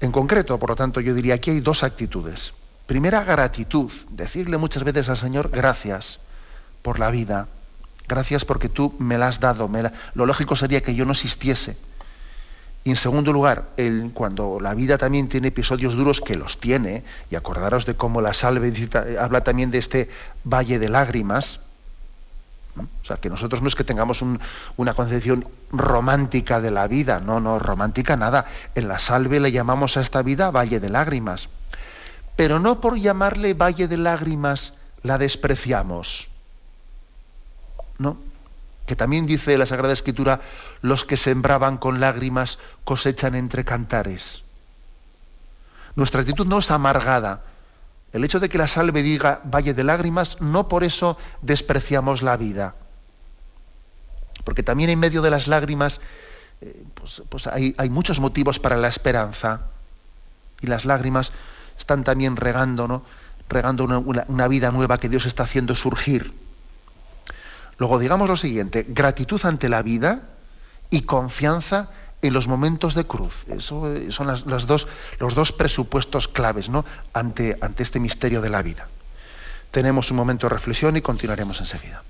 En 0.00 0.12
concreto, 0.12 0.58
por 0.58 0.70
lo 0.70 0.76
tanto, 0.76 1.00
yo 1.00 1.14
diría 1.14 1.40
que 1.40 1.50
hay 1.50 1.60
dos 1.60 1.82
actitudes. 1.82 2.54
Primera, 2.86 3.24
gratitud, 3.24 3.92
decirle 4.10 4.56
muchas 4.56 4.84
veces 4.84 5.08
al 5.08 5.18
Señor 5.18 5.50
gracias 5.50 6.20
por 6.82 6.98
la 6.98 7.10
vida, 7.10 7.48
Gracias 8.08 8.46
porque 8.46 8.70
tú 8.70 8.94
me 8.98 9.18
la 9.18 9.28
has 9.28 9.38
dado. 9.38 9.70
Lo 10.14 10.24
lógico 10.24 10.56
sería 10.56 10.82
que 10.82 10.94
yo 10.94 11.04
no 11.04 11.12
existiese. 11.12 11.76
Y 12.88 12.90
en 12.90 12.96
segundo 12.96 13.34
lugar, 13.34 13.68
cuando 14.14 14.60
la 14.62 14.72
vida 14.72 14.96
también 14.96 15.28
tiene 15.28 15.48
episodios 15.48 15.92
duros, 15.92 16.22
que 16.22 16.36
los 16.36 16.56
tiene, 16.56 17.04
y 17.30 17.36
acordaros 17.36 17.84
de 17.84 17.96
cómo 17.96 18.22
la 18.22 18.32
salve 18.32 18.72
habla 19.20 19.44
también 19.44 19.70
de 19.70 19.76
este 19.76 20.08
valle 20.42 20.78
de 20.78 20.88
lágrimas, 20.88 21.60
o 22.78 23.04
sea, 23.04 23.18
que 23.18 23.28
nosotros 23.28 23.60
no 23.60 23.68
es 23.68 23.74
que 23.74 23.84
tengamos 23.84 24.24
una 24.78 24.94
concepción 24.94 25.46
romántica 25.70 26.62
de 26.62 26.70
la 26.70 26.86
vida, 26.86 27.20
no, 27.20 27.40
no, 27.40 27.58
romántica 27.58 28.16
nada. 28.16 28.46
En 28.74 28.88
la 28.88 28.98
salve 28.98 29.38
le 29.38 29.52
llamamos 29.52 29.98
a 29.98 30.00
esta 30.00 30.22
vida 30.22 30.50
valle 30.50 30.80
de 30.80 30.88
lágrimas. 30.88 31.50
Pero 32.36 32.58
no 32.58 32.80
por 32.80 32.98
llamarle 32.98 33.52
valle 33.52 33.86
de 33.86 33.98
lágrimas 33.98 34.72
la 35.02 35.18
despreciamos. 35.18 36.30
¿no? 37.98 38.16
Que 38.88 38.96
también 38.96 39.26
dice 39.26 39.58
la 39.58 39.66
Sagrada 39.66 39.92
Escritura, 39.92 40.40
los 40.80 41.04
que 41.04 41.18
sembraban 41.18 41.76
con 41.76 42.00
lágrimas 42.00 42.58
cosechan 42.84 43.34
entre 43.34 43.62
cantares. 43.62 44.44
Nuestra 45.94 46.22
actitud 46.22 46.46
no 46.46 46.60
es 46.60 46.70
amargada. 46.70 47.42
El 48.14 48.24
hecho 48.24 48.40
de 48.40 48.48
que 48.48 48.56
la 48.56 48.66
salve 48.66 49.02
diga 49.02 49.42
valle 49.44 49.74
de 49.74 49.84
lágrimas, 49.84 50.40
no 50.40 50.68
por 50.68 50.84
eso 50.84 51.18
despreciamos 51.42 52.22
la 52.22 52.38
vida. 52.38 52.76
Porque 54.42 54.62
también 54.62 54.88
en 54.88 54.98
medio 54.98 55.20
de 55.20 55.30
las 55.30 55.48
lágrimas 55.48 56.00
eh, 56.62 56.86
pues, 56.94 57.22
pues 57.28 57.46
hay, 57.46 57.74
muchos 57.90 58.20
motivos 58.20 58.58
para 58.58 58.78
la 58.78 58.88
esperanza. 58.88 59.66
Y 60.62 60.66
las 60.66 60.86
lágrimas 60.86 61.30
están 61.76 62.04
también 62.04 62.36
regando, 62.36 63.04
regando 63.50 63.84
una 63.84 64.48
vida 64.48 64.72
nueva 64.72 64.98
que 64.98 65.10
Dios 65.10 65.26
está 65.26 65.42
haciendo 65.42 65.74
surgir. 65.74 66.47
Luego 67.78 67.98
digamos 67.98 68.28
lo 68.28 68.36
siguiente, 68.36 68.84
gratitud 68.88 69.40
ante 69.44 69.68
la 69.68 69.82
vida 69.82 70.22
y 70.90 71.02
confianza 71.02 71.90
en 72.22 72.32
los 72.32 72.48
momentos 72.48 72.94
de 72.94 73.04
cruz. 73.04 73.44
Eso 73.48 73.92
eh, 73.92 74.10
son 74.10 74.26
dos, 74.66 74.88
los 75.20 75.34
dos 75.34 75.52
presupuestos 75.52 76.26
claves 76.28 76.68
¿no? 76.68 76.84
ante, 77.12 77.56
ante 77.60 77.82
este 77.82 78.00
misterio 78.00 78.40
de 78.40 78.50
la 78.50 78.62
vida. 78.62 78.88
Tenemos 79.70 80.10
un 80.10 80.16
momento 80.16 80.46
de 80.48 80.54
reflexión 80.54 80.96
y 80.96 81.02
continuaremos 81.02 81.60
enseguida. 81.60 82.02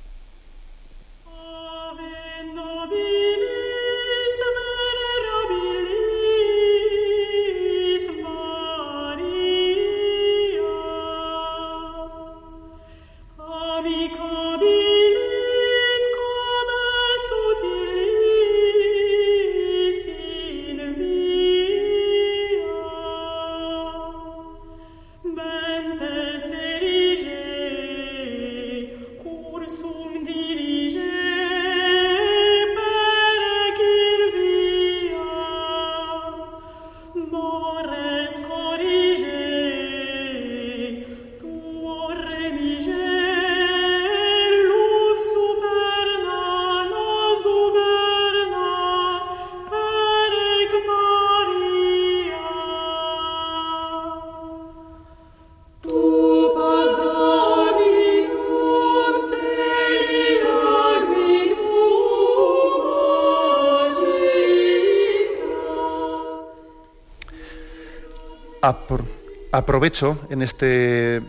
Aprovecho 69.59 70.27
en 70.31 70.42
este 70.42 71.21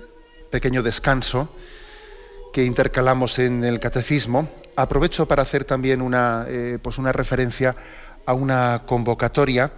pequeño 0.52 0.84
descanso 0.84 1.50
que 2.54 2.64
intercalamos 2.64 3.40
en 3.40 3.64
el 3.64 3.80
catecismo, 3.80 4.50
aprovecho 4.76 5.28
para 5.28 5.44
hacer 5.44 5.66
también 5.66 6.02
una, 6.02 6.46
eh, 6.48 6.78
pues 6.82 6.98
una 6.98 7.12
referencia 7.12 7.76
a 8.26 8.34
una 8.34 8.84
convocatoria 8.86 9.72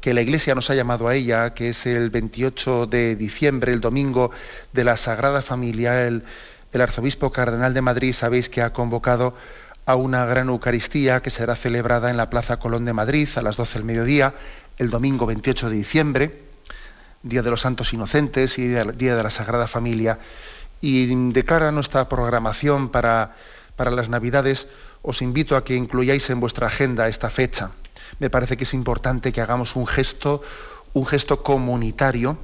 que 0.00 0.14
la 0.14 0.22
Iglesia 0.22 0.54
nos 0.54 0.70
ha 0.70 0.74
llamado 0.74 1.08
a 1.08 1.14
ella, 1.14 1.54
que 1.54 1.68
es 1.70 1.86
el 1.86 2.10
28 2.10 2.86
de 2.86 3.16
diciembre, 3.16 3.72
el 3.72 3.80
domingo 3.80 4.30
de 4.72 4.84
la 4.84 4.96
Sagrada 4.96 5.42
Familia. 5.42 6.06
El, 6.06 6.24
el 6.72 6.80
arzobispo 6.80 7.30
cardenal 7.30 7.74
de 7.74 7.82
Madrid, 7.82 8.14
sabéis 8.14 8.48
que 8.48 8.62
ha 8.62 8.72
convocado 8.72 9.34
a 9.86 9.96
una 9.96 10.24
gran 10.24 10.48
Eucaristía 10.48 11.20
que 11.20 11.30
será 11.30 11.54
celebrada 11.54 12.10
en 12.10 12.16
la 12.16 12.30
Plaza 12.30 12.58
Colón 12.58 12.84
de 12.84 12.94
Madrid 12.94 13.28
a 13.36 13.42
las 13.42 13.56
12 13.56 13.78
del 13.78 13.84
mediodía, 13.84 14.34
el 14.78 14.90
domingo 14.90 15.26
28 15.26 15.68
de 15.68 15.76
diciembre. 15.76 16.49
Día 17.22 17.42
de 17.42 17.50
los 17.50 17.60
Santos 17.60 17.92
Inocentes 17.92 18.58
y 18.58 18.68
Día 18.68 19.16
de 19.16 19.22
la 19.22 19.30
Sagrada 19.30 19.66
Familia. 19.66 20.18
Y 20.80 21.32
de 21.32 21.44
cara 21.44 21.68
a 21.68 21.72
nuestra 21.72 22.08
programación 22.08 22.88
para, 22.88 23.36
para 23.76 23.90
las 23.90 24.08
Navidades, 24.08 24.68
os 25.02 25.22
invito 25.22 25.56
a 25.56 25.64
que 25.64 25.76
incluyáis 25.76 26.30
en 26.30 26.40
vuestra 26.40 26.66
agenda 26.66 27.08
esta 27.08 27.30
fecha. 27.30 27.70
Me 28.18 28.30
parece 28.30 28.56
que 28.56 28.64
es 28.64 28.74
importante 28.74 29.32
que 29.32 29.40
hagamos 29.40 29.76
un 29.76 29.86
gesto, 29.86 30.42
un 30.92 31.06
gesto 31.06 31.42
comunitario 31.42 32.38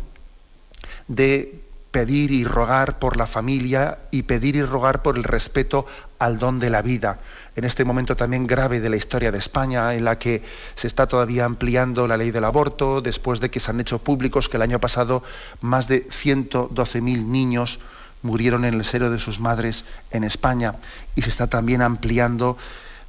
de 1.09 1.66
pedir 1.97 2.31
y 2.31 2.45
rogar 2.45 2.99
por 2.99 3.17
la 3.17 3.27
familia 3.27 3.97
y 4.11 4.25
pedir 4.25 4.55
y 4.55 4.63
rogar 4.63 5.01
por 5.01 5.17
el 5.17 5.25
respeto 5.25 5.87
al 6.19 6.39
don 6.39 6.59
de 6.59 6.69
la 6.69 6.83
vida 6.83 7.21
en 7.57 7.65
este 7.65 7.87
momento 7.87 8.17
también 8.17 8.47
grave 8.47 8.81
de 8.81 8.91
la 8.91 8.97
historia 8.97 9.33
de 9.33 9.39
España, 9.39 9.95
en 9.95 10.05
la 10.05 10.19
que 10.19 10.43
se 10.75 10.89
está 10.89 11.07
todavía 11.07 11.47
ampliando 11.47 12.07
la 12.07 12.19
ley 12.19 12.31
del 12.33 12.45
aborto, 12.45 13.01
después 13.01 13.41
de 13.41 13.49
que 13.49 13.61
se 13.61 13.71
han 13.71 13.81
hecho 13.81 13.99
públicos 13.99 14.51
que 14.51 14.59
el 14.59 14.63
año 14.63 14.79
pasado 14.79 15.23
más 15.63 15.89
de 15.89 16.07
112.000 16.07 17.25
niños 17.25 17.81
murieron 18.21 18.67
en 18.67 18.75
el 18.75 18.85
seno 18.85 19.09
de 19.09 19.19
sus 19.19 19.41
madres 19.41 19.87
en 20.11 20.23
España, 20.23 20.75
y 21.15 21.23
se 21.23 21.31
está 21.31 21.47
también 21.47 21.81
ampliando 21.81 22.59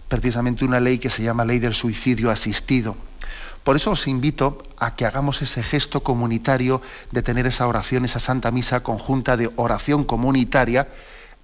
precisamente 0.08 0.64
una 0.64 0.80
ley 0.80 0.98
que 0.98 1.10
se 1.10 1.24
llama 1.24 1.44
ley 1.44 1.60
del 1.60 1.74
suicidio 1.74 2.32
asistido. 2.32 2.96
Por 3.68 3.76
eso 3.76 3.92
os 3.92 4.08
invito 4.08 4.64
a 4.80 4.96
que 4.96 5.04
hagamos 5.04 5.44
ese 5.44 5.60
gesto 5.60 6.00
comunitario 6.00 6.80
de 7.12 7.20
tener 7.20 7.44
esa 7.52 7.68
oración, 7.68 8.06
esa 8.06 8.24
Santa 8.24 8.50
Misa 8.50 8.80
conjunta 8.80 9.36
de 9.36 9.52
oración 9.58 10.06
comunitaria 10.06 10.88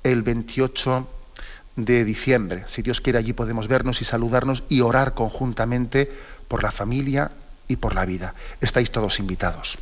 el 0.08 0.24
28 0.24 1.06
de 1.76 2.06
diciembre. 2.06 2.64
Si 2.70 2.82
Dios 2.82 3.02
quiere, 3.02 3.20
allí 3.20 3.34
podemos 3.34 3.68
vernos 3.68 4.02
y 4.02 4.06
saludarnos 4.06 4.64
y 4.70 4.80
orar 4.80 5.16
conjuntamente 5.16 6.10
por 6.48 6.64
la 6.64 6.72
familia 6.72 7.32
y 7.68 7.76
por 7.76 7.94
la 7.94 8.06
vida. 8.06 8.36
Estáis 8.62 8.90
todos 8.90 9.20
invitados. 9.20 9.78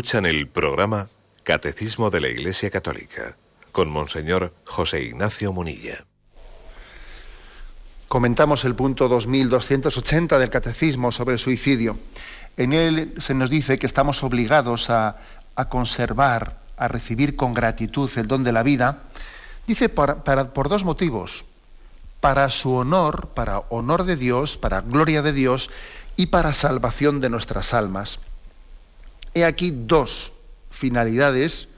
Escuchan 0.00 0.24
el 0.24 0.48
programa 0.48 1.10
Catecismo 1.42 2.08
de 2.08 2.22
la 2.22 2.28
Iglesia 2.28 2.70
Católica 2.70 3.36
con 3.70 3.90
Monseñor 3.90 4.54
José 4.64 5.02
Ignacio 5.02 5.52
Munilla. 5.52 6.06
Comentamos 8.08 8.64
el 8.64 8.74
punto 8.74 9.08
2280 9.08 10.38
del 10.38 10.48
Catecismo 10.48 11.12
sobre 11.12 11.34
el 11.34 11.38
suicidio. 11.38 11.98
En 12.56 12.72
él 12.72 13.12
se 13.18 13.34
nos 13.34 13.50
dice 13.50 13.78
que 13.78 13.84
estamos 13.84 14.22
obligados 14.22 14.88
a, 14.88 15.18
conservar, 15.68 16.60
a 16.78 16.88
recibir 16.88 17.36
con 17.36 17.52
gratitud 17.52 18.10
el 18.16 18.26
don 18.26 18.42
de 18.42 18.52
la 18.52 18.62
vida. 18.62 19.02
Dice 19.66 19.90
por 19.90 20.68
dos 20.70 20.82
motivos. 20.82 21.44
Para 22.22 22.48
su 22.48 22.72
honor, 22.72 23.28
para 23.34 23.64
honor 23.68 24.04
de 24.04 24.16
Dios, 24.16 24.56
para 24.56 24.80
gloria 24.80 25.20
de 25.20 25.34
Dios 25.34 25.70
y 26.16 26.28
para 26.28 26.54
salvación 26.54 27.20
de 27.20 27.28
nuestras 27.28 27.74
almas. 27.74 28.18
He 29.34 29.44
aquí 29.44 29.70
dos 29.70 30.32
finalidades, 30.70 31.68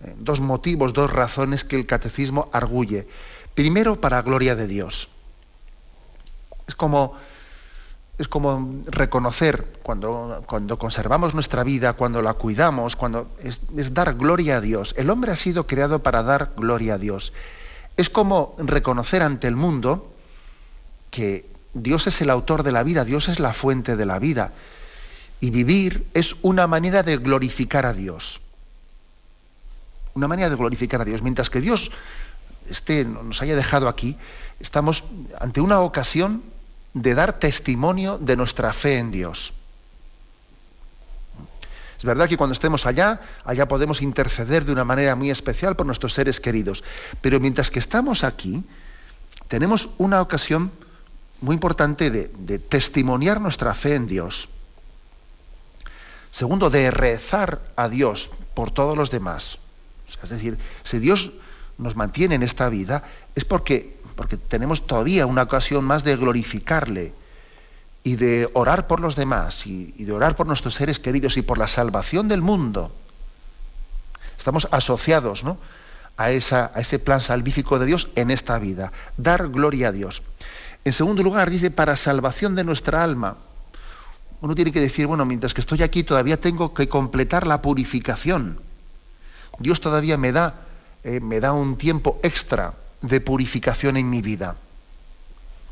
eh, 0.00 0.14
dos 0.18 0.40
motivos, 0.40 0.92
dos 0.92 1.10
razones 1.10 1.64
que 1.64 1.76
el 1.76 1.86
catecismo 1.86 2.48
arguye. 2.52 3.08
Primero, 3.54 4.00
para 4.00 4.22
gloria 4.22 4.54
de 4.54 4.66
Dios. 4.66 5.08
Es 6.66 6.74
como, 6.74 7.14
es 8.18 8.28
como 8.28 8.82
reconocer 8.86 9.78
cuando, 9.82 10.42
cuando, 10.46 10.78
conservamos 10.78 11.34
nuestra 11.34 11.64
vida, 11.64 11.94
cuando 11.94 12.22
la 12.22 12.34
cuidamos, 12.34 12.96
cuando 12.96 13.28
es, 13.40 13.60
es 13.76 13.92
dar 13.92 14.14
gloria 14.14 14.58
a 14.58 14.60
Dios. 14.60 14.94
El 14.96 15.10
hombre 15.10 15.32
ha 15.32 15.36
sido 15.36 15.66
creado 15.66 16.02
para 16.02 16.22
dar 16.22 16.52
gloria 16.56 16.94
a 16.94 16.98
Dios. 16.98 17.32
Es 17.96 18.10
como 18.10 18.54
reconocer 18.58 19.22
ante 19.22 19.46
el 19.48 19.56
mundo 19.56 20.12
que 21.10 21.48
Dios 21.74 22.06
es 22.06 22.20
el 22.20 22.30
autor 22.30 22.62
de 22.62 22.72
la 22.72 22.82
vida, 22.82 23.04
Dios 23.04 23.28
es 23.28 23.40
la 23.40 23.52
fuente 23.52 23.96
de 23.96 24.06
la 24.06 24.18
vida 24.18 24.52
y 25.40 25.50
vivir 25.50 26.06
es 26.14 26.36
una 26.42 26.66
manera 26.66 27.02
de 27.02 27.16
glorificar 27.16 27.86
a 27.86 27.92
Dios. 27.92 28.40
Una 30.14 30.28
manera 30.28 30.48
de 30.48 30.56
glorificar 30.56 31.00
a 31.00 31.04
Dios. 31.04 31.22
Mientras 31.22 31.50
que 31.50 31.60
Dios 31.60 31.90
esté, 32.70 33.04
nos 33.04 33.42
haya 33.42 33.56
dejado 33.56 33.88
aquí, 33.88 34.16
estamos 34.60 35.04
ante 35.38 35.60
una 35.60 35.80
ocasión 35.80 36.42
de 36.94 37.14
dar 37.14 37.38
testimonio 37.38 38.18
de 38.18 38.36
nuestra 38.36 38.72
fe 38.72 38.98
en 38.98 39.10
Dios. 39.10 39.52
Es 41.98 42.04
verdad 42.04 42.28
que 42.28 42.36
cuando 42.36 42.52
estemos 42.52 42.86
allá, 42.86 43.20
allá 43.44 43.66
podemos 43.66 44.02
interceder 44.02 44.64
de 44.64 44.72
una 44.72 44.84
manera 44.84 45.16
muy 45.16 45.30
especial 45.30 45.74
por 45.74 45.86
nuestros 45.86 46.12
seres 46.12 46.38
queridos. 46.38 46.84
Pero 47.20 47.40
mientras 47.40 47.70
que 47.70 47.78
estamos 47.78 48.24
aquí, 48.24 48.64
tenemos 49.48 49.88
una 49.98 50.20
ocasión 50.20 50.70
muy 51.40 51.54
importante 51.54 52.10
de, 52.10 52.30
de 52.38 52.58
testimoniar 52.58 53.40
nuestra 53.40 53.74
fe 53.74 53.94
en 53.94 54.06
Dios. 54.06 54.48
Segundo, 56.34 56.68
de 56.68 56.90
rezar 56.90 57.60
a 57.76 57.88
Dios 57.88 58.28
por 58.54 58.72
todos 58.72 58.96
los 58.96 59.12
demás. 59.12 59.58
Es 60.20 60.30
decir, 60.30 60.58
si 60.82 60.98
Dios 60.98 61.30
nos 61.78 61.94
mantiene 61.94 62.34
en 62.34 62.42
esta 62.42 62.68
vida, 62.68 63.04
es 63.36 63.44
porque, 63.44 63.96
porque 64.16 64.36
tenemos 64.36 64.84
todavía 64.84 65.26
una 65.26 65.42
ocasión 65.42 65.84
más 65.84 66.02
de 66.02 66.16
glorificarle 66.16 67.14
y 68.02 68.16
de 68.16 68.50
orar 68.52 68.88
por 68.88 68.98
los 68.98 69.14
demás 69.14 69.64
y, 69.64 69.92
de 69.92 70.10
orar 70.10 70.34
por 70.34 70.48
nuestros 70.48 70.74
seres 70.74 70.98
queridos 70.98 71.36
y 71.36 71.42
por 71.42 71.56
la 71.56 71.68
salvación 71.68 72.26
del 72.26 72.42
mundo. 72.42 72.90
Estamos 74.36 74.66
asociados 74.72 75.44
¿no? 75.44 75.56
a, 76.16 76.32
esa, 76.32 76.72
a 76.74 76.80
ese 76.80 76.98
plan 76.98 77.20
salvífico 77.20 77.78
de 77.78 77.86
Dios 77.86 78.08
en 78.16 78.32
esta 78.32 78.58
vida. 78.58 78.90
Dar 79.16 79.50
gloria 79.50 79.88
a 79.88 79.92
Dios. 79.92 80.22
En 80.84 80.94
segundo 80.94 81.22
lugar, 81.22 81.48
dice, 81.48 81.70
para 81.70 81.94
salvación 81.94 82.56
de 82.56 82.64
nuestra 82.64 83.04
alma 83.04 83.36
uno 84.44 84.54
tiene 84.54 84.72
que 84.72 84.80
decir, 84.80 85.06
bueno, 85.06 85.24
mientras 85.24 85.54
que 85.54 85.62
estoy 85.62 85.82
aquí 85.82 86.04
todavía 86.04 86.38
tengo 86.38 86.74
que 86.74 86.86
completar 86.86 87.46
la 87.46 87.62
purificación. 87.62 88.60
Dios 89.58 89.80
todavía 89.80 90.18
me 90.18 90.32
da, 90.32 90.66
eh, 91.02 91.18
me 91.20 91.40
da 91.40 91.52
un 91.54 91.78
tiempo 91.78 92.20
extra 92.22 92.74
de 93.00 93.22
purificación 93.22 93.96
en 93.96 94.10
mi 94.10 94.20
vida, 94.20 94.56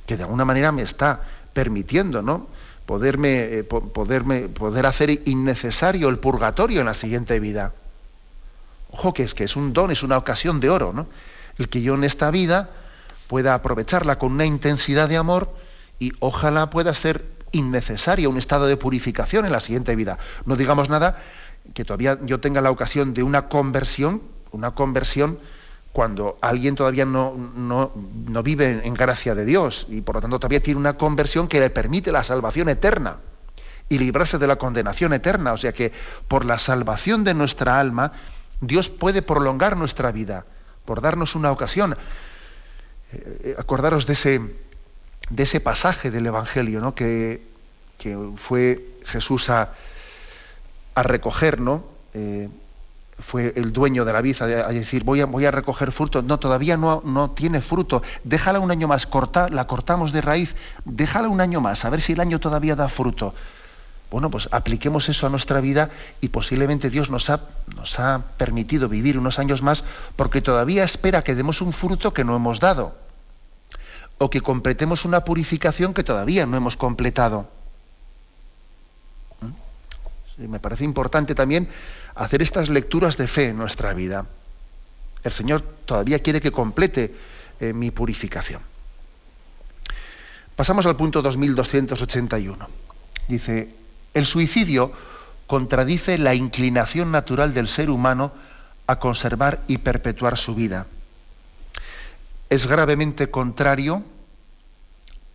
que 0.07 0.17
de 0.17 0.23
alguna 0.23 0.47
manera 0.47 0.73
me 0.73 0.81
está 0.81 1.21
permitiendo, 1.53 2.23
¿no? 2.23 2.47
Poderme, 2.87 3.59
eh, 3.59 3.63
poderme, 3.65 4.49
poder 4.49 4.87
hacer 4.87 5.11
innecesario 5.27 6.09
el 6.09 6.19
purgatorio 6.19 6.81
en 6.81 6.87
la 6.87 6.95
siguiente 6.95 7.41
vida. 7.41 7.75
Ojo, 8.91 9.13
que 9.13 9.25
es 9.25 9.35
que 9.35 9.45
es 9.45 9.55
un 9.55 9.75
don, 9.75 9.91
es 9.91 10.03
una 10.03 10.17
ocasión 10.17 10.61
de 10.61 10.71
oro, 10.71 10.95
¿no? 10.95 11.09
El 11.59 11.69
que 11.69 11.83
yo 11.83 11.95
en 11.95 12.05
esta 12.05 12.31
vida 12.31 12.71
pueda 13.29 13.53
aprovecharla 13.53 14.19
con 14.19 14.33
una 14.33 14.47
intensidad 14.47 15.11
de 15.11 15.19
amor 15.19 15.55
y 15.99 16.15
ojalá 16.21 16.71
pueda 16.71 16.95
ser 16.95 17.42
innecesaria, 17.53 18.29
un 18.29 18.39
estado 18.39 18.67
de 18.67 18.77
purificación 18.77 19.47
en 19.47 19.53
la 19.53 19.61
siguiente 19.61 19.95
vida. 19.95 20.19
No 20.47 20.57
digamos 20.57 20.89
nada 20.89 21.23
que 21.75 21.85
todavía 21.85 22.19
yo 22.23 22.41
tenga 22.41 22.61
la 22.61 22.71
ocasión 22.71 23.15
de 23.15 23.23
una 23.23 23.49
conversión, 23.49 24.23
una 24.51 24.73
conversión 24.73 25.39
cuando 25.93 26.39
alguien 26.41 26.75
todavía 26.75 27.05
no, 27.05 27.35
no, 27.55 27.93
no, 27.95 28.43
vive 28.43 28.81
en 28.83 28.95
gracia 28.95 29.35
de 29.35 29.45
Dios 29.45 29.87
y 29.91 30.01
por 30.01 30.17
lo 30.17 30.21
tanto 30.23 30.39
todavía 30.39 30.63
tiene 30.63 30.81
una 30.81 30.97
conversión 30.97 31.49
que 31.49 31.61
le 31.61 31.69
permite 31.69 32.13
la 32.13 32.25
salvación 32.25 32.71
eterna 32.71 33.19
y 33.91 33.99
librarse 33.99 34.39
de 34.39 34.47
la 34.47 34.57
condenación 34.57 35.13
eterna. 35.13 35.53
O 35.53 35.59
sea 35.59 35.73
que 35.73 35.93
por 36.29 36.47
la 36.47 36.59
salvación 36.59 37.25
de 37.25 37.35
nuestra 37.35 37.79
alma, 37.79 38.13
Dios 38.63 38.89
puede 38.89 39.21
prolongar 39.21 39.77
nuestra 39.77 40.13
vida, 40.13 40.47
por 40.87 41.03
darnos 41.03 41.35
una 41.35 41.51
ocasión. 41.51 41.97
Eh, 43.13 43.41
eh, 43.45 43.55
acordaros 43.59 44.07
de 44.07 44.15
ese, 44.15 44.41
de 45.33 45.45
ese 45.45 45.61
pasaje 45.61 46.11
del 46.11 46.27
Evangelio, 46.27 46.81
¿no? 46.81 46.95
que, 46.95 47.51
fue 48.37 48.85
Jesús 49.05 49.49
a, 49.49 49.75
a 50.97 51.03
recoger, 51.05 51.61
¿no? 51.61 51.85
Eh, 52.15 52.49
fue 53.21 53.53
el 53.55 53.73
dueño 53.73 54.05
de 54.05 54.13
la 54.13 54.21
vid 54.21 54.43
a, 54.43 54.47
decir, 54.69 55.05
voy 55.05 55.21
a, 55.21 55.27
voy 55.27 55.47
a, 55.47 55.53
recoger 55.53 55.93
fruto. 55.93 56.21
No, 56.21 56.41
todavía 56.41 56.77
no, 56.77 57.01
no 57.05 57.31
tiene 57.31 57.61
fruto. 57.61 58.03
Déjala 58.25 58.59
un 58.59 58.73
año 58.73 58.89
más, 58.89 59.07
corta, 59.07 59.49
la 59.49 59.69
cortamos 59.69 60.11
de 60.11 60.21
raíz, 60.21 60.57
déjala 60.85 61.29
un 61.29 61.41
año 61.41 61.61
más, 61.61 61.85
a 61.85 61.91
ver 61.91 62.01
si 62.01 62.15
el 62.15 62.21
año 62.21 62.41
todavía 62.41 62.75
da 62.75 62.89
fruto. 62.89 63.33
Bueno, 64.11 64.31
pues 64.31 64.49
apliquemos 64.51 65.09
eso 65.09 65.29
a 65.29 65.31
nuestra 65.31 65.61
vida 65.61 65.91
y 66.21 66.29
posiblemente 66.29 66.91
Dios 66.91 67.09
nos 67.09 67.31
ha, 67.31 67.43
nos 67.77 68.01
ha 68.01 68.23
permitido 68.37 68.89
vivir 68.89 69.17
unos 69.17 69.39
años 69.39 69.63
más 69.63 69.85
porque 70.17 70.43
todavía 70.43 70.83
espera 70.83 71.23
que 71.23 71.37
demos 71.37 71.63
un 71.63 71.73
fruto 71.73 72.13
que 72.13 72.25
no 72.25 72.35
hemos 72.35 72.59
dado 72.59 73.02
o 74.23 74.31
que 74.31 74.41
completemos 74.41 75.05
una 75.05 75.25
purificación 75.25 75.93
que 75.93 76.07
todavía 76.07 76.47
no 76.47 76.57
hemos 76.57 76.77
completado. 76.77 77.51
¿Mm? 79.41 80.47
me 80.47 80.61
parece 80.61 80.85
importante 80.85 81.35
también 81.35 81.69
hacer 82.15 82.41
estas 82.41 82.69
lecturas 82.69 83.17
de 83.17 83.27
fe 83.27 83.49
en 83.49 83.59
nuestra 83.59 83.93
vida. 83.95 84.27
El 85.25 85.33
Señor 85.33 85.63
todavía 85.85 86.21
quiere 86.21 86.41
que 86.41 86.53
complete 86.53 87.15
eh, 87.59 87.73
mi 87.73 87.91
purificación. 87.91 88.63
Pasamos 90.55 90.87
al 90.87 90.97
punto 90.97 91.21
2281. 91.21 92.69
Dice, 93.27 93.75
el 94.15 94.27
suicidio 94.27 94.93
contradice 95.49 96.17
la 96.19 96.35
inclinación 96.35 97.11
natural 97.11 97.55
del 97.55 97.67
ser 97.67 97.91
humano 97.91 98.33
a 98.87 99.01
conservar 99.01 99.63
y 99.67 99.79
perpetuar 99.79 100.39
su 100.39 100.55
vida 100.55 100.87
es 102.53 102.67
gravemente 102.67 103.31
contrario 103.31 104.05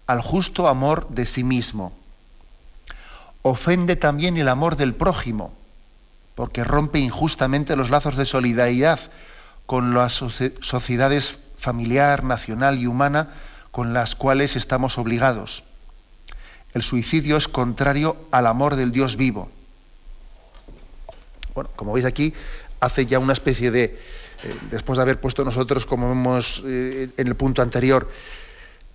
al 0.07 0.21
justo 0.21 0.67
amor 0.67 1.07
de 1.09 1.25
sí 1.25 1.43
mismo. 1.43 1.93
Ofende 3.41 3.95
también 3.95 4.37
el 4.37 4.47
amor 4.47 4.77
del 4.77 4.95
prójimo, 4.95 5.53
porque 6.35 6.63
rompe 6.63 6.99
injustamente 6.99 7.75
los 7.75 7.89
lazos 7.89 8.15
de 8.15 8.25
solidaridad 8.25 8.99
con 9.65 9.93
las 9.93 10.13
sociedades 10.13 11.37
familiar, 11.57 12.23
nacional 12.23 12.79
y 12.79 12.87
humana 12.87 13.33
con 13.71 13.93
las 13.93 14.15
cuales 14.15 14.55
estamos 14.55 14.97
obligados. 14.97 15.63
El 16.73 16.81
suicidio 16.81 17.37
es 17.37 17.47
contrario 17.47 18.17
al 18.31 18.47
amor 18.47 18.75
del 18.75 18.91
Dios 18.91 19.17
vivo. 19.17 19.49
Bueno, 21.53 21.69
como 21.75 21.93
veis 21.93 22.05
aquí, 22.05 22.33
hace 22.79 23.05
ya 23.05 23.19
una 23.19 23.33
especie 23.33 23.71
de, 23.71 23.83
eh, 23.83 23.99
después 24.71 24.97
de 24.97 25.03
haber 25.03 25.19
puesto 25.19 25.43
nosotros, 25.43 25.85
como 25.85 26.11
hemos 26.11 26.63
eh, 26.65 27.09
en 27.17 27.27
el 27.27 27.35
punto 27.35 27.61
anterior, 27.61 28.09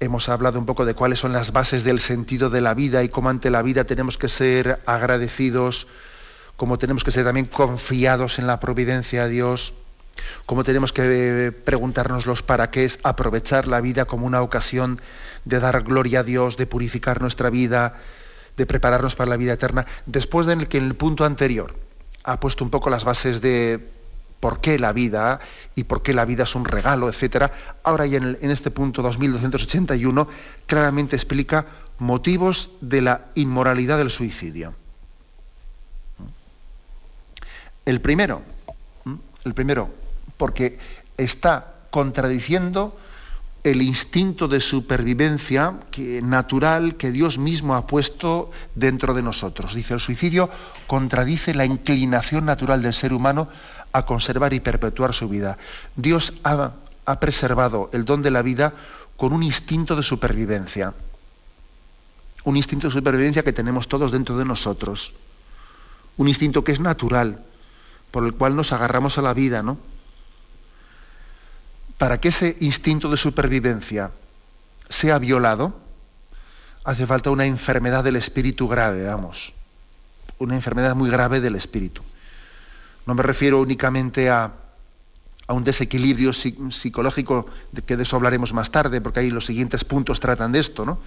hemos 0.03 0.29
hablado 0.29 0.59
un 0.59 0.67
poco 0.67 0.85
de 0.85 0.95
cuáles 0.95 1.21
son 1.21 1.33
las 1.33 1.53
bases 1.53 1.85
del 1.85 2.01
sentido 2.01 2.51
de 2.51 2.61
la 2.61 2.75
vida 2.75 3.05
y 3.05 3.09
cómo 3.09 3.29
ante 3.29 3.51
la 3.51 3.63
vida 3.63 3.85
tenemos 3.85 4.19
que 4.19 4.29
ser 4.29 4.81
agradecidos, 4.85 5.87
cómo 6.57 6.77
tenemos 6.79 7.05
que 7.05 7.13
ser 7.13 7.25
también 7.25 7.47
confiados 7.47 8.39
en 8.41 8.49
la 8.49 8.59
providencia 8.59 9.25
de 9.25 9.31
Dios, 9.31 9.75
cómo 10.45 10.65
tenemos 10.65 10.93
que 10.93 11.53
preguntarnos 11.65 12.27
los 12.27 12.43
para 12.43 12.71
qué 12.71 12.85
es 12.85 12.99
aprovechar 13.05 13.69
la 13.69 13.81
vida 13.81 14.05
como 14.05 14.27
una 14.27 14.43
ocasión 14.43 15.01
de 15.45 15.61
dar 15.61 15.81
gloria 15.83 16.21
a 16.21 16.25
Dios, 16.25 16.57
de 16.57 16.67
purificar 16.67 17.21
nuestra 17.21 17.49
vida, 17.49 18.01
de 18.57 18.67
prepararnos 18.67 19.15
para 19.15 19.31
la 19.31 19.37
vida 19.37 19.53
eterna. 19.53 19.87
Después 20.07 20.47
de 20.47 20.67
que 20.67 20.79
en 20.79 20.85
el 20.85 20.95
punto 20.95 21.25
anterior 21.25 21.77
ha 22.25 22.41
puesto 22.41 22.65
un 22.65 22.71
poco 22.71 22.91
las 22.91 23.05
bases 23.05 23.41
de 23.41 23.89
por 24.43 24.61
qué 24.61 24.77
la 24.77 24.93
vida 24.93 25.39
y 25.77 25.85
por 25.85 26.03
qué 26.03 26.13
la 26.13 26.25
vida 26.25 26.43
es 26.43 26.57
un 26.57 26.65
regalo, 26.65 27.09
etcétera. 27.09 27.79
Ahora 27.85 28.07
ya 28.07 28.19
en, 28.19 28.51
este 28.51 28.73
punto 28.73 29.01
2281 29.01 30.27
claramente 30.67 31.15
explica 31.15 31.65
motivos 32.01 32.73
de 32.81 33.03
la 33.03 33.27
inmoralidad 33.37 33.99
del 33.99 34.11
suicidio. 34.11 34.75
El 37.87 38.01
primero, 38.01 38.43
el 39.45 39.55
primero, 39.55 39.91
porque 40.37 40.77
está 41.17 41.75
contradiciendo 41.91 42.99
el 43.63 43.81
instinto 43.81 44.49
de 44.49 44.59
supervivencia 44.59 45.79
que, 45.93 46.21
natural 46.21 46.97
que 46.97 47.13
Dios 47.13 47.39
mismo 47.39 47.77
ha 47.77 47.87
puesto 47.87 48.51
dentro 48.75 49.15
de 49.15 49.23
nosotros. 49.23 49.73
Dice, 49.73 49.95
el 49.95 50.01
suicidio 50.01 50.51
contradice 50.89 51.55
la 51.55 51.65
inclinación 51.65 52.45
natural 52.45 52.83
del 52.83 52.93
ser 52.93 53.13
humano 53.13 53.49
a 53.93 54.05
conservar 54.05 54.55
y 54.55 54.61
perpetuar 54.61 55.15
su 55.15 55.29
vida. 55.29 55.59
Dios 55.97 56.35
ha, 56.45 56.73
preservado 57.21 57.91
el 57.93 58.05
don 58.05 58.23
de 58.23 58.31
la 58.31 58.43
vida 58.43 58.73
con 59.17 59.33
un 59.33 59.43
instinto 59.43 59.97
de 59.97 60.03
supervivencia. 60.03 60.95
Un 62.45 62.57
instinto 62.57 62.89
de 62.89 62.93
supervivencia 62.93 63.43
que 63.43 63.53
tenemos 63.53 63.89
todos 63.89 64.11
dentro 64.11 64.37
de 64.37 64.45
nosotros. 64.45 65.15
Un 66.17 66.29
instinto 66.29 66.65
que 66.65 66.73
es 66.73 66.81
natural, 66.81 67.45
por 68.11 68.25
el 68.25 68.35
cual 68.35 68.57
nos 68.57 68.73
agarramos 68.73 69.19
a 69.19 69.23
la 69.23 69.35
vida, 69.35 69.63
¿no? 69.63 69.79
Para 71.99 72.21
que 72.21 72.29
ese 72.29 72.57
instinto 72.61 73.11
de 73.11 73.17
supervivencia 73.17 74.11
sea 74.89 75.19
violado, 75.19 75.75
hace 76.85 77.07
falta 77.07 77.31
una 77.31 77.47
enfermedad 77.47 78.03
del 78.03 78.17
espíritu 78.17 78.67
grave, 78.67 79.07
vamos. 79.07 79.53
Una 80.39 80.57
enfermedad 80.57 80.97
muy 80.97 81.11
grave 81.11 81.41
del 81.41 81.55
espíritu. 81.55 82.03
No 83.07 83.15
me 83.15 83.23
refiero 83.23 83.61
únicamente 83.61 84.31
a, 84.31 84.53
un 85.49 85.65
desequilibrio 85.65 86.33
psicológico, 86.33 87.47
de 87.73 87.83
que 87.83 87.97
de 87.97 88.05
eso 88.05 88.17
hablaremos 88.17 88.55
más 88.55 88.71
tarde, 88.71 89.03
porque 89.03 89.21
ahí 89.21 89.31
los 89.31 89.45
siguientes 89.45 89.85
puntos 89.85 90.19
tratan 90.19 90.53
de 90.53 90.61
esto, 90.61 90.87
¿no? 90.87 90.99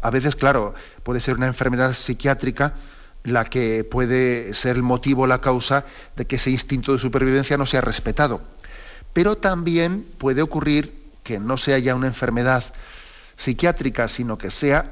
A 0.00 0.10
veces, 0.10 0.34
claro, 0.34 0.74
puede 1.04 1.20
ser 1.20 1.36
una 1.36 1.46
enfermedad 1.46 1.94
psiquiátrica 1.94 2.74
la 3.22 3.44
que 3.44 3.84
puede 3.84 4.54
ser 4.54 4.76
el 4.76 4.82
motivo, 4.82 5.28
la 5.28 5.40
causa 5.40 5.84
de 6.16 6.26
que 6.26 6.36
ese 6.36 6.50
instinto 6.50 6.92
de 6.92 6.98
supervivencia 6.98 7.56
no 7.56 7.66
sea 7.66 7.80
respetado. 7.80 8.40
Pero 9.12 9.36
también 9.36 10.04
puede 10.18 10.42
ocurrir 10.42 11.00
que 11.22 11.38
no 11.38 11.56
sea 11.56 11.78
ya 11.78 11.94
una 11.94 12.08
enfermedad 12.08 12.64
psiquiátrica, 13.36 14.08
sino 14.08 14.38
que 14.38 14.50
sea 14.50 14.90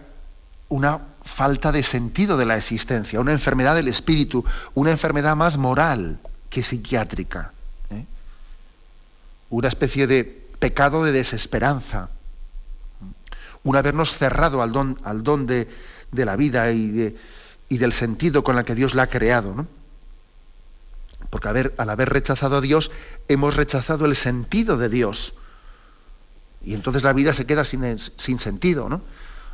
una 0.68 1.00
falta 1.22 1.72
de 1.72 1.82
sentido 1.82 2.36
de 2.36 2.46
la 2.46 2.56
existencia, 2.56 3.18
una 3.18 3.32
enfermedad 3.32 3.74
del 3.74 3.88
espíritu, 3.88 4.44
una 4.74 4.92
enfermedad 4.92 5.34
más 5.34 5.58
moral 5.58 6.20
que 6.51 6.62
psiquiátrica. 6.62 7.53
¿eh? 7.90 8.05
Una 9.48 9.68
especie 9.68 10.07
de 10.07 10.24
pecado 10.59 11.05
de 11.05 11.12
desesperanza. 11.12 12.11
Un 13.62 13.76
habernos 13.76 14.16
cerrado 14.16 14.62
al 14.62 14.72
don, 14.72 14.98
al 15.05 15.22
don 15.22 15.46
de, 15.46 15.68
la 16.12 16.36
vida 16.36 16.70
y, 16.72 17.16
y, 17.68 17.78
del 17.78 17.92
sentido 17.92 18.42
con 18.44 18.59
el 18.59 18.64
que 18.64 18.74
Dios 18.74 18.94
la 18.94 19.05
ha 19.05 19.07
creado. 19.07 19.55
¿no? 19.55 19.66
Porque 21.30 21.48
al 21.48 21.90
haber 21.90 22.09
rechazado 22.11 22.57
a 22.57 22.61
Dios, 22.61 22.90
hemos 23.28 23.57
rechazado 23.57 24.07
el 24.07 24.16
sentido 24.16 24.76
de 24.76 24.88
Dios. 24.88 25.34
Y 26.62 26.74
entonces 26.74 27.03
la 27.05 27.12
vida 27.12 27.32
se 27.32 27.46
queda 27.46 27.64
sin, 27.64 27.98
sin 27.98 28.38
sentido. 28.38 28.88
¿no? 28.88 29.03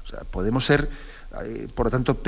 O 0.04 0.08
sea, 0.08 0.20
podemos 0.20 0.64
ser, 0.64 0.88
eh, 1.42 1.68
por 1.74 1.86
lo 1.86 1.90
tanto, 1.90 2.18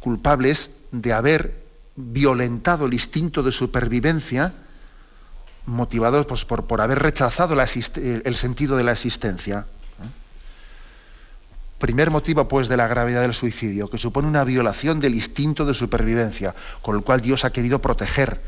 culpables 0.00 0.70
de 0.90 1.12
haber 1.12 1.67
violentado 1.98 2.86
el 2.86 2.94
instinto 2.94 3.42
de 3.42 3.50
supervivencia 3.50 4.52
motivados 5.66 6.26
pues, 6.26 6.44
por, 6.44 6.66
por, 6.66 6.80
haber 6.80 7.00
rechazado 7.00 7.60
el 7.60 8.36
sentido 8.36 8.76
de 8.76 8.84
la 8.84 8.92
existencia. 8.92 9.66
Primer 11.78 12.10
motivo, 12.10 12.48
pues, 12.48 12.68
de 12.68 12.76
la 12.76 12.86
gravedad 12.86 13.22
del 13.22 13.34
suicidio, 13.34 13.90
que 13.90 13.98
supone 13.98 14.28
una 14.28 14.44
violación 14.44 15.00
del 15.00 15.14
instinto 15.14 15.64
de 15.64 15.74
supervivencia, 15.74 16.54
con 16.82 16.96
el 16.96 17.02
cual 17.02 17.20
Dios 17.20 17.44
ha 17.44 17.52
querido 17.52 17.80
proteger 17.80 18.40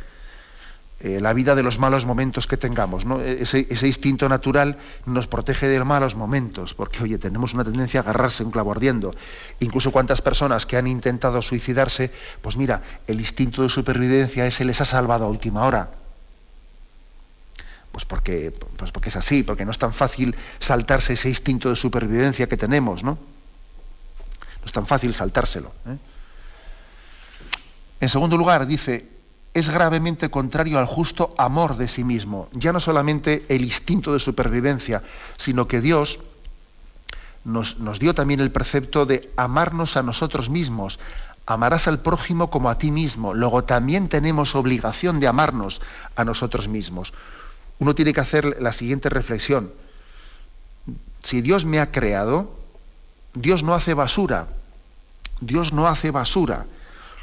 eh, 1.03 1.19
la 1.19 1.33
vida 1.33 1.55
de 1.55 1.63
los 1.63 1.79
malos 1.79 2.05
momentos 2.05 2.47
que 2.47 2.59
tengamos. 2.59 3.05
E-, 3.25 3.39
ese, 3.41 3.87
instinto 3.87 4.29
natural 4.29 4.77
nos 5.07 5.27
protege 5.29 5.67
de 5.67 5.79
los 5.79 5.87
malos 5.87 6.15
momentos, 6.15 6.75
porque, 6.75 7.03
oye, 7.03 7.17
tenemos 7.17 7.55
una 7.55 7.65
tendencia 7.65 8.01
a 8.01 8.03
agarrarse 8.03 8.45
un 8.45 8.51
clavo 8.51 8.71
ardiendo. 8.73 9.15
Incluso 9.61 9.93
cuántas 9.93 10.21
personas 10.21 10.67
que 10.67 10.77
han 10.77 10.87
intentado 10.87 11.41
suicidarse, 11.41 12.11
pues 12.43 12.57
mira, 12.57 12.83
el 13.07 13.19
instinto 13.19 13.63
de 13.63 13.71
supervivencia 13.71 14.45
ese 14.47 14.67
les 14.67 14.81
ha 14.83 14.85
salvado 14.85 15.25
a 15.25 15.29
última 15.29 15.65
hora. 15.65 15.91
Pues 17.93 18.05
porque, 18.05 18.53
pues 18.77 18.93
porque 18.93 19.09
es 19.09 19.17
así, 19.17 19.43
porque 19.43 19.65
no 19.65 19.71
es 19.71 19.79
tan 19.79 19.95
fácil 19.95 20.37
saltarse 20.59 21.15
ese 21.15 21.31
instinto 21.31 21.71
de 21.71 21.77
supervivencia 21.77 22.47
que 22.47 22.59
tenemos, 22.59 23.03
¿no? 23.03 23.13
No 23.13 24.67
es 24.67 24.73
tan 24.73 24.87
fácil 24.87 25.15
saltárselo. 25.15 25.73
¿eh? 25.87 25.97
En 28.01 28.09
segundo 28.09 28.37
lugar, 28.37 28.67
dice, 28.67 29.20
es 29.53 29.69
gravemente 29.69 30.31
contrario 30.31 30.79
al 30.79 30.87
justo 30.87 31.35
amor 31.37 31.77
de 31.77 31.89
sí 31.89 32.05
mismo. 32.05 32.49
Ya 32.53 32.73
no 32.73 32.81
solamente 32.81 33.45
el 33.49 33.63
instinto 33.65 34.13
de 34.13 34.21
supervivencia, 34.21 35.03
sino 35.37 35.67
que 35.67 35.81
Dios 35.81 36.21
nos, 37.45 37.77
dio 37.99 38.15
también 38.15 38.41
el 38.41 38.53
precepto 38.53 39.07
de 39.07 39.33
amarnos 39.37 39.97
a 39.97 40.03
nosotros 40.03 40.51
mismos. 40.51 40.99
Amarás 41.47 41.89
al 41.89 42.01
prójimo 42.01 42.51
como 42.51 42.71
a 42.71 42.79
ti 42.79 42.93
mismo. 42.93 43.35
Luego 43.35 43.65
también 43.65 44.09
tenemos 44.09 44.55
obligación 44.55 45.19
de 45.19 45.27
amarnos 45.27 45.81
a 46.15 46.25
nosotros 46.25 46.69
mismos. 46.69 47.13
Uno 47.81 47.95
tiene 47.95 48.13
que 48.13 48.21
hacer 48.21 48.61
la 48.61 48.73
siguiente 48.73 49.09
reflexión. 49.09 49.73
Si 51.25 51.41
Dios 51.41 51.65
me 51.65 51.81
ha 51.81 51.91
creado, 51.91 52.55
Dios 53.35 53.65
no 53.65 53.75
hace 53.75 53.95
basura. 53.95 54.47
Dios 55.41 55.73
no 55.73 55.89
hace 55.89 56.11
basura. 56.13 56.67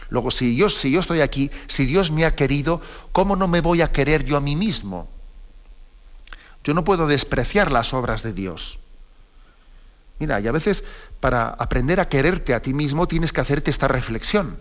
Luego, 0.10 0.32
si 0.32 0.56
yo, 0.56 0.70
si 0.70 0.92
yo 0.92 1.00
estoy 1.00 1.22
aquí, 1.22 1.52
si 1.68 1.86
Dios 1.86 2.12
me 2.12 2.26
ha 2.26 2.36
querido, 2.36 2.82
¿cómo 3.12 3.36
no 3.36 3.48
me 3.48 3.62
voy 3.62 3.82
a 3.82 3.92
querer 3.92 4.24
yo 4.24 4.38
a 4.38 4.42
mí 4.42 4.56
mismo? 4.56 5.10
Yo 6.64 6.74
no 6.74 6.84
puedo 6.84 7.08
despreciar 7.08 7.72
las 7.72 7.94
obras 7.94 8.24
de 8.24 8.34
Dios. 8.34 8.80
Mira, 10.20 10.40
y 10.40 10.48
a 10.48 10.52
veces 10.52 10.84
para 11.20 11.50
aprender 11.50 12.00
a 12.00 12.10
quererte 12.10 12.54
a 12.54 12.62
ti 12.62 12.74
mismo 12.74 13.08
tienes 13.08 13.34
que 13.34 13.42
hacerte 13.42 13.70
esta 13.70 13.88
reflexión. 13.88 14.60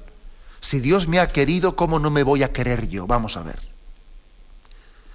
Si 0.60 0.80
Dios 0.80 1.08
me 1.08 1.20
ha 1.20 1.28
querido, 1.28 1.76
¿cómo 1.76 1.98
no 1.98 2.10
me 2.10 2.22
voy 2.22 2.42
a 2.42 2.52
querer 2.52 2.88
yo? 2.88 3.06
Vamos 3.06 3.36
a 3.36 3.42
ver. 3.42 3.58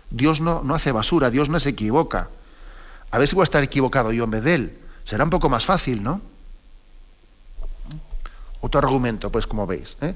Dios 0.09 0.41
no, 0.41 0.61
no 0.63 0.75
hace 0.75 0.91
basura, 0.91 1.29
Dios 1.29 1.49
no 1.49 1.59
se 1.59 1.69
equivoca. 1.69 2.29
A 3.11 3.17
ver 3.17 3.27
si 3.27 3.35
voy 3.35 3.43
a 3.43 3.45
estar 3.45 3.63
equivocado 3.63 4.11
yo 4.11 4.23
en 4.23 4.31
vez 4.31 4.43
de 4.43 4.55
Él. 4.55 4.79
Será 5.03 5.23
un 5.23 5.29
poco 5.29 5.49
más 5.49 5.65
fácil, 5.65 6.03
¿no? 6.03 6.21
Otro 8.61 8.79
argumento, 8.79 9.31
pues 9.31 9.47
como 9.47 9.67
veis, 9.67 9.97
¿eh? 10.01 10.15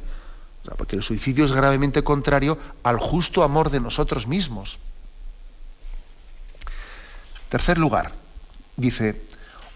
porque 0.78 0.96
el 0.96 1.04
suicidio 1.04 1.46
es 1.46 1.52
gravemente 1.52 2.04
contrario 2.04 2.58
al 2.84 2.98
justo 2.98 3.44
amor 3.44 3.70
de 3.70 3.80
nosotros 3.80 4.28
mismos. 4.28 4.80
Tercer 7.50 7.78
lugar, 7.78 8.14
dice, 8.76 9.22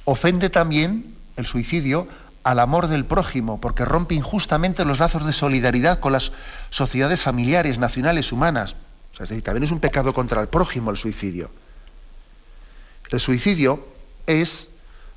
ofende 0.05 0.49
también 0.49 1.15
el 1.35 1.45
suicidio 1.45 2.07
al 2.43 2.59
amor 2.59 2.87
del 2.87 3.05
prójimo, 3.05 3.61
porque 3.61 3.85
rompe 3.85 4.15
injustamente 4.15 4.85
los 4.85 4.99
lazos 4.99 5.25
de 5.25 5.33
solidaridad 5.33 5.99
con 5.99 6.13
las 6.13 6.31
sociedades 6.69 7.21
familiares, 7.21 7.77
nacionales, 7.77 8.31
humanas. 8.31 8.75
O 9.13 9.15
sea, 9.15 9.25
es 9.25 9.29
decir, 9.29 9.43
también 9.43 9.63
es 9.63 9.71
un 9.71 9.79
pecado 9.79 10.13
contra 10.13 10.41
el 10.41 10.47
prójimo 10.47 10.89
el 10.89 10.97
suicidio. 10.97 11.51
El 13.11 13.19
suicidio 13.19 13.85
es 14.25 14.68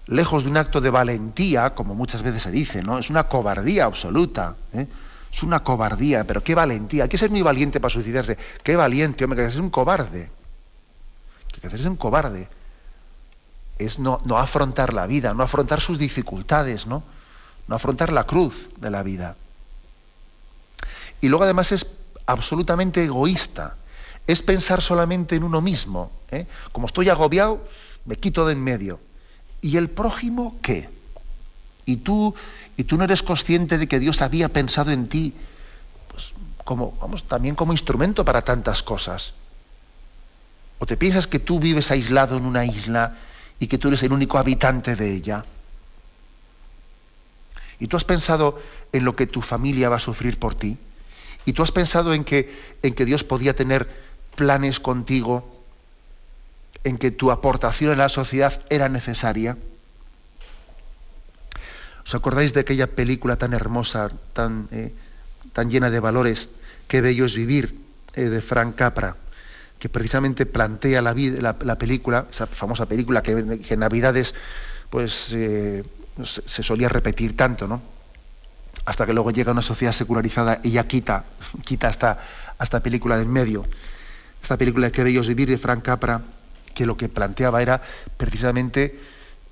lejos 0.07 0.45
de 0.45 0.51
un 0.51 0.57
acto 0.57 0.81
de 0.81 0.91
valentía, 0.91 1.75
como 1.75 1.95
muchas 1.95 2.23
veces 2.23 2.43
se 2.43 2.51
dice, 2.51 2.83
¿no? 2.83 2.99
Es 2.99 3.11
una 3.11 3.25
cobardía 3.25 3.85
absoluta. 3.85 4.57
¿eh? 4.73 4.87
Es 5.33 5.43
una 5.43 5.61
cobardía, 5.63 6.25
pero 6.25 6.43
qué 6.43 6.55
valentía. 6.55 7.05
Hay 7.05 7.09
que 7.09 7.19
ser 7.19 7.31
muy 7.31 7.43
valiente 7.43 7.81
para 7.81 7.93
suicidarse. 7.93 8.37
Qué 8.63 8.77
valiente, 8.77 9.25
hombre, 9.25 9.43
que 9.43 9.49
es 9.49 9.57
un 9.57 9.71
cobarde. 9.71 10.31
Que 11.61 11.67
es 11.67 11.87
un 11.87 11.97
cobarde. 11.97 12.49
Es 13.79 13.99
no, 13.99 14.21
no, 14.25 14.39
afrontar 14.39 14.93
la 14.93 15.07
vida, 15.07 15.33
no 15.35 15.43
afrontar 15.43 15.81
sus 15.81 15.99
dificultades, 15.99 16.87
¿no? 16.87 17.03
No 17.69 17.77
afrontar 17.77 18.13
la 18.13 18.25
cruz 18.25 18.69
de 18.77 18.91
la 18.91 19.03
vida. 19.03 19.37
Y 21.21 21.29
luego 21.29 21.45
además 21.45 21.73
es 21.73 21.87
absolutamente 22.27 23.05
egoísta. 23.05 23.77
Es 24.27 24.43
pensar 24.43 24.83
solamente 24.83 25.37
en 25.37 25.45
uno 25.45 25.61
mismo. 25.61 26.11
¿eh? 26.31 26.47
Como 26.73 26.87
estoy 26.87 27.09
agobiado, 27.09 27.65
me 28.05 28.17
quito 28.17 28.47
de 28.47 28.53
en 28.53 28.63
medio 28.63 29.01
¿Y 29.63 29.77
el 29.77 29.89
prójimo 29.89 30.59
qué? 30.61 30.91
Y 31.87 31.97
tú, 31.99 32.35
y 32.77 32.85
tú 32.85 32.97
no 32.97 33.05
eres 33.05 33.23
consciente 33.23 33.79
de 33.79 33.87
que 33.87 34.01
Dios 34.01 34.21
había 34.21 34.49
pensado 34.49 34.91
en 34.91 35.09
ti 35.09 35.35
pues, 36.09 36.35
como, 36.65 36.93
vamos, 37.01 37.25
también 37.25 37.55
como 37.55 37.73
instrumento 37.73 38.25
para 38.25 38.43
tantas 38.43 38.83
cosas. 38.83 39.35
¿O 40.79 40.87
te 40.87 40.97
piensas 40.97 41.29
que 41.29 41.39
tú 41.39 41.61
vives 41.61 41.93
aislado 41.93 42.37
en 42.37 42.45
una 42.45 42.65
isla 42.65 43.17
y 43.61 43.69
que 43.69 43.79
tú 43.79 43.89
eres 43.89 44.03
el 44.03 44.13
único 44.13 44.39
habitante 44.39 44.97
de 44.97 45.15
ella? 45.15 45.45
¿Y 47.79 47.87
tú 47.87 47.97
has 47.97 48.05
pensado 48.05 48.61
en 48.93 49.05
lo 49.05 49.15
que 49.15 49.29
tu 49.29 49.43
familia 49.43 49.89
va 49.89 49.97
a 49.97 50.01
sufrir 50.01 50.41
por 50.41 50.57
ti? 50.57 50.77
¿Y 51.45 51.53
tú 51.53 51.63
has 51.63 51.71
pensado 51.71 52.15
en 52.15 52.25
que, 52.25 52.77
en 52.83 52.95
que 52.95 53.05
Dios 53.05 53.23
podía 53.23 53.55
tener 53.55 53.89
planes 54.35 54.81
contigo 54.81 55.52
en 56.85 56.99
que 56.99 57.11
tu 57.11 57.31
aportación 57.31 57.93
en 57.93 57.99
la 57.99 58.09
sociedad 58.09 58.61
era 58.71 58.89
necesaria? 58.89 59.57
¿Os 62.05 62.15
acordáis 62.15 62.53
de 62.53 62.61
aquella 62.61 62.89
película 62.89 63.37
tan 63.37 63.55
hermosa, 63.55 64.11
tan, 64.33 64.69
eh, 64.73 64.93
tan 65.53 65.71
llena 65.71 65.91
de 65.91 66.01
valores, 66.01 66.49
Qué 66.89 67.01
bello 67.01 67.25
es 67.25 67.35
vivir, 67.35 67.81
eh, 68.13 68.25
de 68.25 68.43
Frank 68.43 68.75
Capra, 68.75 69.17
que 69.79 69.89
precisamente 69.89 70.45
plantea 70.45 71.01
la, 71.01 71.15
la, 71.15 71.79
película, 71.79 72.27
esa 72.31 72.47
famosa 72.47 72.85
película 72.85 73.23
que, 73.23 73.33
en 73.33 73.81
Navidades 73.81 74.35
pues, 74.91 75.29
eh, 75.33 75.85
se, 76.23 76.63
solía 76.63 76.91
repetir 76.91 77.35
tanto, 77.35 77.67
¿no? 77.67 77.81
Hasta 78.85 79.07
que 79.07 79.15
luego 79.15 79.31
llega 79.31 79.53
una 79.53 79.63
sociedad 79.63 79.93
secularizada 79.93 80.61
y 80.63 80.73
ya 80.73 80.87
quita, 80.87 81.25
quita 81.65 81.89
esta, 81.89 82.19
esta 82.61 82.81
película 82.81 83.17
del 83.17 83.29
medio. 83.29 83.65
Esta 84.43 84.59
película 84.59 84.91
Qué 84.91 85.03
bello 85.03 85.23
es 85.23 85.29
vivir 85.29 85.49
de 85.49 85.57
Frank 85.57 85.83
Capra 85.83 86.21
que 86.73 86.87
lo 86.87 86.97
que 86.97 87.09
planteaba 87.09 87.63
era 87.63 87.83
precisamente 88.17 88.99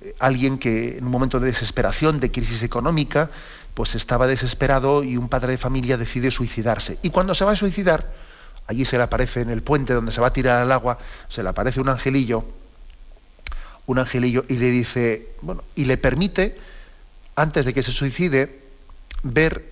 eh, 0.01 0.15
alguien 0.19 0.57
que 0.57 0.97
en 0.97 1.05
un 1.05 1.11
momento 1.11 1.39
de 1.39 1.47
desesperación, 1.47 2.19
de 2.19 2.31
crisis 2.31 2.63
económica, 2.63 3.29
pues 3.73 3.95
estaba 3.95 4.27
desesperado 4.27 5.03
y 5.03 5.17
un 5.17 5.29
padre 5.29 5.51
de 5.51 5.57
familia 5.57 5.97
decide 5.97 6.31
suicidarse. 6.31 6.97
Y 7.01 7.09
cuando 7.09 7.35
se 7.35 7.45
va 7.45 7.51
a 7.51 7.55
suicidar, 7.55 8.11
allí 8.67 8.85
se 8.85 8.97
le 8.97 9.03
aparece 9.03 9.41
en 9.41 9.49
el 9.49 9.61
puente 9.63 9.93
donde 9.93 10.11
se 10.11 10.21
va 10.21 10.27
a 10.27 10.33
tirar 10.33 10.61
al 10.61 10.71
agua, 10.71 10.97
se 11.29 11.43
le 11.43 11.49
aparece 11.49 11.79
un 11.79 11.89
angelillo, 11.89 12.45
un 13.85 13.99
angelillo 13.99 14.45
y 14.47 14.57
le 14.57 14.71
dice, 14.71 15.29
bueno, 15.41 15.63
y 15.75 15.85
le 15.85 15.97
permite, 15.97 16.57
antes 17.35 17.65
de 17.65 17.73
que 17.73 17.83
se 17.83 17.91
suicide, 17.91 18.61
ver 19.23 19.71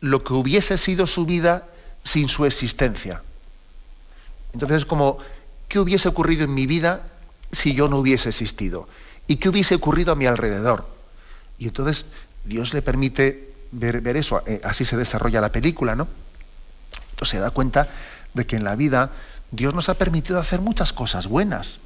lo 0.00 0.24
que 0.24 0.32
hubiese 0.32 0.76
sido 0.76 1.06
su 1.06 1.26
vida 1.26 1.68
sin 2.04 2.28
su 2.28 2.46
existencia. 2.46 3.22
Entonces 4.52 4.78
es 4.78 4.86
como 4.86 5.18
¿qué 5.70 5.78
hubiese 5.78 6.08
ocurrido 6.08 6.44
en 6.44 6.52
mi 6.52 6.66
vida 6.66 7.00
si 7.52 7.74
yo 7.74 7.88
no 7.88 7.96
hubiese 7.96 8.28
existido? 8.28 8.88
¿Y 9.26 9.36
qué 9.36 9.48
hubiese 9.48 9.76
ocurrido 9.76 10.12
a 10.12 10.16
mi 10.16 10.26
alrededor? 10.26 10.86
Y 11.58 11.68
entonces 11.68 12.04
Dios 12.44 12.74
le 12.74 12.82
permite 12.82 13.54
ver, 13.70 14.04
eso, 14.16 14.42
eh, 14.46 14.60
así 14.64 14.84
se 14.84 14.96
desarrolla 14.96 15.40
la 15.40 15.52
película, 15.52 15.94
¿no? 15.94 16.08
Entonces 17.12 17.28
se 17.28 17.38
da 17.38 17.50
cuenta 17.50 17.88
de 18.34 18.46
que 18.46 18.56
en 18.56 18.64
la 18.64 18.74
vida 18.74 19.12
Dios 19.52 19.72
nos 19.72 19.88
ha 19.88 19.94
permitido 19.94 20.40
hacer 20.40 20.60
muchas 20.60 20.92
cosas 20.92 21.28
buenas 21.28 21.78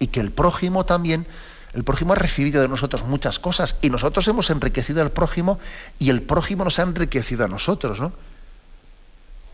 y 0.00 0.08
que 0.08 0.20
el 0.20 0.32
prójimo 0.32 0.84
también 0.84 1.26
El 1.74 1.84
prójimo 1.84 2.14
ha 2.14 2.16
recibido 2.16 2.62
de 2.62 2.68
nosotros 2.68 3.04
muchas 3.04 3.38
cosas 3.38 3.76
y 3.82 3.90
nosotros 3.90 4.26
hemos 4.26 4.50
enriquecido 4.50 5.02
al 5.02 5.12
prójimo 5.12 5.58
y 5.98 6.08
el 6.10 6.22
prójimo 6.22 6.64
nos 6.64 6.78
ha 6.78 6.82
enriquecido 6.82 7.44
a 7.44 7.48
nosotros, 7.48 8.00
¿no? 8.00 8.12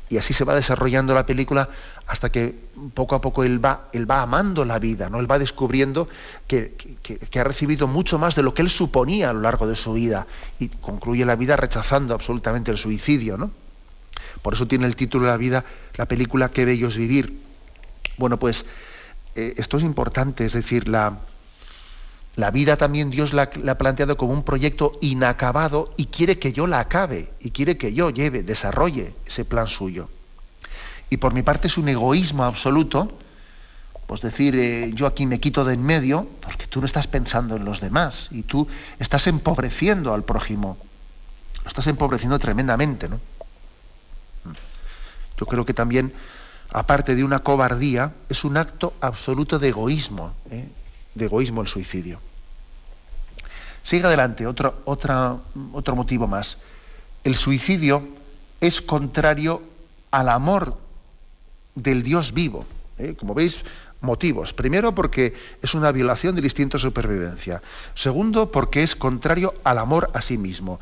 Y 0.09 0.19
así 0.19 0.35
se 0.35 0.45
va 0.45 0.55
desarrollando 0.55 1.15
la 1.15 1.27
película 1.27 1.69
hasta 2.07 2.31
que 2.31 2.55
poco 2.93 3.15
a 3.15 3.21
poco 3.21 3.43
él 3.45 3.65
va, 3.65 3.89
amando 4.23 4.65
la 4.65 4.79
vida, 4.79 5.09
¿no? 5.09 5.19
Él 5.19 5.31
va 5.31 5.39
descubriendo 5.39 6.09
que, 6.47 6.75
que, 7.03 7.41
ha 7.41 7.45
recibido 7.45 7.89
mucho 7.89 8.19
más 8.19 8.35
de 8.35 8.43
lo 8.43 8.53
que 8.53 8.63
él 8.63 8.71
suponía 8.71 9.31
a 9.31 9.33
lo 9.33 9.41
largo 9.41 9.67
de 9.67 9.77
su 9.77 9.95
vida 9.95 10.27
y 10.59 10.69
concluye 10.69 11.25
la 11.25 11.37
vida 11.37 11.57
rechazando 11.57 12.15
absolutamente 12.15 12.71
el 12.71 12.79
suicidio, 12.79 13.39
¿no? 13.39 13.51
Por 14.43 14.55
eso 14.55 14.67
tiene 14.67 14.87
el 14.87 14.95
título 14.95 15.25
de 15.25 15.31
la 15.31 15.37
vida, 15.39 15.65
la 15.97 16.07
película 16.07 16.51
Qué 16.51 16.65
bello 16.65 16.89
es 16.89 16.97
vivir. 16.97 17.41
Bueno, 18.19 18.39
pues 18.39 18.67
eh, 19.35 19.55
esto 19.57 19.79
es 19.79 19.83
importante, 19.83 20.45
es 20.45 20.53
decir, 20.53 20.87
la, 20.87 21.19
la 22.37 22.51
vida 22.51 22.77
también 22.77 23.11
Dios 23.11 23.33
la, 23.33 23.43
ha 23.43 23.79
planteado 23.79 24.17
como 24.17 24.33
un 24.33 24.43
proyecto 24.43 24.93
inacabado 25.01 25.93
y 25.97 26.07
quiere 26.07 26.39
que 26.39 26.53
yo 26.53 26.67
la 26.67 26.81
acabe, 26.81 27.31
y 27.41 27.51
quiere 27.51 27.77
que 27.77 27.95
yo 27.95 28.11
lleve, 28.11 28.43
desarrolle 28.43 29.15
ese 29.27 29.45
plan 29.45 29.69
suyo. 29.69 30.09
Y 31.11 31.19
por 31.19 31.33
mi 31.33 31.43
parte 31.43 31.69
es 31.69 31.79
un 31.79 31.89
egoísmo 31.89 32.45
absoluto, 32.45 33.17
pues 34.07 34.21
decir, 34.21 34.57
eh, 34.57 34.91
yo 34.95 35.07
aquí 35.07 35.27
me 35.27 35.39
quito 35.39 35.65
de 35.65 35.75
en 35.75 35.83
medio, 35.83 36.29
porque 36.41 36.67
tú 36.67 36.81
no 36.81 36.87
estás 36.87 37.07
pensando 37.07 37.57
en 37.57 37.65
los 37.65 37.81
demás, 37.81 38.29
y 38.33 38.43
tú 38.43 38.67
estás 38.99 39.27
empobreciendo 39.29 40.13
al 40.13 40.25
prójimo, 40.25 40.77
lo 41.63 41.69
estás 41.69 41.87
empobreciendo 41.87 42.39
tremendamente, 42.39 43.09
¿no? 43.09 43.21
Yo 45.39 45.47
creo 45.47 45.65
que 45.65 45.75
también, 45.75 46.13
aparte 46.71 47.15
de 47.15 47.25
una 47.25 47.41
cobardía, 47.41 48.13
es 48.29 48.45
un 48.45 48.57
acto 48.57 48.95
absoluto 49.01 49.59
de 49.59 49.69
egoísmo. 49.69 50.33
¿eh? 50.51 50.69
De 51.15 51.27
egoísmo 51.27 51.63
el 51.63 51.69
suicidio. 51.69 52.21
Sigue 53.83 54.07
adelante, 54.07 54.47
otro, 54.47 54.81
otra, 54.85 55.37
otro 55.73 55.97
motivo 55.97 56.27
más. 56.27 56.59
El 57.23 57.37
suicidio 57.37 58.09
es 58.61 58.81
contrario 58.81 59.63
al 60.11 60.29
amor 60.29 60.79
del 61.75 62.03
Dios 62.03 62.33
vivo. 62.33 62.65
¿eh? 62.99 63.15
Como 63.19 63.35
veis, 63.35 63.65
motivos. 64.01 64.53
Primero, 64.53 64.95
porque 64.95 65.35
es 65.61 65.75
una 65.75 65.91
violación 65.91 66.35
del 66.35 66.45
instinto 66.45 66.77
de 66.77 66.83
supervivencia. 66.83 67.63
Segundo, 67.95 68.53
porque 68.53 68.83
es 68.83 68.95
contrario 68.95 69.55
al 69.65 69.79
amor 69.79 70.11
a 70.15 70.21
sí 70.21 70.39
mismo. 70.39 70.79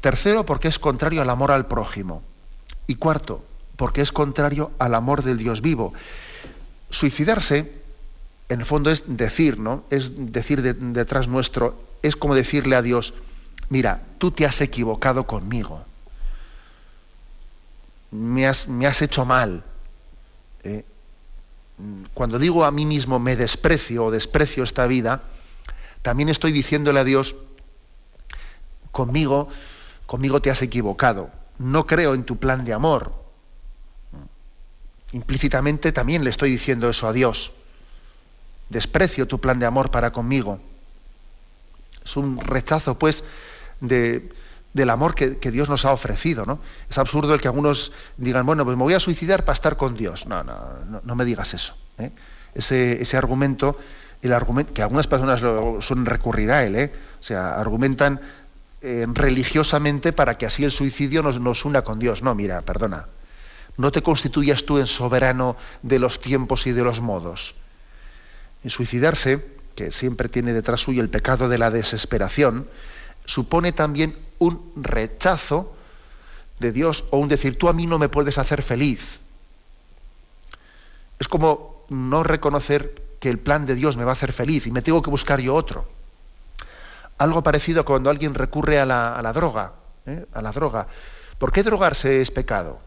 Tercero, 0.00 0.44
porque 0.44 0.68
es 0.68 0.78
contrario 0.78 1.22
al 1.22 1.30
amor 1.30 1.52
al 1.52 1.66
prójimo. 1.66 2.22
Y 2.86 2.96
cuarto, 2.96 3.44
porque 3.76 4.00
es 4.00 4.12
contrario 4.12 4.72
al 4.78 4.94
amor 4.94 5.22
del 5.22 5.38
Dios 5.38 5.60
vivo. 5.60 5.92
Suicidarse 6.90 7.72
en 8.48 8.60
el 8.60 8.66
fondo 8.66 8.90
es 8.90 9.04
decir, 9.06 9.58
¿no? 9.58 9.84
Es 9.90 10.32
decir 10.32 10.62
detrás 10.62 11.26
nuestro, 11.28 11.80
es 12.02 12.16
como 12.16 12.34
decirle 12.34 12.76
a 12.76 12.82
Dios, 12.82 13.14
mira, 13.68 14.02
tú 14.18 14.30
te 14.30 14.46
has 14.46 14.60
equivocado 14.60 15.26
conmigo, 15.26 15.84
me 18.12 18.46
has, 18.46 18.68
me 18.68 18.86
has 18.86 19.02
hecho 19.02 19.24
mal. 19.24 19.64
¿eh? 20.62 20.84
Cuando 22.14 22.38
digo 22.38 22.64
a 22.64 22.70
mí 22.70 22.86
mismo 22.86 23.18
me 23.18 23.36
desprecio 23.36 24.04
o 24.04 24.10
desprecio 24.10 24.62
esta 24.62 24.86
vida, 24.86 25.22
también 26.02 26.28
estoy 26.28 26.52
diciéndole 26.52 27.00
a 27.00 27.04
Dios, 27.04 27.34
conmigo, 28.92 29.48
conmigo 30.06 30.40
te 30.40 30.50
has 30.50 30.62
equivocado, 30.62 31.30
no 31.58 31.86
creo 31.86 32.14
en 32.14 32.22
tu 32.22 32.36
plan 32.38 32.64
de 32.64 32.72
amor. 32.72 33.12
Implícitamente 35.12 35.90
también 35.90 36.22
le 36.22 36.30
estoy 36.30 36.50
diciendo 36.50 36.88
eso 36.88 37.08
a 37.08 37.12
Dios 37.12 37.52
desprecio 38.68 39.26
tu 39.26 39.40
plan 39.40 39.58
de 39.58 39.66
amor 39.66 39.90
para 39.90 40.12
conmigo. 40.12 40.60
Es 42.04 42.16
un 42.16 42.38
rechazo, 42.38 42.98
pues, 42.98 43.24
de, 43.80 44.30
del 44.72 44.90
amor 44.90 45.14
que, 45.14 45.50
Dios 45.50 45.68
nos 45.68 45.84
ha 45.84 45.92
ofrecido. 45.92 46.44
¿no? 46.46 46.60
Es 46.88 46.98
absurdo 46.98 47.34
el 47.34 47.40
que 47.40 47.48
algunos 47.48 47.92
digan, 48.16 48.46
bueno, 48.46 48.64
pues 48.64 48.76
me 48.76 48.82
voy 48.82 48.94
a 48.94 49.00
suicidar 49.00 49.44
para 49.44 49.54
estar 49.54 49.76
con 49.76 49.96
Dios. 49.96 50.26
No, 50.26 50.44
no, 50.44 50.56
no, 51.02 51.14
me 51.14 51.24
digas 51.24 51.54
eso. 51.54 51.74
¿eh? 51.98 52.10
Ese, 52.54 53.02
ese, 53.02 53.16
argumento, 53.16 53.78
el 54.22 54.32
argumento, 54.32 54.72
que 54.72 54.82
algunas 54.82 55.06
personas 55.06 55.42
lo, 55.42 55.80
suelen 55.80 56.06
recurrir 56.06 56.50
a 56.50 56.64
él, 56.64 56.76
¿eh? 56.76 56.92
o 57.20 57.22
sea, 57.22 57.58
argumentan 57.58 58.20
eh, 58.82 59.06
religiosamente 59.08 60.12
para 60.12 60.38
que 60.38 60.46
así 60.46 60.64
el 60.64 60.70
suicidio 60.70 61.22
nos, 61.22 61.40
nos 61.40 61.64
una 61.64 61.82
con 61.82 61.98
Dios. 61.98 62.22
No, 62.22 62.34
mira, 62.34 62.60
perdona. 62.62 63.06
No 63.78 63.92
te 63.92 64.02
constituyas 64.02 64.64
tú 64.64 64.78
en 64.78 64.86
soberano 64.86 65.56
de 65.82 65.98
los 65.98 66.20
tiempos 66.20 66.66
y 66.66 66.72
de 66.72 66.82
los 66.82 67.00
modos 67.00 67.54
en 68.66 68.70
suicidarse, 68.70 69.46
que 69.76 69.92
siempre 69.92 70.28
tiene 70.28 70.52
detrás 70.52 70.80
suyo 70.80 71.00
el 71.00 71.08
pecado 71.08 71.48
de 71.48 71.56
la 71.56 71.70
desesperación, 71.70 72.68
supone 73.24 73.70
también 73.70 74.16
un 74.40 74.72
rechazo 74.74 75.72
de 76.58 76.72
Dios 76.72 77.04
o 77.10 77.18
un 77.18 77.28
decir, 77.28 77.56
tú 77.58 77.68
a 77.68 77.72
mí 77.72 77.86
no 77.86 78.00
me 78.00 78.08
puedes 78.08 78.38
hacer 78.38 78.62
feliz. 78.62 79.20
Es 81.20 81.28
como 81.28 81.84
no 81.90 82.24
reconocer 82.24 83.04
que 83.20 83.30
el 83.30 83.38
plan 83.38 83.66
de 83.66 83.76
Dios 83.76 83.96
me 83.96 84.02
va 84.02 84.10
a 84.10 84.14
hacer 84.14 84.32
feliz 84.32 84.66
y 84.66 84.72
me 84.72 84.82
tengo 84.82 85.00
que 85.00 85.10
buscar 85.10 85.40
yo 85.40 85.54
otro. 85.54 85.86
Algo 87.18 87.44
parecido 87.44 87.84
cuando 87.84 88.10
alguien 88.10 88.34
recurre 88.34 88.80
a 88.80 88.84
la, 88.84 89.32
droga. 89.32 89.74
¿eh? 90.06 90.26
A 90.32 90.42
la 90.42 90.50
droga. 90.50 90.88
¿Por 91.38 91.52
qué 91.52 91.62
drogarse 91.62 92.20
es 92.20 92.32
pecado? 92.32 92.80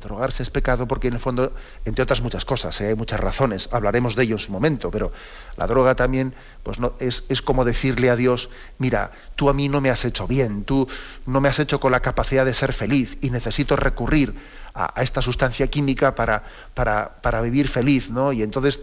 Drogarse 0.00 0.42
es 0.42 0.50
pecado 0.50 0.88
porque 0.88 1.08
en 1.08 1.14
el 1.14 1.20
fondo, 1.20 1.52
entre 1.84 2.02
otras 2.02 2.20
muchas 2.22 2.44
cosas, 2.44 2.80
¿eh? 2.80 2.88
hay 2.88 2.94
muchas 2.94 3.20
razones, 3.20 3.68
hablaremos 3.70 4.16
de 4.16 4.24
ello 4.24 4.34
en 4.34 4.40
su 4.40 4.50
momento, 4.50 4.90
pero 4.90 5.12
la 5.56 5.66
droga 5.66 5.94
también 5.94 6.34
pues 6.62 6.80
no, 6.80 6.94
es, 6.98 7.24
es, 7.28 7.40
como 7.40 7.64
decirle 7.64 8.10
a 8.10 8.16
Dios, 8.16 8.50
mira, 8.78 9.12
tú 9.36 9.48
a 9.48 9.52
mí 9.52 9.68
no 9.68 9.80
me 9.80 9.90
has 9.90 10.04
hecho 10.04 10.26
bien, 10.26 10.64
tú 10.64 10.88
no 11.26 11.40
me 11.40 11.48
has 11.48 11.58
hecho 11.60 11.78
con 11.78 11.92
la 11.92 12.00
capacidad 12.00 12.44
de 12.44 12.54
ser 12.54 12.72
feliz 12.72 13.16
y 13.20 13.30
necesito 13.30 13.76
recurrir 13.76 14.34
a, 14.74 15.00
esta 15.02 15.22
sustancia 15.22 15.68
química 15.68 16.14
para, 16.16 16.42
para, 16.74 17.16
para 17.22 17.40
vivir 17.40 17.68
feliz, 17.68 18.10
¿no? 18.10 18.32
Y 18.32 18.42
entonces 18.42 18.80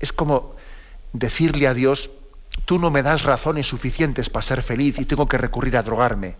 es 0.00 0.12
como 0.12 0.54
decirle 1.12 1.66
a 1.66 1.74
Dios, 1.74 2.10
tú 2.64 2.78
no 2.78 2.90
me 2.90 3.02
das 3.02 3.24
razones 3.24 3.66
suficientes 3.66 4.30
para 4.30 4.42
ser 4.42 4.62
feliz 4.62 4.98
y 4.98 5.04
tengo 5.04 5.28
que 5.28 5.38
recurrir 5.38 5.76
a 5.76 5.82
drogarme. 5.82 6.36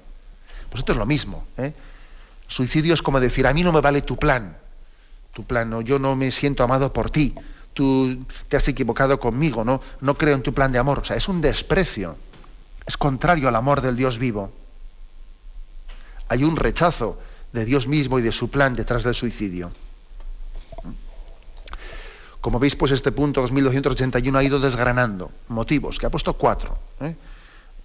Pues 0.71 0.81
esto 0.81 0.93
es 0.93 0.99
lo 0.99 1.07
mismo. 1.07 1.47
¿eh? 1.57 1.73
Suicidio 2.49 2.95
es 2.95 3.03
como 3.03 3.21
decir, 3.21 3.47
a 3.47 3.53
mí 3.53 3.63
no 3.63 3.73
me 3.73 3.81
vale 3.81 4.03
tu 4.03 4.17
plan, 4.17 4.57
tu 5.33 5.45
plan, 5.45 5.69
no, 5.69 5.81
yo 5.81 5.99
no 5.99 6.17
me 6.17 6.31
siento 6.31 6.63
amado 6.63 6.93
por 6.93 7.11
ti, 7.11 7.35
tú 7.75 8.25
te 8.49 8.57
has 8.57 8.67
equivocado 8.69 9.21
conmigo, 9.21 9.65
no, 9.65 9.81
no 10.01 10.17
creo 10.17 10.35
en 10.35 10.43
tu 10.43 10.55
plan 10.55 10.73
de 10.73 10.79
amor. 10.79 11.01
O 11.01 11.05
sea, 11.05 11.17
es 11.17 11.29
un 11.29 11.41
desprecio, 11.41 12.17
es 12.87 12.97
contrario 12.97 13.49
al 13.49 13.57
amor 13.57 13.83
del 13.83 13.97
Dios 13.97 14.19
vivo. 14.19 14.51
Hay 16.29 16.43
un 16.43 16.57
rechazo 16.57 17.19
de 17.53 17.65
Dios 17.65 17.87
mismo 17.87 18.19
y 18.19 18.23
de 18.23 18.33
su 18.33 18.51
plan 18.51 18.75
detrás 18.75 19.03
del 19.03 19.15
suicidio. 19.15 19.71
Como 22.41 22.59
veis, 22.59 22.77
pues 22.77 22.93
este 22.93 23.11
punto 23.13 23.41
2281 23.41 24.39
ha 24.39 24.45
ido 24.45 24.61
desgranando 24.61 25.33
motivos, 25.49 25.99
que 25.99 26.07
ha 26.07 26.11
puesto 26.11 26.35
cuatro. 26.35 26.79
¿eh? 27.01 27.17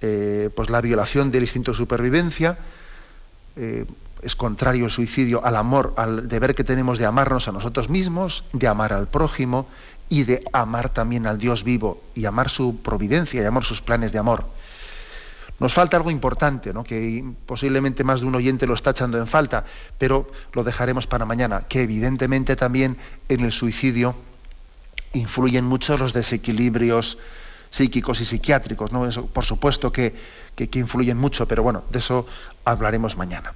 Eh, 0.01 0.49
pues 0.55 0.69
la 0.69 0.81
violación 0.81 1.31
del 1.31 1.41
instinto 1.43 1.71
de 1.71 1.77
supervivencia, 1.77 2.57
eh, 3.55 3.85
es 4.21 4.35
contrario 4.35 4.85
el 4.85 4.91
suicidio 4.91 5.43
al 5.43 5.55
amor, 5.55 5.93
al 5.97 6.27
deber 6.27 6.53
que 6.53 6.63
tenemos 6.63 6.99
de 6.99 7.05
amarnos 7.05 7.47
a 7.47 7.51
nosotros 7.51 7.89
mismos, 7.89 8.43
de 8.53 8.67
amar 8.67 8.93
al 8.93 9.07
prójimo 9.07 9.67
y 10.09 10.23
de 10.23 10.43
amar 10.53 10.89
también 10.89 11.25
al 11.25 11.37
Dios 11.37 11.63
vivo 11.63 12.03
y 12.13 12.25
amar 12.25 12.49
su 12.49 12.77
providencia 12.81 13.41
y 13.41 13.45
amar 13.45 13.63
sus 13.63 13.81
planes 13.81 14.11
de 14.11 14.19
amor. 14.19 14.45
Nos 15.59 15.73
falta 15.73 15.97
algo 15.97 16.11
importante, 16.11 16.73
¿no? 16.73 16.83
que 16.83 17.23
posiblemente 17.45 18.03
más 18.03 18.21
de 18.21 18.27
un 18.27 18.35
oyente 18.35 18.65
lo 18.67 18.73
está 18.73 18.91
echando 18.91 19.17
en 19.17 19.27
falta, 19.27 19.65
pero 19.97 20.31
lo 20.53 20.63
dejaremos 20.63 21.07
para 21.07 21.25
mañana, 21.25 21.61
que 21.67 21.83
evidentemente 21.83 22.55
también 22.55 22.97
en 23.29 23.41
el 23.41 23.51
suicidio 23.51 24.15
influyen 25.13 25.65
mucho 25.65 25.97
los 25.97 26.13
desequilibrios 26.13 27.17
psíquicos 27.69 28.21
y 28.21 28.25
psiquiátricos. 28.25 28.91
¿no? 28.91 29.07
por 29.27 29.45
supuesto 29.45 29.91
que 29.91 30.13
influyen 30.73 31.17
mucho, 31.17 31.47
pero 31.47 31.63
bueno, 31.63 31.83
de 31.89 31.99
eso 31.99 32.25
hablaremos 32.65 33.15
mañana. 33.15 33.53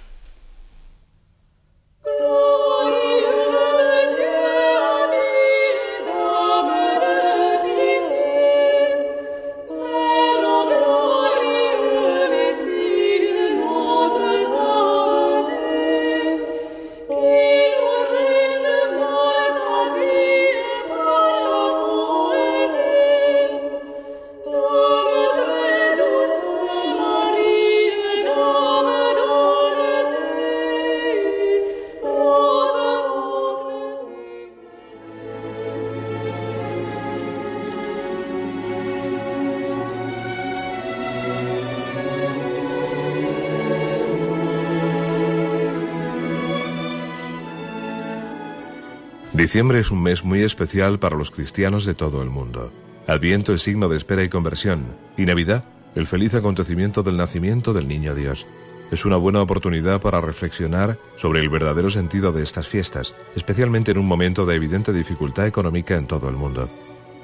Diciembre 49.52 49.80
es 49.80 49.90
un 49.90 50.02
mes 50.02 50.24
muy 50.24 50.40
especial 50.40 50.98
para 50.98 51.14
los 51.14 51.30
cristianos 51.30 51.84
de 51.84 51.92
todo 51.92 52.22
el 52.22 52.30
mundo. 52.30 52.72
Adviento 53.06 53.52
es 53.52 53.60
signo 53.60 53.90
de 53.90 53.98
espera 53.98 54.24
y 54.24 54.30
conversión, 54.30 54.96
y 55.18 55.26
Navidad, 55.26 55.62
el 55.94 56.06
feliz 56.06 56.32
acontecimiento 56.32 57.02
del 57.02 57.18
nacimiento 57.18 57.74
del 57.74 57.86
Niño 57.86 58.14
Dios. 58.14 58.46
Es 58.90 59.04
una 59.04 59.18
buena 59.18 59.42
oportunidad 59.42 60.00
para 60.00 60.22
reflexionar 60.22 60.98
sobre 61.16 61.40
el 61.40 61.50
verdadero 61.50 61.90
sentido 61.90 62.32
de 62.32 62.42
estas 62.42 62.66
fiestas, 62.66 63.14
especialmente 63.36 63.90
en 63.90 63.98
un 63.98 64.06
momento 64.06 64.46
de 64.46 64.54
evidente 64.54 64.90
dificultad 64.90 65.46
económica 65.46 65.96
en 65.96 66.06
todo 66.06 66.30
el 66.30 66.36
mundo. 66.36 66.70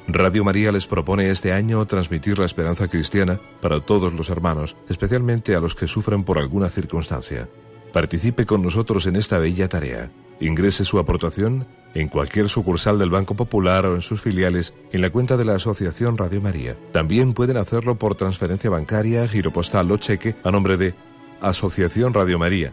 Radio 0.06 0.44
María 0.44 0.70
les 0.70 0.86
propone 0.86 1.30
este 1.30 1.54
año 1.54 1.86
transmitir 1.86 2.38
la 2.38 2.44
esperanza 2.44 2.88
cristiana 2.88 3.40
para 3.62 3.80
todos 3.80 4.12
los 4.12 4.28
hermanos, 4.28 4.76
especialmente 4.90 5.56
a 5.56 5.60
los 5.60 5.74
que 5.74 5.86
sufren 5.86 6.24
por 6.24 6.36
alguna 6.36 6.68
circunstancia. 6.68 7.48
Participe 7.90 8.44
con 8.44 8.62
nosotros 8.62 9.06
en 9.06 9.16
esta 9.16 9.38
bella 9.38 9.66
tarea. 9.66 10.10
Ingrese 10.40 10.84
su 10.84 10.98
aportación 10.98 11.66
en 11.94 12.08
cualquier 12.08 12.48
sucursal 12.48 12.98
del 12.98 13.10
Banco 13.10 13.34
Popular 13.34 13.86
o 13.86 13.94
en 13.94 14.02
sus 14.02 14.20
filiales 14.20 14.74
en 14.92 15.00
la 15.00 15.10
cuenta 15.10 15.36
de 15.36 15.44
la 15.44 15.54
Asociación 15.54 16.18
Radio 16.18 16.40
María. 16.40 16.76
También 16.92 17.32
pueden 17.32 17.56
hacerlo 17.56 17.96
por 17.96 18.14
transferencia 18.14 18.70
bancaria, 18.70 19.26
giro 19.28 19.52
postal 19.52 19.90
o 19.90 19.96
cheque 19.96 20.36
a 20.44 20.50
nombre 20.50 20.76
de 20.76 20.94
Asociación 21.40 22.14
Radio 22.14 22.38
María, 22.38 22.72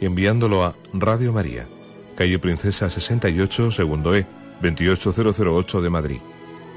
enviándolo 0.00 0.64
a 0.64 0.74
Radio 0.92 1.32
María, 1.32 1.66
calle 2.16 2.38
Princesa 2.38 2.90
68, 2.90 3.70
segundo 3.70 4.14
E, 4.14 4.26
28008 4.60 5.82
de 5.82 5.90
Madrid. 5.90 6.18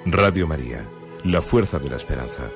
Radio 0.06 0.48
María, 0.48 0.86
la 1.24 1.42
fuerza 1.42 1.80
de 1.80 1.90
la 1.90 1.96
esperanza. 1.96 2.50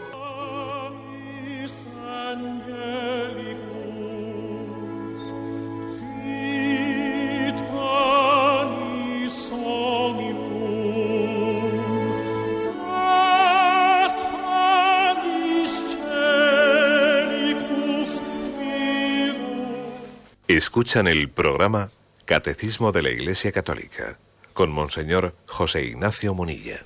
Escuchan 20.60 21.08
el 21.08 21.30
programa 21.30 21.90
Catecismo 22.26 22.92
de 22.92 23.02
la 23.02 23.10
Iglesia 23.10 23.50
Católica 23.54 24.18
con 24.52 24.70
Monseñor 24.70 25.32
José 25.46 25.86
Ignacio 25.86 26.34
Munilla. 26.34 26.80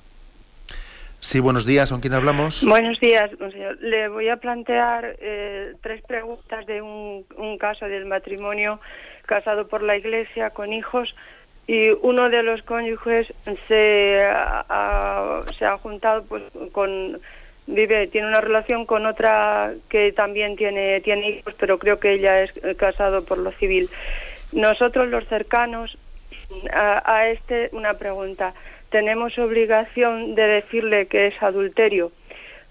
Sí, 1.18 1.40
buenos 1.40 1.66
días. 1.66 1.90
¿Con 1.90 2.00
quién 2.00 2.14
hablamos? 2.14 2.64
Buenos 2.64 3.00
días, 3.00 3.28
monseñor. 3.40 3.76
Le 3.80 4.06
voy 4.06 4.28
a 4.28 4.36
plantear 4.36 5.16
eh, 5.18 5.72
tres 5.82 6.02
preguntas 6.02 6.64
de 6.66 6.82
un, 6.82 7.24
caso 7.58 7.86
del 7.86 8.06
matrimonio 8.06 8.78
casado 9.26 9.66
por 9.66 9.82
la 9.82 9.96
Iglesia 9.96 10.50
con 10.50 10.72
hijos 10.72 11.12
y 11.66 11.90
uno 11.90 12.30
de 12.30 12.44
los 12.44 12.62
cónyuges 12.62 13.26
se 13.66 14.24
se 15.58 15.64
ha 15.66 15.78
juntado 15.82 16.22
pues 16.26 16.44
con 16.70 17.20
vive 17.66 18.06
tiene 18.08 18.28
una 18.28 18.40
relación 18.40 18.84
con 18.84 19.06
otra 19.06 19.72
que 19.88 20.12
también 20.12 20.56
tiene 20.56 21.00
tiene 21.00 21.30
hijos 21.30 21.54
pero 21.58 21.78
creo 21.78 21.98
que 21.98 22.12
ella 22.12 22.42
es 22.42 22.52
eh, 22.62 22.74
casado 22.74 23.24
por 23.24 23.38
lo 23.38 23.50
civil. 23.52 23.88
Nosotros 24.52 25.08
los 25.08 25.26
cercanos 25.26 25.96
a, 26.72 27.28
este 27.28 27.70
una 27.72 27.94
pregunta. 27.94 28.54
Tenemos 28.90 29.38
obligación 29.38 30.34
de 30.34 30.42
decirle 30.42 31.06
que 31.06 31.26
es 31.26 31.42
adulterio 31.42 32.12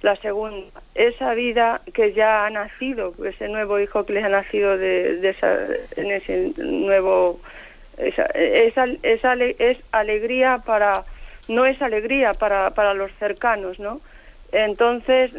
la 0.01 0.15
segunda 0.17 0.67
esa 0.95 1.33
vida 1.33 1.81
que 1.93 2.13
ya 2.13 2.45
ha 2.45 2.49
nacido 2.49 3.13
ese 3.25 3.47
nuevo 3.47 3.79
hijo 3.79 4.05
que 4.05 4.13
le 4.13 4.23
ha 4.23 4.29
nacido 4.29 4.77
de, 4.77 5.27
esa, 5.27 5.65
en 5.95 6.11
ese 6.11 6.51
nuevo 6.57 7.39
esa, 7.97 8.25
esa, 8.25 9.33
es 9.35 9.77
alegría 9.91 10.59
para 10.65 11.05
no 11.47 11.65
es 11.65 11.81
alegría 11.81 12.33
para 12.33 12.71
para 12.71 12.93
los 12.93 13.11
cercanos 13.13 13.79
no 13.79 14.01
entonces 14.53 15.31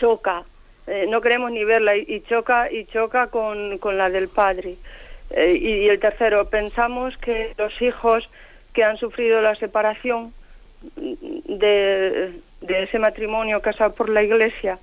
choca, 0.00 0.44
eh, 0.86 1.06
no 1.08 1.20
queremos 1.20 1.50
ni 1.52 1.64
verla 1.64 1.96
y, 1.96 2.20
choca 2.22 2.70
y 2.70 2.84
choca 2.86 3.28
con, 3.28 3.78
con 3.78 3.96
la 3.96 4.10
del 4.10 4.28
padre. 4.28 4.76
Eh, 5.30 5.58
y, 5.60 5.88
el 5.88 6.00
tercero, 6.00 6.48
pensamos 6.48 7.16
que 7.18 7.54
los 7.56 7.80
hijos 7.80 8.28
que 8.72 8.84
han 8.84 8.96
sufrido 8.98 9.40
la 9.40 9.54
separación 9.54 10.32
de, 10.96 12.32
de 12.60 12.82
ese 12.82 12.98
matrimonio 12.98 13.60
casado 13.62 13.94
por 13.94 14.08
la 14.08 14.22
iglesia, 14.22 14.78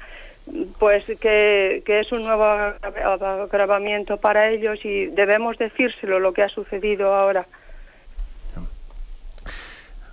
pues 0.79 1.05
que, 1.19 1.83
que, 1.85 1.99
es 1.99 2.11
un 2.11 2.21
nuevo 2.23 2.43
agravamiento 2.43 4.17
para 4.17 4.49
ellos 4.49 4.83
y 4.83 5.07
debemos 5.07 5.57
decírselo 5.57 6.19
lo 6.19 6.33
que 6.33 6.41
ha 6.43 6.49
sucedido 6.49 7.13
ahora. 7.13 7.45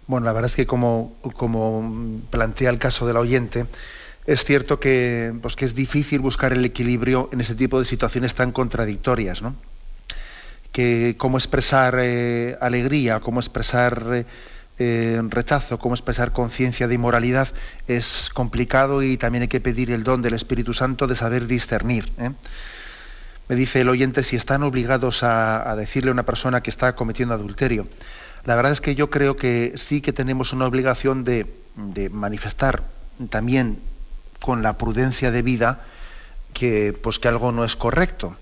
Bueno, 0.08 0.24
la 0.24 0.32
verdad 0.32 0.50
es 0.50 0.56
que 0.56 0.66
como, 0.66 1.14
como 1.36 2.22
plantea 2.30 2.70
el 2.70 2.78
caso 2.78 3.06
del 3.06 3.18
oyente, 3.18 3.66
es 4.24 4.42
cierto 4.42 4.80
que, 4.80 5.34
pues, 5.42 5.54
que 5.54 5.66
es 5.66 5.74
difícil 5.74 6.20
buscar 6.20 6.54
el 6.54 6.64
equilibrio 6.64 7.28
en 7.30 7.42
ese 7.42 7.54
tipo 7.54 7.78
de 7.78 7.84
situaciones 7.84 8.34
tan 8.34 8.50
contradictorias, 8.50 9.42
¿no? 9.42 9.54
Que 10.72 11.16
cómo 11.18 11.36
expresar 11.36 11.98
eh, 12.00 12.56
alegría, 12.58 13.20
cómo 13.20 13.40
expresar 13.40 14.24
eh, 14.78 15.22
rechazo, 15.28 15.78
cómo 15.78 15.94
expresar 15.94 16.32
conciencia 16.32 16.88
de 16.88 16.94
inmoralidad 16.94 17.48
es 17.86 18.30
complicado 18.32 19.02
y 19.02 19.18
también 19.18 19.42
hay 19.42 19.48
que 19.48 19.60
pedir 19.60 19.90
el 19.90 20.04
don 20.04 20.22
del 20.22 20.34
Espíritu 20.34 20.72
Santo 20.72 21.06
de 21.06 21.16
saber 21.16 21.46
discernir. 21.46 22.10
¿eh? 22.18 22.30
Me 23.48 23.56
dice 23.56 23.82
el 23.82 23.90
oyente 23.90 24.22
si 24.22 24.36
están 24.36 24.62
obligados 24.62 25.22
a, 25.22 25.70
a 25.70 25.76
decirle 25.76 26.10
a 26.10 26.12
una 26.12 26.24
persona 26.24 26.62
que 26.62 26.70
está 26.70 26.94
cometiendo 26.94 27.34
adulterio. 27.34 27.86
La 28.48 28.56
verdad 28.56 28.72
es 28.72 28.80
que 28.80 28.94
yo 28.94 29.10
creo 29.10 29.36
que 29.36 29.74
sí 29.76 30.00
que 30.00 30.14
tenemos 30.14 30.54
una 30.54 30.64
obligación 30.64 31.22
de, 31.22 31.44
manifestar 32.10 32.84
también 33.28 33.78
con 34.40 34.62
la 34.62 34.78
prudencia 34.78 35.30
de 35.30 35.42
vida 35.42 35.84
que, 36.54 36.98
pues, 37.02 37.18
que 37.18 37.28
algo 37.28 37.52
no 37.52 37.62
es 37.62 37.76
correcto. 37.76 38.34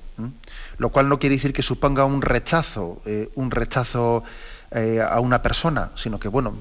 Lo 0.78 0.90
cual 0.90 1.09
no 1.09 1.18
quiere 1.18 1.34
decir 1.34 1.52
que 1.52 1.62
suponga 1.62 2.04
un 2.04 2.22
rechazo, 2.22 3.02
eh, 3.04 3.30
un 3.34 3.50
rechazo 3.50 4.22
eh, 4.70 5.00
a 5.02 5.18
una 5.18 5.42
persona, 5.42 5.90
sino 5.96 6.20
que, 6.20 6.28
bueno, 6.28 6.54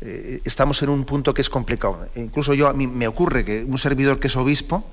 eh, 0.00 0.40
estamos 0.44 0.82
en 0.82 0.88
un 0.88 1.04
punto 1.04 1.32
que 1.32 1.42
es 1.42 1.50
complicado. 1.50 2.08
Incluso 2.16 2.52
yo 2.52 2.66
a 2.66 2.72
mí 2.72 2.88
me 2.88 3.06
ocurre 3.06 3.44
que 3.44 3.62
un 3.62 3.78
servidor 3.78 4.18
que 4.18 4.26
es 4.26 4.34
obispo, 4.34 4.84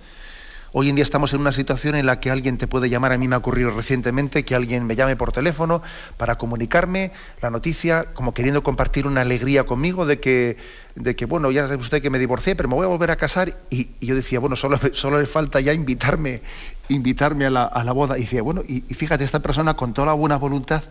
Hoy 0.77 0.89
en 0.89 0.95
día 0.95 1.03
estamos 1.03 1.31
en 1.31 1.39
una 1.39 1.53
situación 1.53 1.95
en 1.95 2.05
la 2.05 2.19
que 2.19 2.29
alguien 2.29 2.57
te 2.57 2.67
puede 2.67 2.89
llamar, 2.89 3.13
a 3.13 3.17
mí 3.17 3.29
me 3.29 3.35
ha 3.35 3.37
ocurrido 3.37 3.71
recientemente 3.71 4.43
que 4.43 4.55
alguien 4.55 4.85
me 4.85 4.97
llame 4.97 5.15
por 5.15 5.31
teléfono 5.31 5.81
para 6.17 6.37
comunicarme 6.37 7.13
la 7.41 7.49
noticia, 7.49 8.07
como 8.13 8.33
queriendo 8.33 8.61
compartir 8.61 9.07
una 9.07 9.21
alegría 9.21 9.65
conmigo 9.65 10.05
de 10.05 10.19
que, 10.19 10.57
de 10.95 11.15
que 11.15 11.23
bueno, 11.27 11.49
ya 11.49 11.65
sabe 11.65 11.77
usted 11.77 12.01
que 12.01 12.09
me 12.09 12.19
divorcié, 12.19 12.57
pero 12.57 12.67
me 12.67 12.75
voy 12.75 12.83
a 12.83 12.89
volver 12.89 13.09
a 13.09 13.15
casar. 13.15 13.55
Y, 13.69 13.87
yo 14.01 14.15
decía, 14.15 14.41
bueno, 14.41 14.57
solo, 14.57 14.77
solo 14.91 15.17
le 15.17 15.27
falta 15.27 15.61
ya 15.61 15.71
invitarme, 15.71 16.41
invitarme 16.89 17.45
a 17.45 17.49
la, 17.49 17.91
boda. 17.93 18.17
Y 18.17 18.23
decía, 18.23 18.41
bueno, 18.41 18.61
y, 18.67 18.83
y 18.89 18.93
fíjate, 18.95 19.23
esta 19.23 19.39
persona 19.39 19.75
con 19.75 19.93
toda 19.93 20.07
la 20.07 20.13
buena 20.13 20.35
voluntad 20.35 20.83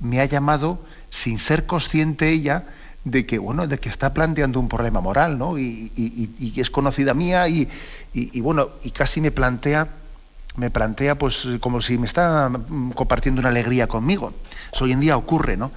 me 0.00 0.20
ha 0.20 0.24
llamado 0.24 0.80
sin 1.08 1.38
ser 1.38 1.66
consciente 1.66 2.30
ella 2.30 2.64
de 3.04 3.24
que 3.24 3.38
bueno 3.38 3.66
de 3.66 3.78
que 3.78 3.88
está 3.88 4.12
planteando 4.12 4.60
un 4.60 4.68
problema 4.68 5.00
moral 5.00 5.38
no 5.38 5.58
y, 5.58 5.90
y, 5.96 6.60
es 6.60 6.70
conocida 6.70 7.14
mía 7.14 7.48
y, 7.48 7.68
bueno 8.40 8.70
y 8.82 8.90
casi 8.90 9.20
me 9.20 9.30
plantea 9.30 9.88
me 10.56 10.70
plantea 10.70 11.16
pues 11.16 11.48
como 11.60 11.80
si 11.80 11.96
me 11.96 12.06
está 12.06 12.50
compartiendo 12.94 13.40
una 13.40 13.50
alegría 13.50 13.86
conmigo. 13.86 14.34
Eso 14.72 14.84
hoy 14.84 14.92
en 14.92 15.00
día 15.00 15.16
ocurre 15.16 15.56
no 15.56 15.70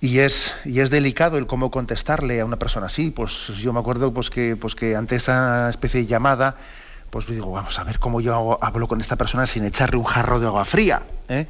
y 0.00 0.20
es 0.20 0.54
y 0.64 0.80
es 0.80 0.88
delicado 0.88 1.36
el 1.36 1.46
cómo 1.46 1.70
contestarle 1.70 2.40
a 2.40 2.46
una 2.46 2.58
persona 2.58 2.86
así. 2.86 3.10
Pues 3.10 3.48
yo 3.58 3.72
me 3.72 3.80
acuerdo 3.80 4.12
pues 4.14 4.30
que 4.30 4.56
pues 4.56 4.74
que 4.74 4.96
ante 4.96 5.16
esa 5.16 5.68
especie 5.68 6.00
de 6.00 6.06
llamada 6.06 6.56
pues 7.10 7.26
digo 7.26 7.50
vamos 7.50 7.78
a 7.78 7.84
ver 7.84 7.98
cómo 7.98 8.20
yo 8.20 8.58
hablo 8.62 8.88
con 8.88 9.00
esta 9.00 9.16
persona 9.16 9.46
sin 9.46 9.64
echarle 9.64 9.96
un 9.96 10.04
jarro 10.04 10.38
de 10.38 10.46
agua 10.46 10.64
fría 10.64 11.02
¿eh? 11.28 11.48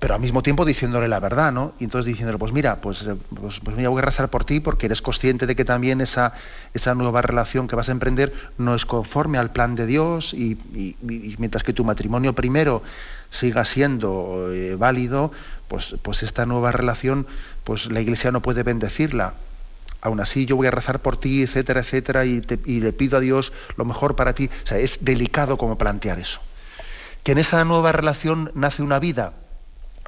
Pero 0.00 0.14
al 0.14 0.20
mismo 0.20 0.42
tiempo 0.42 0.64
diciéndole 0.64 1.08
la 1.08 1.20
verdad, 1.20 1.52
¿no? 1.52 1.74
Y 1.78 1.84
entonces 1.84 2.06
diciéndole, 2.06 2.38
pues 2.38 2.52
mira, 2.52 2.80
pues, 2.80 3.02
eh, 3.02 3.14
pues, 3.38 3.60
pues, 3.60 3.76
mira, 3.76 3.90
voy 3.90 3.98
a 3.98 4.02
rezar 4.02 4.30
por 4.30 4.46
ti 4.46 4.58
porque 4.58 4.86
eres 4.86 5.02
consciente 5.02 5.46
de 5.46 5.54
que 5.54 5.66
también 5.66 6.00
esa, 6.00 6.32
esa 6.72 6.94
nueva 6.94 7.20
relación 7.20 7.68
que 7.68 7.76
vas 7.76 7.90
a 7.90 7.92
emprender 7.92 8.32
no 8.56 8.74
es 8.74 8.86
conforme 8.86 9.36
al 9.36 9.52
plan 9.52 9.74
de 9.74 9.84
Dios 9.84 10.32
y, 10.32 10.56
mientras 11.38 11.62
que 11.62 11.74
tu 11.74 11.84
matrimonio 11.84 12.34
primero 12.34 12.82
siga 13.28 13.66
siendo 13.66 14.48
eh, 14.50 14.74
válido, 14.74 15.32
pues, 15.68 15.94
pues 16.00 16.22
esta 16.22 16.46
nueva 16.46 16.72
relación, 16.72 17.26
pues 17.62 17.92
la 17.92 18.00
Iglesia 18.00 18.30
no 18.30 18.40
puede 18.40 18.62
bendecirla. 18.62 19.34
Aún 20.00 20.18
así 20.20 20.46
yo 20.46 20.56
voy 20.56 20.66
a 20.66 20.70
rezar 20.70 21.00
por 21.00 21.18
ti, 21.18 21.42
etcétera, 21.42 21.80
etcétera, 21.80 22.24
y, 22.24 22.42
y 22.64 22.80
le 22.80 22.94
pido 22.94 23.18
a 23.18 23.20
Dios 23.20 23.52
lo 23.76 23.84
mejor 23.84 24.16
para 24.16 24.34
ti. 24.34 24.48
O 24.64 24.66
sea, 24.66 24.78
es 24.78 25.04
delicado 25.04 25.58
como 25.58 25.76
plantear 25.76 26.18
eso. 26.18 26.40
Que 27.22 27.32
en 27.32 27.38
esa 27.38 27.62
nueva 27.66 27.92
relación 27.92 28.50
nace 28.54 28.82
una 28.82 28.98
vida, 28.98 29.34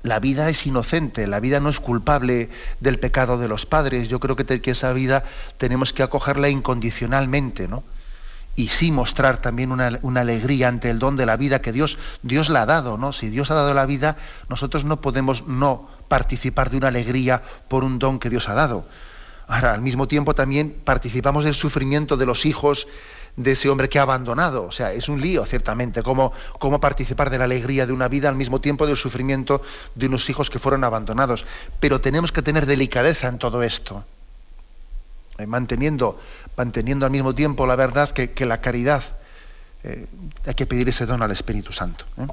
la 0.02 0.18
vida 0.18 0.48
es 0.48 0.66
inocente, 0.66 1.26
la 1.26 1.40
vida 1.40 1.60
no 1.60 1.68
es 1.68 1.78
culpable 1.78 2.50
del 2.80 2.98
pecado 2.98 3.38
de 3.38 3.48
los 3.48 3.66
padres. 3.66 4.08
Yo 4.08 4.18
creo 4.20 4.36
que, 4.36 4.60
esa 4.70 4.92
vida 4.92 5.24
tenemos 5.58 5.92
que 5.92 6.02
acogerla 6.02 6.48
incondicionalmente, 6.48 7.68
¿no? 7.68 7.84
y 8.54 8.68
sí 8.68 8.92
mostrar 8.92 9.38
también 9.38 9.72
una, 9.72 10.20
alegría 10.20 10.68
ante 10.68 10.90
el 10.90 10.98
don 10.98 11.16
de 11.16 11.24
la 11.24 11.38
vida 11.38 11.62
que 11.62 11.72
Dios, 11.72 11.96
Dios 12.22 12.50
la 12.50 12.62
ha 12.62 12.66
dado, 12.66 12.98
¿no? 12.98 13.14
Si 13.14 13.30
Dios 13.30 13.50
ha 13.50 13.54
dado 13.54 13.72
la 13.72 13.86
vida, 13.86 14.18
nosotros 14.50 14.84
no 14.84 15.00
podemos 15.00 15.46
no 15.46 15.88
participar 16.08 16.68
de 16.68 16.76
una 16.76 16.88
alegría 16.88 17.42
por 17.68 17.82
un 17.82 17.98
don 17.98 18.18
que 18.18 18.28
Dios 18.28 18.50
ha 18.50 18.54
dado. 18.54 18.86
Ahora, 19.48 19.72
al 19.72 19.80
mismo 19.80 20.06
tiempo 20.06 20.34
también 20.34 20.76
participamos 20.84 21.44
del 21.44 21.54
sufrimiento 21.54 22.18
de 22.18 22.26
los 22.26 22.44
hijos 22.44 22.86
de 23.36 23.52
ese 23.52 23.68
hombre 23.68 23.88
que 23.88 23.98
ha 23.98 24.02
abandonado. 24.02 24.64
O 24.64 24.72
sea, 24.72 24.92
es 24.92 25.08
un 25.08 25.20
lío, 25.20 25.44
ciertamente, 25.46 26.02
cómo, 26.02 26.32
cómo 26.58 26.80
participar 26.80 27.30
de 27.30 27.38
la 27.38 27.44
alegría 27.44 27.86
de 27.86 27.92
una 27.92 28.08
vida 28.08 28.28
al 28.28 28.36
mismo 28.36 28.60
tiempo 28.60 28.86
del 28.86 28.96
sufrimiento 28.96 29.62
de 29.94 30.06
unos 30.06 30.28
hijos 30.28 30.50
que 30.50 30.58
fueron 30.58 30.84
abandonados. 30.84 31.46
Pero 31.80 32.00
tenemos 32.00 32.32
que 32.32 32.42
tener 32.42 32.66
delicadeza 32.66 33.28
en 33.28 33.38
todo 33.38 33.62
esto. 33.62 34.04
Eh, 35.38 35.46
manteniendo, 35.46 36.20
manteniendo 36.56 37.06
al 37.06 37.12
mismo 37.12 37.34
tiempo 37.34 37.66
la 37.66 37.76
verdad 37.76 38.10
que, 38.10 38.46
la 38.46 38.60
caridad, 38.60 39.02
eh, 39.82 40.06
hay 40.46 40.54
que 40.54 40.66
pedir 40.66 40.88
ese 40.88 41.06
don 41.06 41.22
al 41.22 41.30
Espíritu 41.30 41.72
Santo. 41.72 42.04
¿eh? 42.18 42.26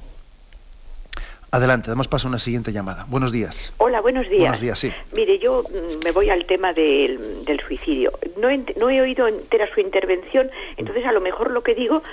Adelante, 1.51 1.89
damos 1.89 2.07
paso 2.07 2.27
a 2.27 2.29
una 2.29 2.37
siguiente 2.37 2.71
llamada. 2.71 3.05
Buenos 3.07 3.31
días. 3.31 3.73
Hola, 3.77 4.01
buenos 4.01 4.29
días. 4.29 4.41
Buenos 4.41 4.61
días, 4.61 4.77
sí. 4.77 4.91
Mire, 5.15 5.39
yo 5.39 5.63
mm, 5.63 6.05
me 6.05 6.11
voy 6.11 6.29
al 6.29 6.45
tema 6.45 6.73
del, 6.73 7.43
del 7.43 7.59
suicidio. 7.61 8.11
No 8.37 8.49
he, 8.49 8.63
no 8.77 8.89
he, 8.91 9.01
oído 9.01 9.27
entera 9.27 9.67
su 9.73 9.79
intervención, 9.79 10.51
entonces 10.77 11.03
a 11.05 11.11
lo 11.11 11.21
mejor 11.21 11.49
lo 11.49 11.63
que 11.63 11.73
digo, 11.73 12.03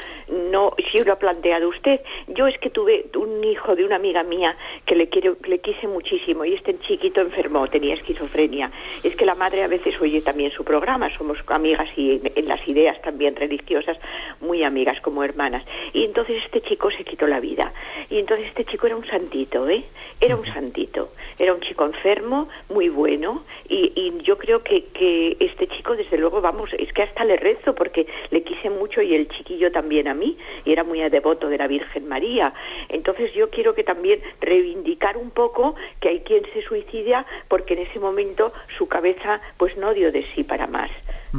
no, 0.50 0.72
si 0.90 1.00
lo 1.00 1.12
ha 1.12 1.18
planteado 1.18 1.68
usted. 1.68 2.00
Yo 2.28 2.46
es 2.46 2.58
que 2.58 2.70
tuve 2.70 3.06
un 3.14 3.44
hijo 3.44 3.76
de 3.76 3.84
una 3.84 3.96
amiga 3.96 4.22
mía 4.22 4.56
que 4.86 4.94
le, 4.94 5.08
quiero, 5.10 5.36
le 5.46 5.58
quise 5.58 5.86
muchísimo 5.86 6.46
y 6.46 6.54
este 6.54 6.78
chiquito 6.80 7.20
enfermó, 7.20 7.68
tenía 7.68 7.94
esquizofrenia. 7.94 8.70
Es 9.02 9.16
que 9.16 9.26
la 9.26 9.34
madre 9.34 9.62
a 9.64 9.68
veces 9.68 10.00
oye 10.00 10.22
también 10.22 10.50
su 10.52 10.64
programa, 10.64 11.12
somos 11.14 11.36
amigas 11.48 11.88
y 11.96 12.20
en 12.34 12.48
las 12.48 12.66
ideas 12.66 13.00
también 13.02 13.36
religiosas, 13.36 13.98
muy 14.40 14.62
amigas 14.62 15.00
como 15.02 15.22
hermanas. 15.22 15.62
Y 15.92 16.04
entonces 16.04 16.42
este 16.44 16.62
chico 16.62 16.90
se 16.90 17.04
quitó 17.04 17.26
la 17.26 17.40
vida. 17.40 17.72
Y 18.08 18.18
entonces 18.18 18.46
este 18.46 18.64
chico 18.64 18.86
era 18.86 18.96
un 18.96 19.04
santito, 19.26 19.68
¿eh? 19.68 19.84
Era 20.20 20.36
un 20.36 20.46
santito, 20.46 21.10
era 21.38 21.52
un 21.52 21.60
chico 21.60 21.84
enfermo, 21.84 22.48
muy 22.70 22.88
bueno, 22.88 23.44
y, 23.68 24.12
yo 24.22 24.38
creo 24.38 24.62
que, 24.62 24.84
que 24.86 25.36
este 25.40 25.68
chico, 25.68 25.94
desde 25.94 26.16
luego, 26.16 26.40
vamos, 26.40 26.70
es 26.78 26.92
que 26.92 27.02
hasta 27.02 27.24
le 27.24 27.36
rezo 27.36 27.74
porque 27.74 28.06
le 28.30 28.42
quise 28.42 28.70
mucho 28.70 29.02
y 29.02 29.14
el 29.14 29.28
chiquillo 29.28 29.70
también 29.70 30.08
a 30.08 30.14
mí, 30.14 30.36
y 30.64 30.72
era 30.72 30.84
muy 30.84 31.00
devoto 31.10 31.48
de 31.48 31.58
la 31.58 31.66
Virgen 31.66 32.08
María. 32.08 32.54
Entonces 32.88 33.32
yo 33.34 33.50
quiero 33.50 33.74
que 33.74 33.84
también 33.84 34.20
reivindicar 34.40 35.16
un 35.16 35.30
poco 35.30 35.74
que 36.00 36.08
hay 36.08 36.20
quien 36.20 36.44
se 36.52 36.62
suicida 36.62 37.26
porque 37.48 37.74
en 37.74 37.80
ese 37.80 37.98
momento 38.00 38.52
su 38.78 38.88
cabeza 38.88 39.40
pues 39.58 39.76
no 39.76 39.92
dio 39.92 40.10
de 40.10 40.24
sí 40.34 40.44
para 40.44 40.66
más. 40.66 40.90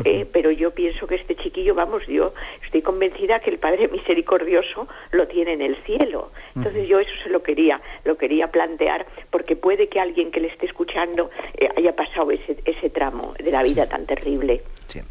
Eh, 0.05 0.27
pero 0.31 0.51
yo 0.51 0.71
pienso 0.71 1.07
que 1.07 1.15
este 1.15 1.35
chiquillo, 1.35 1.75
vamos, 1.75 2.05
yo 2.07 2.33
estoy 2.63 2.81
convencida 2.81 3.39
que 3.39 3.49
el 3.49 3.59
Padre 3.59 3.87
Misericordioso 3.87 4.87
lo 5.11 5.27
tiene 5.27 5.53
en 5.53 5.61
el 5.61 5.75
cielo. 5.83 6.31
Entonces 6.55 6.87
yo 6.87 6.99
eso 6.99 7.11
se 7.23 7.29
lo 7.29 7.43
quería, 7.43 7.81
lo 8.03 8.17
quería 8.17 8.51
plantear, 8.51 9.05
porque 9.29 9.55
puede 9.55 9.87
que 9.87 9.99
alguien 9.99 10.31
que 10.31 10.39
le 10.39 10.47
esté 10.47 10.65
escuchando 10.65 11.29
eh, 11.57 11.69
haya 11.77 11.95
pasado 11.95 12.31
ese, 12.31 12.57
ese 12.65 12.89
tramo 12.89 13.33
de 13.37 13.51
la 13.51 13.63
vida 13.63 13.87
tan 13.87 14.05
terrible. 14.05 14.61
Sí. 14.87 15.01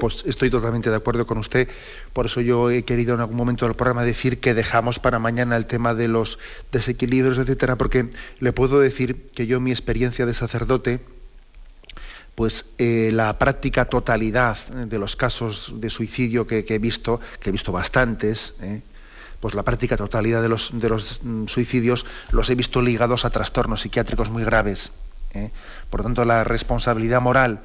Pues 0.00 0.24
estoy 0.26 0.50
totalmente 0.50 0.90
de 0.90 0.96
acuerdo 0.96 1.26
con 1.26 1.38
usted. 1.38 1.68
Por 2.12 2.26
eso 2.26 2.40
yo 2.40 2.70
he 2.70 2.84
querido 2.84 3.14
en 3.14 3.20
algún 3.20 3.36
momento 3.36 3.66
del 3.66 3.74
programa 3.74 4.04
decir 4.04 4.40
que 4.40 4.54
dejamos 4.54 4.98
para 4.98 5.18
mañana 5.18 5.56
el 5.56 5.66
tema 5.66 5.94
de 5.94 6.08
los 6.08 6.38
desequilibrios, 6.72 7.38
etcétera, 7.38 7.76
porque 7.76 8.06
le 8.40 8.52
puedo 8.52 8.80
decir 8.80 9.30
que 9.34 9.46
yo 9.46 9.60
mi 9.60 9.70
experiencia 9.70 10.26
de 10.26 10.34
sacerdote, 10.34 11.00
pues 12.34 12.66
eh, 12.78 13.10
la 13.12 13.38
práctica 13.38 13.84
totalidad 13.84 14.58
de 14.68 14.98
los 14.98 15.16
casos 15.16 15.72
de 15.76 15.90
suicidio 15.90 16.46
que, 16.46 16.64
he 16.66 16.78
visto, 16.78 17.20
que 17.40 17.50
he 17.50 17.52
visto 17.52 17.72
bastantes, 17.72 18.54
eh, 18.60 18.82
pues 19.40 19.54
la 19.54 19.62
práctica 19.62 19.96
totalidad 19.96 20.42
de 20.42 20.48
los, 20.48 20.72
mm, 21.22 21.46
suicidios 21.46 22.06
los 22.32 22.50
he 22.50 22.54
visto 22.54 22.82
ligados 22.82 23.24
a 23.24 23.30
trastornos 23.30 23.82
psiquiátricos 23.82 24.30
muy 24.30 24.44
graves. 24.44 24.90
Eh. 25.32 25.50
Por 25.90 26.00
lo 26.00 26.04
tanto, 26.04 26.24
la 26.24 26.44
responsabilidad 26.44 27.20
moral 27.20 27.62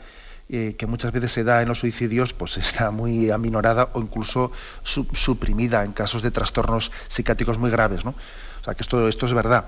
que 0.49 0.87
muchas 0.87 1.13
veces 1.13 1.31
se 1.31 1.43
da 1.43 1.61
en 1.61 1.67
los 1.67 1.77
suicidios, 1.77 2.33
pues 2.33 2.57
está 2.57 2.89
muy 2.89 3.29
aminorada 3.29 3.89
o 3.93 4.01
incluso 4.01 4.51
suprimida 4.81 5.85
en 5.85 5.93
casos 5.93 6.23
de 6.23 6.31
trastornos 6.31 6.91
psiquiátricos 7.07 7.59
muy 7.59 7.69
graves. 7.69 8.03
¿no? 8.03 8.15
O 8.59 8.63
sea 8.63 8.73
que 8.73 8.81
esto 8.81 9.07
es 9.07 9.33
verdad. 9.33 9.65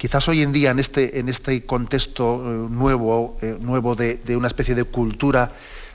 Quizás 0.00 0.26
hoy 0.28 0.40
en 0.40 0.50
día, 0.50 0.70
en 0.70 0.78
este, 0.78 1.20
este 1.28 1.66
contexto 1.66 2.36
eh, 2.42 2.68
nuevo, 2.70 3.36
eh, 3.42 3.58
nuevo 3.60 3.94
de, 3.94 4.18
una 4.34 4.46
especie 4.46 4.74
de 4.74 4.84
cultura 4.84 5.52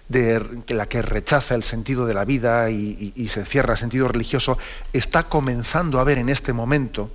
de 0.09 0.39
la 0.67 0.87
que 0.87 1.01
rechaza 1.01 1.55
el 1.55 1.63
sentido 1.63 2.05
de 2.05 2.13
la 2.13 2.23
vida 2.23 2.69
y, 2.69 3.27
se 3.29 3.43
cierra 3.45 3.73
el 3.73 3.79
sentido 3.79 4.07
religioso, 4.07 4.59
está 4.93 5.23
comenzando 5.23 5.97
a 5.97 6.01
haber 6.01 6.19
en 6.19 6.29
este 6.29 6.53
momento 6.53 7.09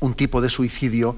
un 0.00 0.14
tipo 0.14 0.40
de 0.40 0.50
suicidio 0.50 1.16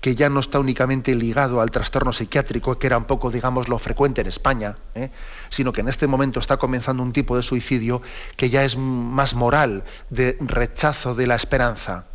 que 0.00 0.16
ya 0.16 0.28
no 0.28 0.40
está 0.40 0.58
únicamente 0.58 1.14
ligado 1.14 1.60
al 1.60 1.70
trastorno 1.70 2.12
psiquiátrico, 2.12 2.80
que 2.80 2.88
era 2.88 2.98
un 2.98 3.04
poco, 3.04 3.30
digamos, 3.30 3.68
lo 3.68 3.78
frecuente 3.78 4.22
en 4.22 4.26
España, 4.26 4.76
¿eh? 4.96 5.10
sino 5.50 5.72
que 5.72 5.82
en 5.82 5.88
este 5.88 6.08
momento 6.08 6.40
está 6.40 6.56
comenzando 6.56 7.04
un 7.04 7.12
tipo 7.12 7.36
de 7.36 7.44
suicidio 7.44 8.02
que 8.34 8.50
ya 8.50 8.64
es 8.64 8.76
más 8.76 9.34
moral, 9.34 9.84
de 10.10 10.36
rechazo 10.40 11.14
de 11.14 11.28
la 11.28 11.36
esperanza 11.36 12.06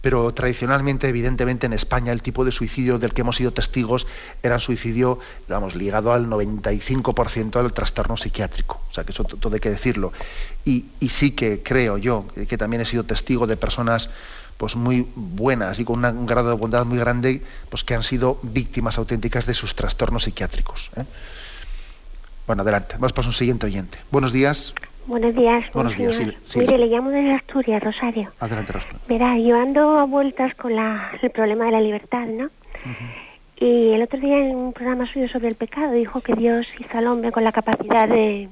pero 0.00 0.32
tradicionalmente, 0.32 1.08
evidentemente, 1.08 1.66
en 1.66 1.72
España 1.72 2.12
el 2.12 2.22
tipo 2.22 2.44
de 2.44 2.52
suicidio 2.52 2.98
del 2.98 3.12
que 3.12 3.22
hemos 3.22 3.36
sido 3.36 3.52
testigos 3.52 4.06
era 4.42 4.58
suicidio, 4.58 5.18
digamos, 5.46 5.74
ligado 5.74 6.12
al 6.12 6.28
95% 6.28 7.62
del 7.62 7.72
trastorno 7.72 8.16
psiquiátrico. 8.16 8.80
O 8.90 8.94
sea, 8.94 9.04
que 9.04 9.12
eso 9.12 9.24
todo 9.24 9.54
hay 9.54 9.60
que 9.60 9.70
decirlo. 9.70 10.12
Y, 10.64 10.86
sí 11.08 11.32
que 11.32 11.62
creo 11.62 11.98
yo, 11.98 12.26
que, 12.28 12.58
también 12.58 12.82
he 12.82 12.84
sido 12.84 13.04
testigo 13.04 13.46
de 13.46 13.56
personas 13.56 14.10
pues 14.56 14.74
muy 14.74 15.06
buenas 15.14 15.78
y 15.78 15.84
con 15.84 16.04
un 16.04 16.26
grado 16.26 16.48
de 16.50 16.56
bondad 16.56 16.84
muy 16.84 16.98
grande, 16.98 17.42
pues 17.70 17.84
que 17.84 17.94
han 17.94 18.02
sido 18.02 18.40
víctimas 18.42 18.98
auténticas 18.98 19.46
de 19.46 19.54
sus 19.54 19.76
trastornos 19.76 20.24
psiquiátricos. 20.24 20.90
¿eh? 20.96 21.04
Bueno, 22.46 22.62
adelante. 22.62 22.94
Vamos 22.94 23.12
para 23.12 23.28
un 23.28 23.34
siguiente 23.34 23.66
oyente. 23.66 23.98
Buenos 24.10 24.32
días. 24.32 24.74
Buenos 25.08 25.34
días. 25.34 25.64
Buenos 25.72 25.96
días, 25.96 26.20
Mire, 26.54 26.76
le 26.76 26.86
llamo 26.86 27.08
desde 27.08 27.32
Asturias, 27.32 27.82
Rosario. 27.82 28.30
Adelante, 28.40 28.72
Rosario. 28.74 28.98
Verá, 29.08 29.38
yo 29.38 29.56
ando 29.58 29.98
a 29.98 30.04
vueltas 30.04 30.54
con 30.54 30.76
la, 30.76 31.12
el 31.22 31.30
problema 31.30 31.64
de 31.64 31.72
la 31.72 31.80
libertad, 31.80 32.26
¿no? 32.26 32.50
Y 33.58 33.92
el 33.92 34.02
otro 34.02 34.20
día 34.20 34.36
en 34.36 34.54
un 34.54 34.74
programa 34.74 35.10
suyo 35.10 35.26
sobre 35.28 35.48
el 35.48 35.54
pecado 35.54 35.92
dijo 35.92 36.20
que 36.20 36.34
Dios 36.34 36.66
hizo 36.78 36.98
al 36.98 37.06
hombre 37.06 37.32
con 37.32 37.42
la 37.42 37.52
capacidad 37.52 38.06
de, 38.06 38.50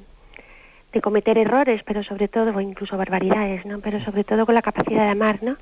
de 0.94 1.00
cometer 1.02 1.36
errores, 1.36 1.82
pero 1.84 2.02
sobre 2.02 2.26
todo, 2.26 2.56
o 2.56 2.60
incluso 2.62 2.96
barbaridades, 2.96 3.66
¿no? 3.66 3.80
Pero 3.80 4.02
sobre 4.02 4.24
todo 4.24 4.46
con 4.46 4.54
la 4.54 4.62
capacidad 4.62 5.04
de 5.04 5.10
amar, 5.10 5.42
¿no? 5.42 5.56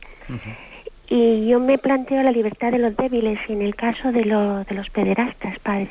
Y 1.09 1.49
yo 1.49 1.59
me 1.59 1.77
planteo 1.77 2.23
la 2.23 2.31
libertad 2.31 2.71
de 2.71 2.79
los 2.79 2.97
débiles 2.97 3.41
y 3.49 3.53
en 3.53 3.63
el 3.63 3.75
caso 3.75 4.13
de, 4.13 4.25
lo, 4.27 4.63
de 4.63 4.75
los 4.77 4.89
pederastas, 4.91 5.59
padre. 5.59 5.91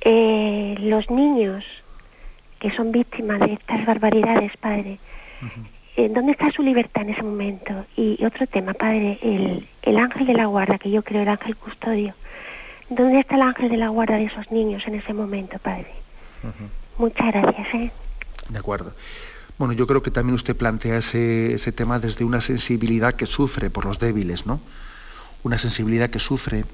Eh, 0.00 0.76
los 0.78 1.10
niños 1.10 1.62
que 2.60 2.70
son 2.76 2.92
víctimas 2.92 3.40
de 3.40 3.54
estas 3.54 3.84
barbaridades, 3.86 4.52
padre. 4.58 4.98
Eh, 5.96 6.08
¿Dónde 6.14 6.32
está 6.32 6.52
su 6.52 6.62
libertad 6.62 7.02
en 7.02 7.10
ese 7.10 7.22
momento? 7.22 7.86
Y, 7.96 8.22
otro 8.24 8.46
tema, 8.46 8.74
padre, 8.74 9.18
el, 9.22 9.66
el, 9.82 9.96
ángel 9.96 10.26
de 10.26 10.34
la 10.34 10.46
guarda, 10.46 10.78
que 10.78 10.90
yo 10.90 11.02
creo 11.02 11.22
el 11.22 11.28
ángel 11.28 11.56
custodio. 11.56 12.14
¿Dónde 12.90 13.20
está 13.20 13.36
el 13.36 13.42
ángel 13.42 13.70
de 13.70 13.78
la 13.78 13.88
guarda 13.88 14.16
de 14.16 14.24
esos 14.24 14.50
niños 14.52 14.82
en 14.86 14.96
ese 14.96 15.12
momento, 15.14 15.58
padre? 15.58 15.88
Muchas 16.98 17.32
gracias. 17.32 17.74
¿eh? 17.74 17.90
De 18.50 18.58
acuerdo. 18.58 18.92
Bueno, 19.58 19.74
yo 19.74 19.86
creo 19.86 20.02
que 20.02 20.10
también 20.10 20.34
usted 20.34 20.56
plantea 20.56 20.98
ese, 20.98 21.54
ese 21.54 21.72
tema 21.72 21.98
desde 21.98 22.24
una 22.24 22.40
sensibilidad 22.40 23.14
que 23.14 23.26
sufre 23.26 23.70
por 23.70 23.84
los 23.84 23.98
débiles, 23.98 24.46
¿no? 24.46 24.60
Una 25.42 25.58
sensibilidad 25.58 26.10
que 26.10 26.18
sufre 26.18 26.64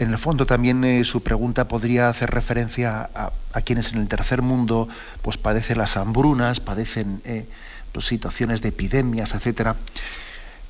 en 0.00 0.10
el 0.10 0.18
fondo 0.18 0.46
también 0.46 0.82
eh, 0.82 1.04
su 1.04 1.22
pregunta 1.22 1.68
podría 1.68 2.08
hacer 2.08 2.30
referencia 2.30 3.10
a, 3.14 3.60
quienes 3.60 3.92
en 3.92 3.98
el 3.98 4.08
tercer 4.08 4.40
mundo 4.40 4.88
pues 5.20 5.36
padecen 5.36 5.76
las 5.76 5.98
hambrunas, 5.98 6.58
padecen 6.58 7.20
eh, 7.26 7.46
pues, 7.92 8.06
situaciones 8.06 8.62
de 8.62 8.70
epidemias, 8.70 9.34
etcétera. 9.34 9.76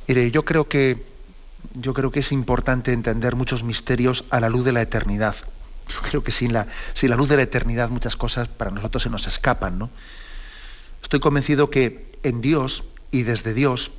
yo 0.08 0.44
creo 0.44 0.68
que 0.68 1.06
yo 1.74 1.94
creo 1.94 2.10
que 2.10 2.20
es 2.20 2.32
importante 2.32 2.92
entender 2.92 3.36
muchos 3.36 3.62
misterios 3.62 4.24
a 4.30 4.40
la 4.40 4.48
luz 4.48 4.64
de 4.64 4.72
la 4.72 4.82
eternidad. 4.82 5.36
Yo 5.88 6.00
creo 6.08 6.24
que 6.24 6.32
sin 6.32 6.52
la, 6.52 6.66
sin 6.94 7.10
la 7.10 7.16
luz 7.16 7.28
de 7.28 7.36
la 7.36 7.42
eternidad 7.42 7.88
muchas 7.88 8.16
cosas 8.16 8.48
para 8.48 8.72
nosotros 8.72 9.04
se 9.04 9.10
nos 9.10 9.28
escapan, 9.28 9.78
¿no? 9.78 9.90
Estoy 11.02 11.20
convencido 11.20 11.70
que 11.70 12.18
en 12.24 12.40
Dios 12.40 12.82
y 13.12 13.22
desde 13.22 13.54
Dios 13.54 13.92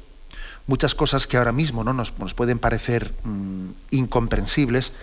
muchas 0.67 0.95
cosas 0.95 1.27
que 1.27 1.38
ahora 1.38 1.51
mismo 1.51 1.84
¿no? 1.84 1.93
nos, 1.93 2.11
pueden 2.11 2.59
parecer 2.59 3.13
mm, 3.23 3.69
incomprensibles, 3.91 4.93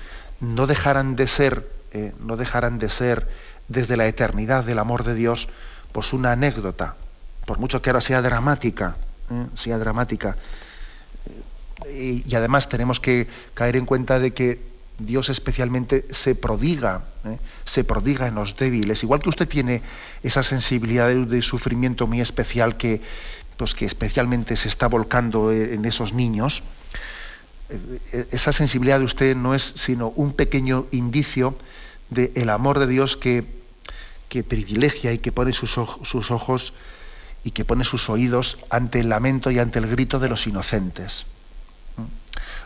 no 0.40 0.66
dejarán 0.66 1.16
de 1.16 1.26
ser, 1.26 1.70
eh, 1.92 2.12
no 2.20 2.36
dejarán 2.36 2.78
de 2.78 2.88
ser 2.88 3.28
desde 3.68 3.96
la 3.96 4.06
eternidad 4.06 4.64
del 4.64 4.78
amor 4.78 5.04
de 5.04 5.14
Dios, 5.14 5.48
pues 5.92 6.12
una 6.12 6.32
anécdota, 6.32 6.96
por 7.44 7.58
mucho 7.58 7.82
que 7.82 7.90
ahora 7.90 8.00
sea 8.00 8.22
dramática, 8.22 8.96
¿eh? 9.30 9.46
sea 9.54 9.78
dramática. 9.78 10.36
Y, 11.94 12.34
además 12.34 12.68
tenemos 12.68 13.00
que 13.00 13.28
caer 13.54 13.76
en 13.76 13.86
cuenta 13.86 14.18
de 14.18 14.32
que 14.32 14.60
Dios 14.98 15.28
especialmente 15.28 16.06
se 16.10 16.34
prodiga, 16.34 17.04
¿eh? 17.24 17.38
se 17.64 17.84
prodiga 17.84 18.26
en 18.26 18.34
los 18.34 18.56
débiles. 18.56 19.02
Igual 19.02 19.20
que 19.20 19.28
usted 19.28 19.48
tiene 19.48 19.82
esa 20.22 20.42
sensibilidad 20.42 21.08
de, 21.08 21.42
sufrimiento 21.42 22.06
muy 22.06 22.20
especial 22.20 22.76
que, 22.76 23.00
pues, 23.56 23.74
que 23.74 23.84
especialmente 23.84 24.56
se 24.56 24.68
está 24.68 24.88
volcando 24.88 25.52
en 25.52 25.84
esos 25.84 26.12
niños, 26.12 26.62
eh, 26.62 26.64
esa 28.30 28.52
sensibilidad 28.52 28.98
de 28.98 29.04
usted 29.04 29.36
no 29.36 29.54
es 29.54 29.74
sino 29.76 30.08
un 30.08 30.32
pequeño 30.32 30.86
indicio 30.90 31.56
del 32.10 32.48
amor 32.50 32.78
de 32.78 32.86
Dios 32.86 33.16
que, 33.16 33.44
que 34.28 34.42
privilegia 34.42 35.12
y 35.12 35.18
que 35.18 35.32
pone 35.32 35.52
sus, 35.52 35.76
ojos 35.78 36.72
y 37.44 37.50
que 37.50 37.64
pone 37.64 37.84
sus 37.84 38.08
oídos 38.08 38.58
ante 38.70 39.00
el 39.00 39.08
lamento 39.08 39.50
y 39.50 39.58
ante 39.58 39.78
el 39.78 39.86
grito 39.86 40.18
de 40.18 40.28
los 40.28 40.46
inocentes. 40.46 41.26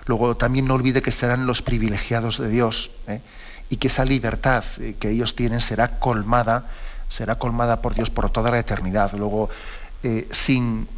Luego 0.07 0.37
también 0.37 0.67
no 0.67 0.75
olvide 0.75 1.03
que 1.03 1.13
serán 1.13 1.47
los 1.47 1.63
privilegiados 1.63 2.39
de 2.39 2.49
Dios 2.49 2.91
¿eh? 3.07 3.21
y 3.71 3.77
que 3.77 3.87
esa 3.87 4.05
libertad 4.05 4.65
eh, 4.81 4.97
que 4.99 5.11
ellos 5.11 5.37
tienen 5.37 5.61
será 5.61 6.01
colmada, 6.01 6.69
será 7.09 7.37
colmada 7.37 7.81
por 7.81 7.95
Dios 7.95 8.11
por 8.11 8.31
toda 8.31 8.51
la 8.51 8.59
eternidad. 8.59 9.13
Luego, 9.15 9.49
eh, 10.03 10.29
sin, 10.33 10.89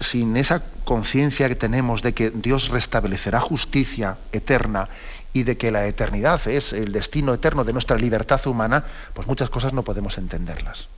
sin 0.00 0.36
esa 0.36 0.62
conciencia 0.84 1.48
que 1.48 1.54
tenemos 1.54 2.02
de 2.02 2.14
que 2.14 2.30
Dios 2.30 2.68
restablecerá 2.68 3.40
justicia 3.40 4.18
eterna 4.32 4.88
y 5.32 5.42
de 5.42 5.56
que 5.56 5.70
la 5.70 5.86
eternidad 5.86 6.40
es 6.48 6.72
el 6.72 6.92
destino 6.92 7.34
eterno 7.34 7.64
de 7.64 7.72
nuestra 7.72 7.96
libertad 7.96 8.44
humana, 8.46 8.84
pues 9.14 9.26
muchas 9.26 9.50
cosas 9.50 9.72
no 9.72 9.82
podemos 9.82 10.18
entenderlas. 10.18 10.88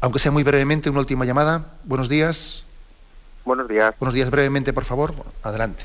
Aunque 0.00 0.18
sea 0.18 0.32
muy 0.32 0.42
brevemente, 0.42 0.90
una 0.90 1.00
última 1.00 1.24
llamada. 1.24 1.66
Buenos 1.84 2.08
días. 2.08 2.64
Buenos 3.44 3.68
días. 3.68 3.94
Buenos 3.98 4.14
días, 4.14 4.30
brevemente, 4.30 4.72
por 4.72 4.84
favor. 4.84 5.14
Adelante. 5.42 5.84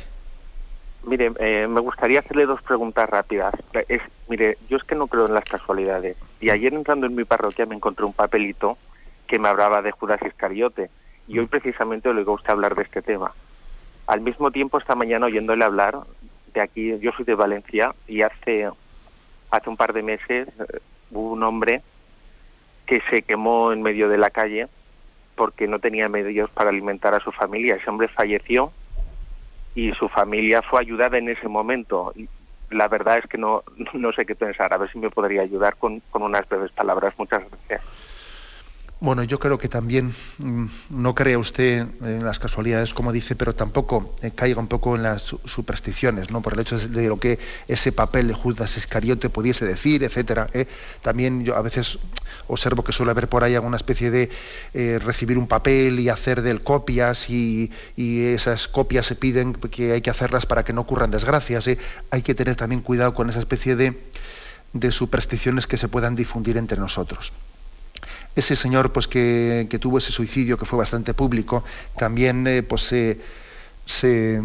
Mire, 1.04 1.32
eh, 1.40 1.68
me 1.68 1.80
gustaría 1.80 2.20
hacerle 2.20 2.46
dos 2.46 2.62
preguntas 2.62 3.10
rápidas. 3.10 3.54
Es, 3.88 4.02
mire, 4.28 4.58
yo 4.70 4.78
es 4.78 4.84
que 4.84 4.96
no 4.96 5.08
creo 5.08 5.28
en 5.28 5.34
las 5.34 5.46
casualidades. 5.46 6.18
Y 6.42 6.50
ayer 6.50 6.74
entrando 6.74 7.06
en 7.06 7.16
mi 7.16 7.24
parroquia 7.24 7.66
me 7.66 7.76
encontré 7.76 8.06
un 8.06 8.14
papelito 8.14 8.78
que 9.28 9.40
me 9.40 9.48
hablaba 9.48 9.82
de 9.82 9.92
Judas 9.92 10.20
Iscariote. 10.26 10.90
Y 11.28 11.40
hoy 11.40 11.48
precisamente 11.48 12.14
le 12.14 12.22
a 12.22 12.32
usted 12.32 12.52
hablar 12.52 12.76
de 12.76 12.84
este 12.84 13.02
tema. 13.02 13.34
Al 14.08 14.22
mismo 14.22 14.52
tiempo, 14.52 14.78
esta 14.78 14.96
mañana 14.96 15.26
oyéndole 15.26 15.66
hablar 15.66 16.00
de 16.54 16.62
aquí, 16.62 16.98
yo 17.00 17.12
soy 17.12 17.26
de 17.26 17.36
Valencia 17.36 17.94
y 18.08 18.22
hace, 18.22 18.70
hace 19.52 19.70
un 19.70 19.78
par 19.78 19.94
de 19.94 20.02
meses 20.02 20.48
eh, 20.48 20.80
hubo 21.12 21.32
un 21.34 21.44
hombre 21.44 21.82
que 22.86 23.02
se 23.10 23.22
quemó 23.22 23.74
en 23.74 23.82
medio 23.82 24.08
de 24.08 24.18
la 24.18 24.30
calle 24.30 24.68
porque 25.36 25.68
no 25.68 25.80
tenía 25.80 26.10
medios 26.10 26.50
para 26.50 26.70
alimentar 26.70 27.14
a 27.14 27.20
su 27.20 27.32
familia. 27.32 27.76
Ese 27.76 27.90
hombre 27.90 28.08
falleció 28.08 28.72
y 29.76 29.92
su 29.92 30.10
familia 30.10 30.62
fue 30.62 30.82
ayudada 30.82 31.18
en 31.18 31.30
ese 31.30 31.48
momento. 31.48 32.14
La 32.72 32.88
verdad 32.88 33.20
es 33.20 33.28
que 33.28 33.38
no, 33.38 33.64
no 33.94 34.12
sé 34.14 34.26
qué 34.26 34.36
pensar. 34.36 34.74
A 34.74 34.78
ver 34.78 34.92
si 34.92 34.98
me 34.98 35.10
podría 35.10 35.44
ayudar 35.44 35.76
con, 35.76 36.00
con 36.10 36.24
unas 36.24 36.48
breves 36.50 36.72
palabras. 36.72 37.14
Muchas 37.18 37.44
gracias. 37.50 37.82
Bueno, 39.00 39.22
yo 39.22 39.40
creo 39.40 39.60
que 39.60 39.70
también 39.70 40.12
mm, 40.40 40.66
no 40.90 41.14
crea 41.14 41.38
usted 41.38 41.86
en 42.02 42.26
las 42.26 42.40
casualidades, 42.40 42.96
como 42.96 43.12
dice, 43.12 43.36
pero 43.36 43.54
tampoco 43.54 44.16
eh, 44.24 44.32
caiga 44.32 44.60
un 44.60 44.68
poco 44.68 44.96
en 44.96 45.04
las 45.04 45.36
supersticiones, 45.46 46.32
¿no? 46.32 46.42
Por 46.42 46.54
el 46.54 46.62
hecho 46.62 46.80
de 46.80 47.08
lo 47.08 47.20
que 47.20 47.38
ese 47.68 47.92
papel 47.92 48.28
de 48.28 48.34
Judas 48.34 48.76
Iscariote 48.76 49.30
pudiese 49.30 49.66
decir, 49.66 50.04
etcétera. 50.04 50.48
¿eh? 50.52 50.66
También 51.04 51.44
yo 51.44 51.56
a 51.56 51.62
veces 51.62 52.00
observo 52.48 52.84
que 52.84 52.92
suele 52.92 53.12
haber 53.12 53.30
por 53.30 53.44
ahí 53.44 53.54
alguna 53.54 53.78
especie 53.78 54.10
de 54.10 54.32
eh, 54.74 55.00
recibir 55.06 55.38
un 55.38 55.48
papel 55.48 56.00
y 56.00 56.10
hacer 56.10 56.42
del 56.42 56.64
copias 56.64 57.30
y, 57.30 57.72
esas 57.98 58.68
copias 58.68 59.06
se 59.06 59.16
piden 59.16 59.54
que 59.54 59.92
hay 59.92 60.02
que 60.02 60.10
hacerlas 60.10 60.48
para 60.48 60.66
que 60.66 60.74
no 60.74 60.82
ocurran 60.82 61.12
desgracias. 61.12 61.70
Hay 62.10 62.22
que 62.24 62.34
tener 62.34 62.56
también 62.56 62.82
cuidado 62.82 63.14
con 63.14 63.30
esa 63.30 63.40
especie 63.40 63.76
de, 63.76 63.96
de 64.74 64.92
supersticiones 64.92 65.68
que 65.68 65.78
se 65.78 65.88
puedan 65.88 66.16
difundir 66.16 66.58
entre 66.58 66.80
nosotros 66.80 67.32
ese 68.38 68.56
señor 68.56 68.94
pues 68.94 69.08
que, 69.08 69.68
tuvo 69.82 69.98
ese 69.98 70.12
suicidio 70.12 70.58
que 70.58 70.66
fue 70.66 70.78
bastante 70.78 71.14
público 71.14 71.64
también 71.98 72.46
eh, 72.46 72.62
pues 72.62 72.84
se, 72.84 73.20
se, 73.86 74.44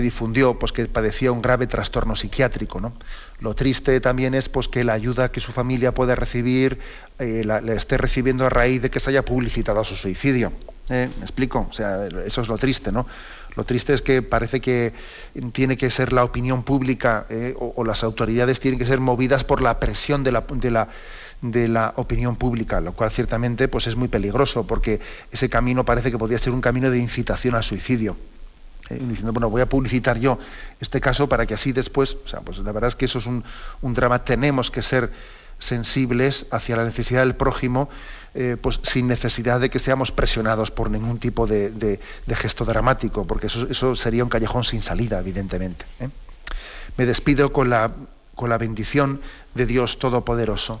difundió 0.00 0.58
pues 0.58 0.72
que 0.72 0.86
padecía 0.86 1.30
un 1.30 1.42
grave 1.42 1.66
trastorno 1.66 2.16
psiquiátrico 2.16 2.80
¿no? 2.80 2.94
lo 3.40 3.54
triste 3.54 4.00
también 4.00 4.34
es 4.34 4.48
pues 4.48 4.68
que 4.68 4.84
la 4.84 4.94
ayuda 4.94 5.30
que 5.30 5.40
su 5.40 5.52
familia 5.52 5.92
puede 5.92 6.16
recibir 6.16 6.78
eh, 7.18 7.42
la, 7.44 7.58
esté 7.74 7.98
recibiendo 7.98 8.46
a 8.46 8.48
raíz 8.48 8.80
de 8.80 8.90
que 8.90 9.00
se 9.00 9.10
haya 9.10 9.22
publicitado 9.22 9.84
su 9.84 9.96
suicidio 9.96 10.52
¿eh? 10.88 11.10
me 11.18 11.24
explico 11.24 11.66
o 11.68 11.72
sea 11.74 12.08
eso 12.26 12.40
es 12.40 12.48
lo 12.48 12.56
triste 12.56 12.90
no 12.90 13.06
lo 13.54 13.64
triste 13.64 13.92
es 13.92 14.00
que 14.00 14.22
parece 14.22 14.60
que 14.60 14.94
tiene 15.52 15.76
que 15.76 15.90
ser 15.90 16.12
la 16.12 16.24
opinión 16.24 16.64
pública 16.64 17.26
o, 17.56 17.84
las 17.84 18.02
autoridades 18.02 18.58
tienen 18.58 18.80
que 18.80 18.86
ser 18.86 18.98
movidas 18.98 19.44
por 19.44 19.62
la 19.62 19.78
presión 19.78 20.24
de 20.24 20.32
la 20.32 20.88
de 21.44 21.68
la 21.68 21.92
opinión 21.96 22.36
pública, 22.36 22.80
lo 22.80 22.94
cual 22.94 23.10
ciertamente 23.10 23.68
pues, 23.68 23.86
es 23.86 23.96
muy 23.96 24.08
peligroso, 24.08 24.66
porque 24.66 25.00
ese 25.30 25.50
camino 25.50 25.84
parece 25.84 26.10
que 26.10 26.16
podría 26.16 26.38
ser 26.38 26.54
un 26.54 26.62
camino 26.62 26.90
de 26.90 26.98
incitación 26.98 27.54
al 27.54 27.62
suicidio. 27.62 28.16
Eh, 28.88 28.98
diciendo, 28.98 29.32
bueno, 29.32 29.50
voy 29.50 29.60
a 29.60 29.68
publicitar 29.68 30.18
yo 30.18 30.38
este 30.80 31.02
caso 31.02 31.28
para 31.28 31.44
que 31.44 31.52
así 31.52 31.72
después, 31.72 32.16
o 32.24 32.28
sea, 32.28 32.40
pues 32.40 32.58
la 32.58 32.72
verdad 32.72 32.88
es 32.88 32.96
que 32.96 33.04
eso 33.04 33.18
es 33.18 33.26
un, 33.26 33.44
drama, 33.82 34.24
tenemos 34.24 34.70
que 34.70 34.80
ser 34.80 35.12
sensibles 35.58 36.46
hacia 36.50 36.76
la 36.76 36.84
necesidad 36.84 37.20
del 37.20 37.34
prójimo, 37.34 37.90
eh, 38.34 38.56
pues 38.60 38.80
sin 38.82 39.06
necesidad 39.06 39.60
de 39.60 39.68
que 39.68 39.78
seamos 39.78 40.12
presionados 40.12 40.70
por 40.70 40.90
ningún 40.90 41.18
tipo 41.18 41.46
de, 41.46 42.00
gesto 42.26 42.64
dramático, 42.64 43.26
porque 43.26 43.48
eso, 43.48 43.66
eso, 43.68 43.94
sería 43.94 44.24
un 44.24 44.30
callejón 44.30 44.64
sin 44.64 44.80
salida, 44.80 45.18
evidentemente. 45.18 45.84
¿eh? 46.00 46.08
Me 46.96 47.04
despido 47.04 47.52
con 47.52 47.68
la, 47.68 47.92
con 48.34 48.48
la 48.48 48.56
bendición 48.56 49.20
de 49.54 49.66
Dios 49.66 49.98
Todopoderoso. 49.98 50.80